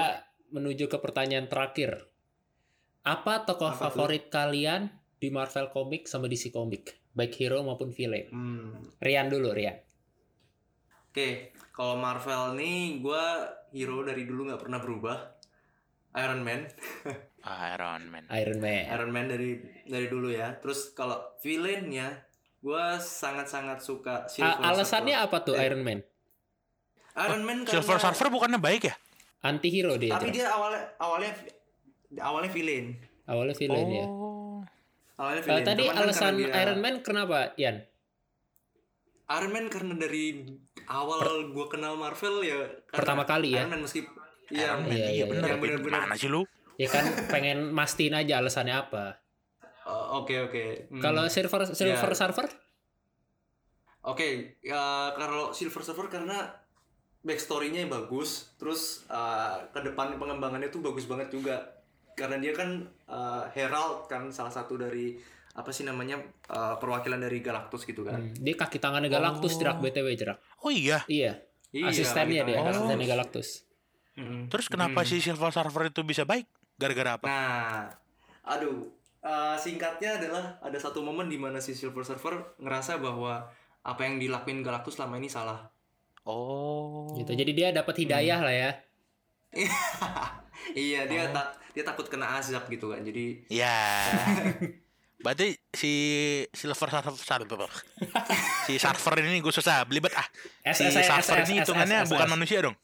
[0.51, 2.05] menuju ke pertanyaan terakhir.
[3.01, 7.01] Apa tokoh Apa favorit kalian di Marvel Comic sama DC Comic?
[7.11, 8.29] Baik hero maupun villain.
[8.29, 8.93] Hmm.
[9.01, 9.81] Rian dulu, Rian.
[11.09, 13.25] Oke, kalau Marvel nih gue
[13.73, 15.17] hero dari dulu nggak pernah berubah.
[16.15, 16.69] Iron Man,
[17.41, 18.85] Iron Man Iron Man.
[18.89, 19.51] Iron Man dari
[19.85, 20.59] dari dulu ya.
[20.59, 22.19] Terus kalau villainnya,
[22.59, 25.29] gue sangat-sangat suka A- Silver alasannya Surfer.
[25.31, 26.01] apa tuh Eh, Iron Man?
[27.17, 28.95] Iron Man karena Silver Surfer bukannya baik ya
[29.41, 30.13] Anti hero dia.
[30.13, 31.33] tapi dia awalnya awalnya
[32.19, 32.95] awalnya villain.
[33.25, 34.07] Awalnya villain ya.
[34.07, 34.63] oh
[35.17, 35.65] Awalnya Eh, villain.
[35.65, 37.77] tadi Cuman kan alasan dia- Iron Man kenapa, Ian?
[39.29, 40.25] Iron Man karena dari
[40.87, 43.63] awal gue kenal Marvel ya Pertama kali ya?
[43.63, 44.01] Iron Man meski
[44.49, 45.57] iya Iya, iya, iya, bener iya.
[45.57, 46.01] Bener-bener.
[46.01, 46.43] mana sih lu
[46.79, 49.19] Ya kan pengen mastiin aja alasannya apa.
[49.85, 50.65] Oh, oke oke.
[50.89, 51.03] Hmm.
[51.03, 52.17] Kalau Silver Silver Ya.
[52.17, 52.47] Surfer?
[54.07, 56.39] Oke, ya kalau Silver Surfer karena
[57.21, 61.83] backstory-nya yang bagus, terus uh, ke depan pengembangannya tuh bagus banget juga.
[62.15, 65.19] Karena dia kan uh, Herald kan salah satu dari
[65.53, 68.23] apa sih namanya uh, perwakilan dari Galactus gitu kan.
[68.23, 69.59] Hmm, Dia kaki tangannya Galactus Oh.
[69.59, 70.39] jerak BTW jerak.
[70.63, 71.03] Oh iya.
[71.11, 72.71] Iya, Iya, asistennya dia, Oh.
[72.71, 73.67] asistennya Galactus.
[74.15, 74.47] Mm-mm.
[74.49, 75.07] Terus kenapa Mm.
[75.07, 76.47] si Silver Surfer itu bisa baik?
[76.79, 77.27] Gara-gara apa?
[77.27, 77.91] Nah,
[78.47, 78.87] aduh,
[79.27, 83.51] uh, singkatnya adalah ada satu momen di mana si Silver Surfer ngerasa bahwa
[83.83, 85.67] apa yang dilakuin Galactus selama ini salah.
[86.23, 87.11] Oh.
[87.19, 87.35] Gitu.
[87.35, 88.71] Jadi dia dapat hidayah lah ya.
[90.77, 91.35] iya, dia Oh.
[91.35, 93.01] tak dia takut kena azab gitu kan.
[93.03, 93.75] Jadi Ya.
[95.25, 95.93] Berarti si
[96.55, 97.71] Silver Surfer
[98.71, 100.29] si Surfer ini gue susah belibet ah.
[100.71, 102.79] Si Surfer ini hitungannya bukan manusia dong.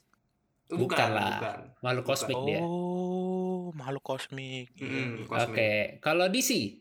[0.67, 1.39] Bukan lah.
[1.39, 1.59] bukan.
[1.85, 2.59] Makhluk kosmik dia.
[2.59, 2.94] Oh,
[3.75, 4.71] makhluk kosmik.
[4.77, 5.61] Mm-mm, Oke, kosmik.
[5.99, 6.81] kalau DC,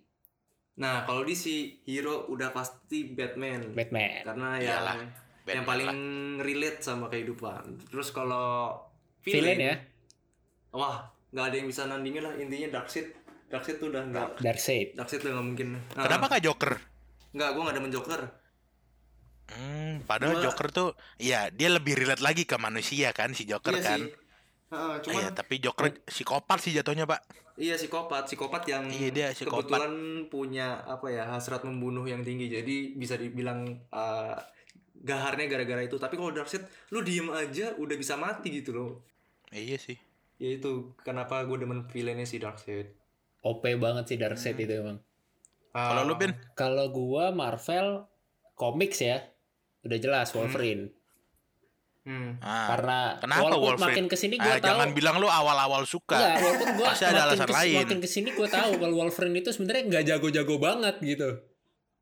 [0.73, 3.73] Nah, kalau di si hero udah pasti Batman.
[3.73, 4.25] Batman.
[4.25, 5.05] Karena Iyalah, yang
[5.43, 5.95] Batman yang paling lah.
[6.41, 7.61] relate sama kehidupan.
[7.85, 8.73] Terus kalau
[9.21, 9.75] Villain ya,
[10.71, 10.97] Wah,
[11.29, 13.05] nggak ada yang bisa nandingin lah intinya Darkseid.
[13.45, 14.97] Darkseid tuh udah nggak Darkseid.
[14.97, 15.67] Darkseid udah nggak mungkin.
[15.93, 16.73] Nah, Kenapa gak Joker?
[17.31, 18.21] Nggak, gue nggak ada menjoker.
[19.45, 20.89] Hmm, padahal Gua- Joker tuh
[21.19, 23.99] ya dia lebih relate lagi ke manusia kan si Joker iya kan.
[23.99, 24.09] sih.
[24.73, 27.21] Heeh, cuman Iya, tapi Joker psikopat sih jatuhnya, Pak.
[27.55, 29.69] iya psikopat, psikopat yang Iya, dia psikopat.
[29.69, 29.93] kebetulan
[30.27, 32.49] punya apa ya hasrat membunuh yang tinggi.
[32.49, 34.33] Jadi bisa dibilang uh,
[34.95, 35.95] gaharnya gara-gara itu.
[35.95, 38.91] Tapi kalau Darkseid, lu diem aja udah bisa mati gitu loh.
[39.49, 40.01] Iya sih.
[40.35, 42.89] Ya itu kenapa gue demen villainnya si Darkseid.
[43.43, 44.65] OP banget sih Darkseid Hmm.
[44.65, 44.97] itu emang.
[45.69, 48.05] Kalau lu Bin, Kalau gua Marvel
[48.53, 49.21] comics ya,
[49.81, 50.89] udah jelas Wolverine.
[50.89, 51.01] Hmm.
[52.05, 53.87] Ah, Karena kenapa walaupun Wolverine?
[53.89, 56.13] makin ke sini ah, gua tahu jangan bilang lu awal-awal suka.
[56.13, 57.77] Enggak, walaupun gua Pasti ada makin, alasan kes- lain.
[57.79, 61.29] makin ke sini gua tahu kalau Wolverine itu sebenarnya nggak jago-jago banget gitu.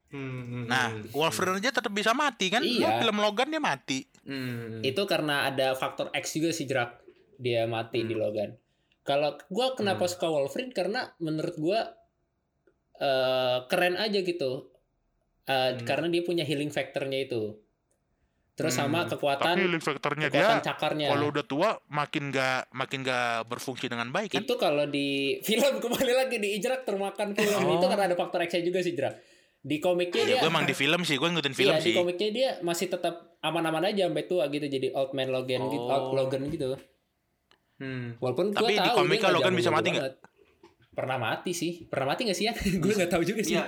[0.09, 1.11] Hmm, hmm, Nah, hmm.
[1.11, 2.59] Wolverine aja tetap bisa mati kan?
[2.59, 2.99] Lu Iya.
[2.99, 4.03] film Logan dia mati.
[4.21, 4.81] Hmm.
[4.81, 6.99] Itu karena ada faktor X juga sih jerak
[7.37, 8.21] dia mati di Hmm.
[8.21, 8.49] Logan.
[9.01, 10.11] Kalau gua kenapa Hmm.
[10.11, 11.93] suka Wolverine karena menurut gua
[12.97, 14.69] eh, keren aja gitu.
[15.43, 15.81] Eh, Hmm.
[15.83, 17.60] Karena dia punya healing factornya itu.
[18.51, 19.09] Terus sama Hmm.
[19.09, 21.07] kekuatan faktornya kekuatan cakarnya.
[21.07, 24.43] udah tua makin gak makin gak berfungsi dengan baik kan?
[24.43, 25.07] itu kalau di
[25.47, 27.75] film kembali lagi di Ijrak termakan film Oh.
[27.75, 29.17] itu karena ada faktor X juga sih Jerak.
[29.57, 31.93] Di komiknya Iya, dia gue emang di film sih, gue ngikutin film iya, sih.
[31.93, 35.77] di komiknya dia masih tetap aman-aman aja sampai tua gitu jadi old man Logan gitu,
[35.79, 35.93] Oh.
[35.93, 36.75] old Logan gitu.
[37.77, 38.13] Hmm.
[38.17, 40.13] Walaupun gua Tapi di tahu komiknya dia nggak Logan bisa mati nggak?
[40.91, 41.71] Pernah mati sih.
[41.87, 42.53] Pernah mati gak sih ya?
[42.83, 43.55] gue nggak tahu juga sih.
[43.55, 43.65] Iya.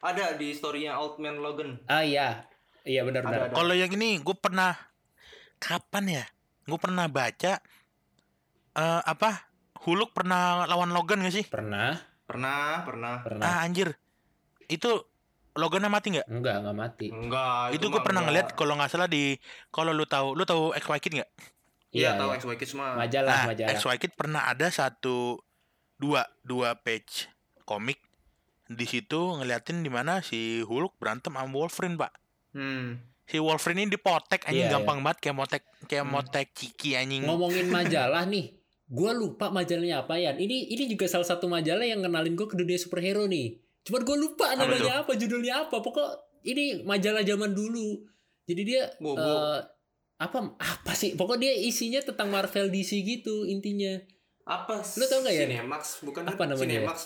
[0.00, 1.78] Ada di storynya Old Man Logan.
[1.84, 2.48] Ah iya.
[2.82, 3.40] Iya Ada, benar-benar.
[3.46, 3.54] ada.
[3.54, 4.72] Kalau yang ini gue pernah
[5.56, 6.24] kapan ya?
[6.64, 7.52] Gue pernah baca
[8.70, 9.48] eh apa?
[9.80, 11.44] Huluk pernah lawan Logan gak sih?
[11.48, 11.96] Pernah,
[12.28, 13.14] Pernah, pernah.
[13.24, 13.42] pernah.
[13.42, 13.96] Ah anjir.
[14.66, 15.08] Itu
[15.50, 16.30] Logannya mati nggak?
[16.30, 17.06] Enggak, enggak mati.
[17.10, 18.46] Enggak, itu gue mah pernah enggak.
[18.46, 19.34] ngeliat kalau nggak salah di
[19.68, 21.30] kalau lu tahu lu tahu XY Kid nggak?
[21.90, 22.38] Iya, Iya, tahu iya.
[22.38, 22.94] XY Kids mah.
[22.94, 23.70] Majalah, Nah, majalah.
[23.74, 25.42] XY Kid pernah ada satu
[25.98, 27.26] dua dua page
[27.66, 27.98] komik
[28.70, 32.14] di situ ngeliatin di mana si Hulk berantem sama Wolverine pak.
[32.50, 32.98] Hmm.
[33.24, 36.12] Si Wolverine ini dipotek anjing Iya, gampang banget kayak motek kayak Hmm.
[36.12, 37.22] motek ciki anjing.
[37.22, 38.58] Ngomongin majalah nih.
[38.90, 40.34] Gue lupa majalahnya apa ya.
[40.34, 43.54] Ini ini juga salah satu majalah yang kenalin gue ke dunia superhero nih.
[43.86, 45.78] Cuman gue lupa Apa namanya apa, judulnya apa.
[45.78, 46.08] Pokok
[46.42, 48.02] ini majalah zaman dulu.
[48.44, 49.14] Jadi dia Bobo.
[49.16, 49.62] eh,
[50.18, 51.14] apa apa sih?
[51.14, 53.94] Pokok dia isinya tentang Marvel DC gitu intinya.
[54.42, 54.82] Apa?
[54.82, 55.46] Lu tau nggak ya?
[55.46, 56.82] Cinemax, bukan Apa namanya ya?
[56.82, 56.98] Cinemax.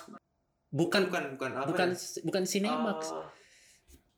[0.73, 1.67] Bukan bukan, bukan apa?
[1.69, 2.21] bukan ya?
[2.25, 2.99] bukan Cinemax.
[3.13, 3.44] Apa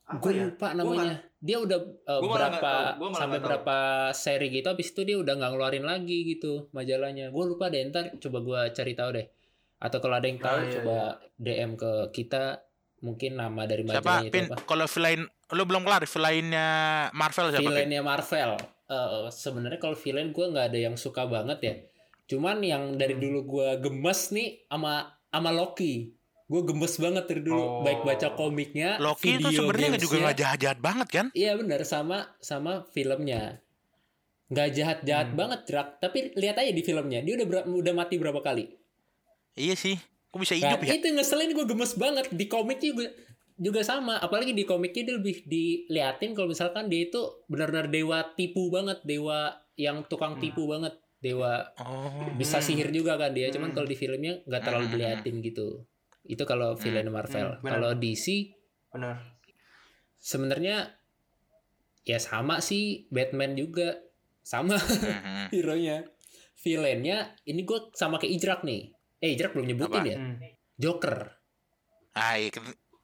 [0.08, 0.42] gue ya?
[0.44, 1.14] lupa Gua namanya.
[1.36, 3.46] Dia udah uh, Gua berapa tahu, gua sampai tahu.
[3.46, 3.76] berapa
[4.12, 4.66] seri gitu.
[4.66, 7.28] Habis itu dia udah nggak ngeluarin lagi gitu majalahnya.
[7.28, 7.82] Gue lupa deh.
[7.84, 9.26] Ntar coba gue cari tahu deh.
[9.76, 10.96] Atau kalau ada yang tahu Ah, iya, coba
[11.36, 12.44] DM ke kita.
[12.96, 14.00] Mungkin nama dari Siapa?
[14.00, 14.56] majalahnya itu Pin, apa?
[14.64, 16.66] kalau villain lu belum kelar villainnya
[17.12, 17.60] Marvel siapa?
[17.60, 17.68] Pin?
[17.68, 18.50] Villainnya Marvel.
[18.86, 21.74] Eh, Sebenarnya kalau villain gue nggak ada yang suka banget ya.
[22.26, 23.22] Cuman yang dari Hmm.
[23.22, 26.15] dulu gue gemes nih sama sama Loki.
[26.46, 27.58] Gue gemes banget dari dulu.
[27.58, 27.82] Oh.
[27.82, 31.26] Baik baca komiknya, Loki itu video sebenarnya nggak juga nggak jahat-jahat banget kan?
[31.34, 33.58] Iya benar sama sama filmnya.
[34.46, 35.36] Nggak jahat-jahat Hmm.
[35.36, 35.88] banget, Drak.
[35.98, 38.70] Tapi lihat aja di filmnya, dia udah ber- udah mati berapa kali.
[39.52, 39.98] Iya sih.
[40.28, 40.94] Kok bisa Nah, hidup ya?
[40.94, 43.06] itu ngeselin gue gemes banget di komiknya juga
[43.56, 44.14] juga sama.
[44.16, 49.50] Apalagi di komiknya dia lebih diliatin kalau misalkan dia itu benar-benar dewa tipu banget, dewa
[49.74, 50.42] yang tukang Hmm.
[50.44, 52.30] tipu banget, dewa Oh.
[52.36, 53.50] bisa sihir juga kan dia.
[53.50, 53.76] Cuman Hmm.
[53.76, 54.94] kalau di filmnya nggak terlalu Hmm.
[54.94, 55.82] diliatin gitu.
[56.26, 56.80] Itu kalau Hmm.
[56.80, 57.48] villain Marvel.
[57.54, 58.52] Hmm, kalau DC
[58.88, 59.16] Benar.
[60.16, 60.96] sebenarnya
[62.02, 63.98] ya sama sih Batman juga
[64.40, 65.50] sama Mhm.
[65.54, 66.06] hero-nya.
[66.56, 68.90] Villainnya ini gue sama kayak Ijrak nih.
[69.18, 70.08] Eh Ijrak belum nyebutin Apa?
[70.08, 70.16] ya.
[70.16, 70.36] Hmm.
[70.74, 71.16] Joker.
[72.12, 72.50] Ah, iya,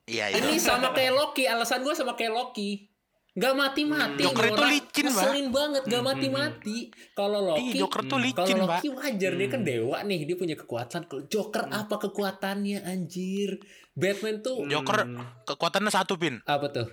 [0.07, 0.41] iya itu.
[0.41, 1.45] Ini sama kayak Loki.
[1.45, 2.89] Alasan gue sama kayak Loki.
[3.33, 4.29] Gak mati-mati.
[4.29, 5.17] Joker nih itu licin, Pak.
[5.17, 6.79] Ngeselin banget, gak Hmm, mati-mati.
[7.17, 8.27] Kalau Loki, Iya, Joker tuh Hmm.
[8.29, 8.77] licin, kalau Pak.
[8.77, 9.71] Loki wajar dia kan Hmm.
[9.73, 11.01] dewa nih, dia punya kekuatan.
[11.07, 13.57] Kalau Joker apa kekuatannya anjir?
[13.93, 15.25] Batman tuh Joker Hmm.
[15.45, 16.89] kekuatannya satu pin, apa tuh?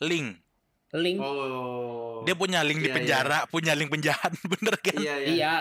[0.00, 0.42] link.
[0.92, 1.18] Link.
[1.18, 2.22] Oh.
[2.22, 2.96] Dia punya link di Iya, iya.
[2.96, 4.94] penjara, punya link penjahat, bener kan?
[4.94, 5.30] Iya, iya.
[5.34, 5.54] Iya.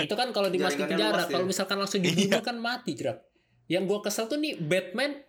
[0.08, 1.48] itu kan kalau dimasukin penjara, kalau ya.
[1.48, 3.20] misalkan langsung dibunuh kan mati, jerak.
[3.66, 5.24] Yang gua kesel tuh nih Batman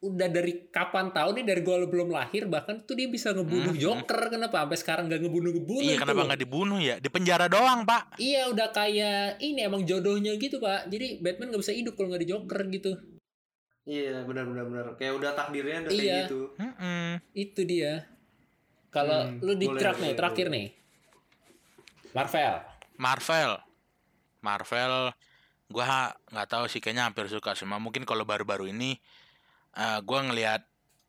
[0.00, 3.80] udah dari kapan tahu nih dari gua belum lahir bahkan tuh dia bisa ngebunuh Mhm.
[3.84, 6.96] Joker kenapa sampai sekarang gak ngebunuh ngebunuh Iya, kenapa nggak dibunuh ya?
[6.96, 8.16] Di penjara doang, Pak.
[8.16, 12.22] Iya udah kayak ini emang jodohnya gitu pak Jadi Batman gak bisa hidup kalau nggak
[12.24, 12.92] di Joker gitu
[13.84, 14.86] Iya, benar benar benar.
[14.96, 16.00] Kayak udah takdirnya udah Iya.
[16.00, 16.40] kayak gitu.
[16.56, 17.08] Mm-mm.
[17.32, 17.92] Itu dia
[18.88, 20.56] Kalau Hmm, lu di track nih terakhir boleh.
[20.56, 20.66] nih
[22.10, 22.54] Marvel
[22.96, 23.52] Marvel.
[24.40, 24.94] Marvel
[25.68, 27.76] gua nggak tahu sih kayaknya hampir suka semua.
[27.76, 28.96] Mungkin kalau baru-baru ini
[29.72, 30.62] eh gua ngelihat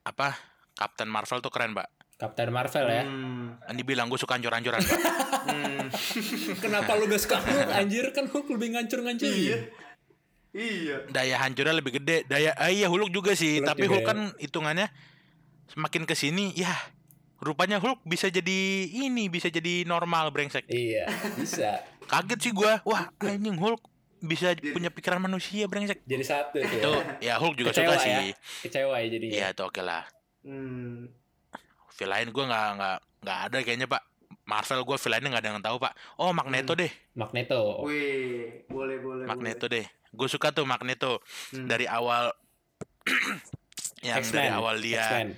[0.03, 0.33] apa
[0.73, 1.87] Captain Marvel tuh keren, Pak.
[2.17, 3.57] Captain Marvel ya Hmm.
[3.65, 4.77] Andi bilang gue suka ancur-ancuran.
[4.77, 5.89] Hmm.
[6.63, 9.57] Kenapa lu gak suka Hulk anjir Kan Hulk lebih ngancur-ngancur Iya.
[10.53, 10.95] Iya.
[11.09, 12.21] Daya hancurnya lebih gede.
[12.29, 14.09] Daya ah, iya Hulk juga sih, Hulk tapi juga Hulk ya.
[14.13, 14.87] kan hitungannya
[15.73, 16.69] semakin ke sini ya
[17.41, 20.69] rupanya Hulk bisa jadi ini, bisa jadi normal brengsek.
[20.69, 21.09] Iya
[21.41, 22.83] bisa Kaget sih gua.
[22.85, 23.81] Wah, anjing Hulk
[24.21, 26.01] bisa punya pikiran manusia brengsek.
[26.03, 28.17] Jadi satu tuh Itu ya ya Hulk juga Kecewa suka ya.
[28.21, 28.29] sih.
[28.63, 30.03] Kecewa ya jadinya Iya, itu oke lah.
[30.41, 31.09] Hmm.
[31.91, 34.01] Film lain gue nggak nggak nggak ada kayaknya pak
[34.43, 38.97] Marvel gue film lainnya nggak ada yang tahu pak oh Magneto deh Magneto Wih, boleh
[38.97, 39.25] boleh.
[39.25, 41.53] Magneto deh gue suka tuh Magneto boleh.
[41.53, 41.67] Hmm.
[41.67, 42.33] dari awal
[44.01, 45.29] yang dari awal dia X-Men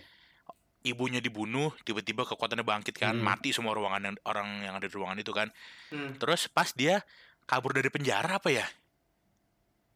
[0.83, 3.23] ibunya dibunuh tiba-tiba kekuatannya bangkit kan Hmm.
[3.23, 5.47] mati semua ruangan yang orang yang ada di ruangan itu kan
[5.87, 6.15] Hmm.
[6.15, 7.03] terus pas dia
[7.45, 8.67] kabur dari penjara apa ya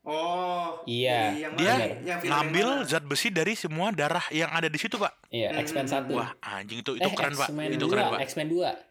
[0.08, 0.80] Oh.
[0.88, 1.36] Iya.
[1.36, 2.00] yang Dia?
[2.00, 5.84] Yang ngambil zat besi dari semua darah yang ada di situ pak Iya Hmm, X-Men
[5.84, 8.88] 1 wah anjing itu itu eh, keren pak itu 2, keren pak X-Men 2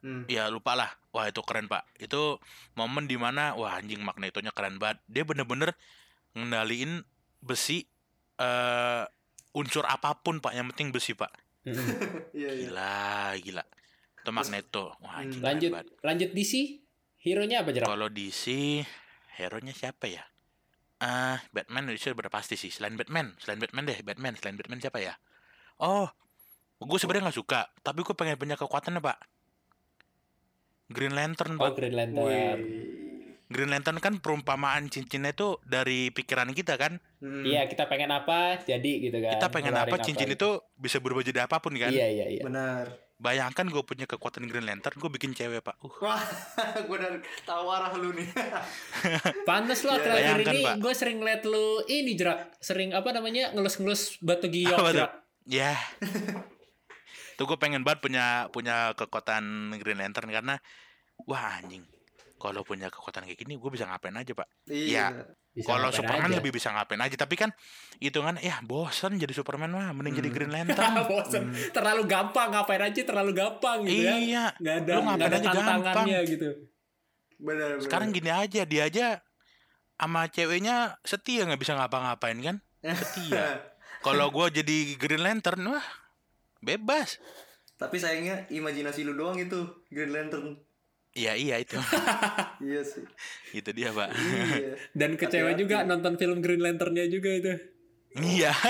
[0.00, 0.24] Hmm.
[0.32, 0.88] Ya lupa lah.
[1.12, 1.84] Wah itu keren pak.
[2.00, 2.40] Itu
[2.72, 4.96] momen di mana wah anjing magnetonya keren banget.
[5.04, 5.76] Dia bener-bener
[6.32, 7.04] ngendaliin
[7.44, 7.84] besi
[8.40, 9.04] eh
[9.52, 10.56] unsur apa pun pak.
[10.56, 11.28] Yang penting besi pak.
[12.32, 12.72] Iya, iya.
[12.72, 12.96] Gila
[13.44, 13.64] gila.
[14.24, 14.96] Itu magneto.
[15.04, 15.86] Wah anjing keren Lanjut banget.
[16.00, 16.52] Lanjut DC
[17.20, 17.88] Hero-nya apa jerak?
[17.88, 18.44] Kalau DC
[19.36, 20.24] hero nya siapa ya?
[21.00, 22.72] Ah Batman itu udah pasti sih.
[22.72, 24.00] Selain Batman, selain Batman deh.
[24.00, 25.16] Batman selain Batman siapa ya?
[25.80, 26.08] Oh,
[26.80, 27.72] gue sebenarnya nggak suka.
[27.80, 29.18] Tapi gue pengen punya kekuatannya pak.
[30.92, 31.76] Green Lantern Oh pak.
[31.76, 32.56] Green Lantern Wih.
[33.50, 37.02] Green Lantern kan perumpamaan cincinnya itu dari pikiran kita kan.
[37.20, 37.44] Hmm.
[37.44, 40.36] Iya kita pengen apa jadi gitu kan Kita pengen apa cincin gitu.
[40.38, 41.92] itu bisa berubah jadi apa pun kan.
[41.92, 43.09] Iya iya iya Benar.
[43.20, 45.76] Bayangkan gue punya kekuatan Green Lantern, gue bikin cewek pak.
[45.84, 46.24] Uh, Wah,
[46.88, 48.24] gue udah tahu arah lu nih.
[49.48, 50.74] Pantes lo Iya, terakhir bayangkan, ini Pak.
[50.80, 55.12] gue sering liat lu ini jerak Sering apa namanya ngelus-ngelus batu giok jerak
[55.44, 55.76] ya.
[57.36, 60.56] Tuh gue pengen banget punya punya kekuatan Green Lantern karena
[61.28, 61.84] wah anjing.
[62.40, 64.48] Kalau punya kekuatan kayak gini, gue bisa ngapain aja pak.
[64.64, 65.28] Iya.
[65.50, 66.38] Bisa Kalau Superman aja.
[66.38, 67.50] lebih bisa ngapain aja, tapi kan
[67.98, 70.36] hitungan ya bosan jadi Superman mah, mending jadi Hmm.
[70.36, 70.94] Green Lantern.
[71.04, 71.42] Bosen.
[71.70, 74.44] Terlalu gampang ngapain aja terlalu gampang gitu ya iya.
[74.56, 76.06] Nggak ada, Lu nggak ngapain ada aja tantangannya gampang.
[76.28, 76.48] gitu
[77.36, 77.68] Benar.
[77.72, 77.82] benar.
[77.82, 79.06] Sekarang gini aja, dia aja
[79.96, 82.56] sama ceweknya setia nggak bisa ngapa-ngapain kan?
[83.00, 83.74] Setia.
[84.00, 85.84] Kalau gue jadi Green Lantern, wah
[86.58, 87.18] bebas.
[87.74, 89.56] Tapi sayangnya imajinasi lu doang itu
[89.88, 90.56] Green Lantern.
[91.10, 91.74] Iya iya itu,
[92.62, 93.02] Iya sih.
[93.52, 94.14] itu dia pak.
[94.14, 94.78] iya.
[94.92, 95.60] Dan kecewa Hati-hati.
[95.60, 97.50] juga nonton film Green Lantern-nya juga itu
[98.16, 98.54] iya.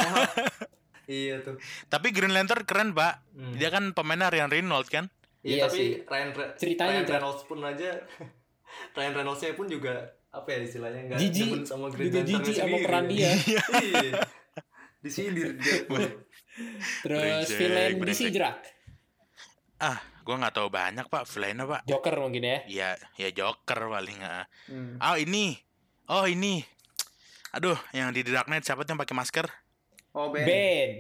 [1.06, 1.58] Iya tuh.
[1.86, 3.26] Tapi Green Lantern keren pak.
[3.30, 3.52] Hmm.
[3.54, 5.10] Dia kan pemainnya Ryan Reynolds kan?
[5.40, 5.88] Iya, Iya tapi sih.
[6.02, 7.12] Ryan, Re- Ceritanya, Ryan.
[7.12, 7.90] Reynolds pun aja
[8.96, 9.94] Ryan Reynoldsnya pun juga
[10.30, 13.62] apa ya istilahnya nggak demen sama Green Juga Lantern jijik sama peran dia iya.
[14.98, 15.76] Disindir dia.
[17.02, 18.56] Terus villain DC jerak
[19.76, 19.96] Ah,
[20.30, 21.26] gue nggak tahu banyak pak.
[21.26, 21.82] Villainnya pak.
[21.84, 22.88] Joker mungkin ya Ya
[23.18, 24.18] ya Joker paling.
[24.22, 24.46] ah.
[24.64, 24.94] Hmm.
[24.96, 25.58] Oh ini,
[26.06, 26.62] oh ini.
[27.50, 29.46] Aduh, yang di The Dark Knight siapa tuh yang pakai masker?
[30.14, 30.46] Oh Ben.
[30.46, 30.90] Ben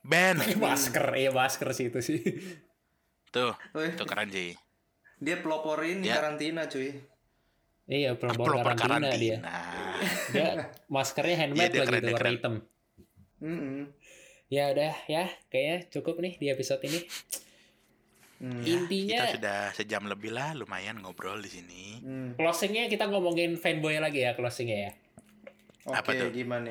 [0.00, 0.34] Ben.
[0.54, 2.18] Masker iya masker sih itu sih
[3.28, 3.92] Tuh, iya.
[3.92, 4.54] itu keren sih.
[5.18, 6.94] Dia peloporin Dia- karantina cuy.
[7.84, 9.52] Iya pelopor Pelopor karantina dia karantina.
[10.28, 10.48] Dia
[10.86, 12.54] maskernya handmade Iya, dia lagi keren, tuh warna hitam
[13.38, 13.78] Mm-mm.
[14.48, 17.04] Ya udah ya kayaknya cukup nih di episode ini
[18.38, 18.62] Hmm.
[18.62, 21.82] Intinya Kita sudah sejam lebih lah, lumayan ngobrol di sini.
[21.98, 22.30] Hmm.
[22.34, 24.92] closingnya kita ngomongin fanboy lagi ya closingnya ya
[25.84, 26.30] Oke, Apa tuh?
[26.30, 26.70] gimana?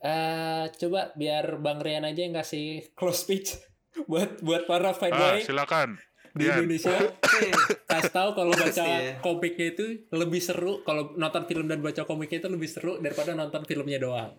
[0.00, 3.54] eh coba biar Bang Rian aja yang kasih close speech
[4.10, 5.98] buat buat para Ah, fanboy silakan.
[6.32, 7.50] di Indonesia Oke.
[7.90, 9.18] kasih tahu kalau baca ya.
[9.18, 13.62] komiknya itu lebih seru kalau nonton film dan baca komiknya itu lebih seru daripada nonton
[13.62, 14.34] filmnya doang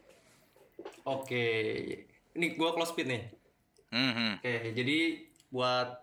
[1.04, 1.46] Oke.
[2.32, 3.24] Ini gua close speed nih.
[3.90, 4.30] Mhm.
[4.38, 4.98] Oke, jadi
[5.50, 6.00] buat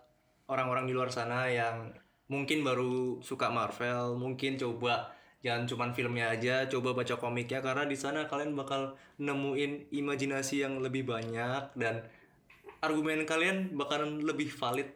[0.51, 1.95] orang-orang di luar sana yang
[2.27, 7.95] mungkin baru suka Marvel, mungkin coba jangan cuman filmnya aja, coba baca komiknya karena di
[7.95, 12.03] sana kalian bakal nemuin imajinasi yang lebih banyak dan
[12.83, 14.91] argumen kalian bakalan lebih valid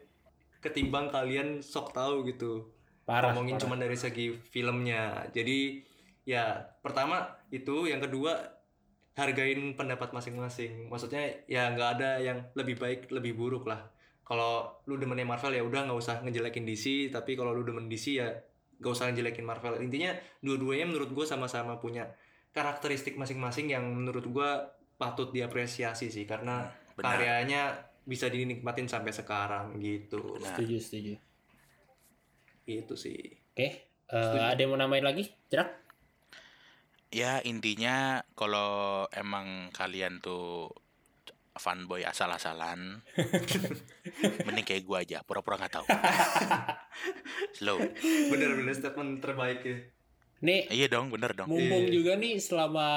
[0.60, 2.68] ketimbang kalian sok tahu gitu.
[3.06, 3.30] Parah.
[3.30, 3.62] ngomongin parah.
[3.70, 5.30] cuma dari segi filmnya.
[5.30, 5.78] Jadi
[6.26, 8.34] ya pertama itu, yang kedua
[9.14, 10.90] hargain pendapat masing-masing.
[10.90, 13.86] Maksudnya ya nggak ada yang lebih baik lebih buruk lah.
[14.26, 18.18] Kalau lu demennya Marvel ya udah nggak usah ngejelekin DC, tapi kalau lu demen DC
[18.18, 18.26] ya
[18.82, 19.78] nggak usah ngejelekin Marvel.
[19.78, 20.10] Intinya
[20.42, 22.10] dua-duanya menurut gue sama-sama punya
[22.50, 24.50] karakteristik masing-masing yang menurut gue
[24.98, 26.66] patut diapresiasi sih karena
[26.96, 27.04] Benar.
[27.06, 27.62] karyanya
[28.02, 30.40] bisa dinikmatin sampai sekarang gitu.
[30.42, 30.58] Benar.
[30.58, 31.12] Setuju, setuju.
[32.66, 33.18] Itu sih.
[33.54, 33.62] Oke.
[33.62, 33.78] eh,
[34.10, 34.42] Setuju.
[34.42, 35.24] ada yang mau nambahin lagi?
[35.46, 35.70] Cerak?
[37.14, 40.70] Ya intinya kalau emang kalian tuh
[41.56, 43.00] fanboy asal-asalan,
[44.46, 45.86] mending kayak gua aja, pura-pura nggak tahu.
[47.56, 47.78] Slow.
[48.30, 49.76] Bener-bener statement terbaik ya.
[50.36, 51.48] Nih, Iya dong, bener dong.
[51.48, 51.92] mumpung Iya.
[51.92, 52.88] juga nih selama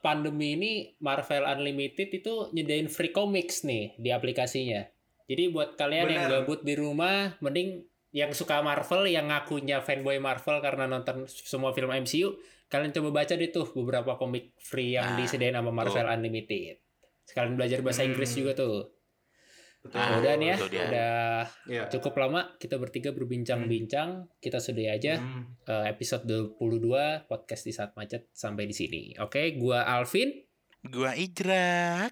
[0.00, 4.82] pandemi ini Marvel Unlimited itu nyediain free comics nih di aplikasinya.
[5.24, 6.42] Jadi buat kalian yang Benar.
[6.42, 11.92] gabut di rumah, mending yang suka Marvel, yang ngakunya fanboy Marvel karena nonton semua film
[11.92, 12.34] MCU,
[12.66, 16.82] kalian coba baca deh tuh beberapa komik free yang Nah, disediain sama Marvel Unlimited.
[17.28, 18.08] Sekalian belajar bahasa Hmm.
[18.08, 18.88] Inggris juga tuh.
[19.78, 19.94] Betul.
[19.94, 20.84] Ah, Udah nih ya, dia.
[20.84, 21.14] udah
[21.68, 21.82] Ya.
[21.86, 24.26] cukup lama kita bertiga berbincang-bincang.
[24.36, 25.44] Kita sudahi aja Hmm.
[25.62, 29.02] eh, episode 22 podcast di saat macet sampai di sini.
[29.18, 30.34] Oke, gua Alvin.
[30.82, 32.10] Gua Ijrak.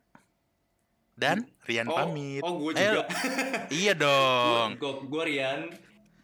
[1.13, 2.45] Dan Rian Oh, pamit.
[2.45, 3.01] oh gue Ayo.
[3.01, 3.05] juga.
[3.73, 4.77] Iya dong.
[4.77, 5.61] Gue gue Rian.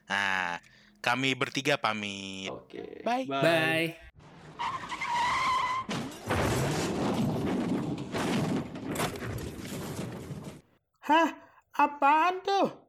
[0.04, 0.60] Nah,
[1.00, 2.52] kami bertiga pamit.
[2.52, 3.00] Oke.
[3.00, 3.24] Bye.
[3.24, 3.96] Bye.
[11.02, 11.34] Hah?
[11.74, 12.81] Apaan tuh?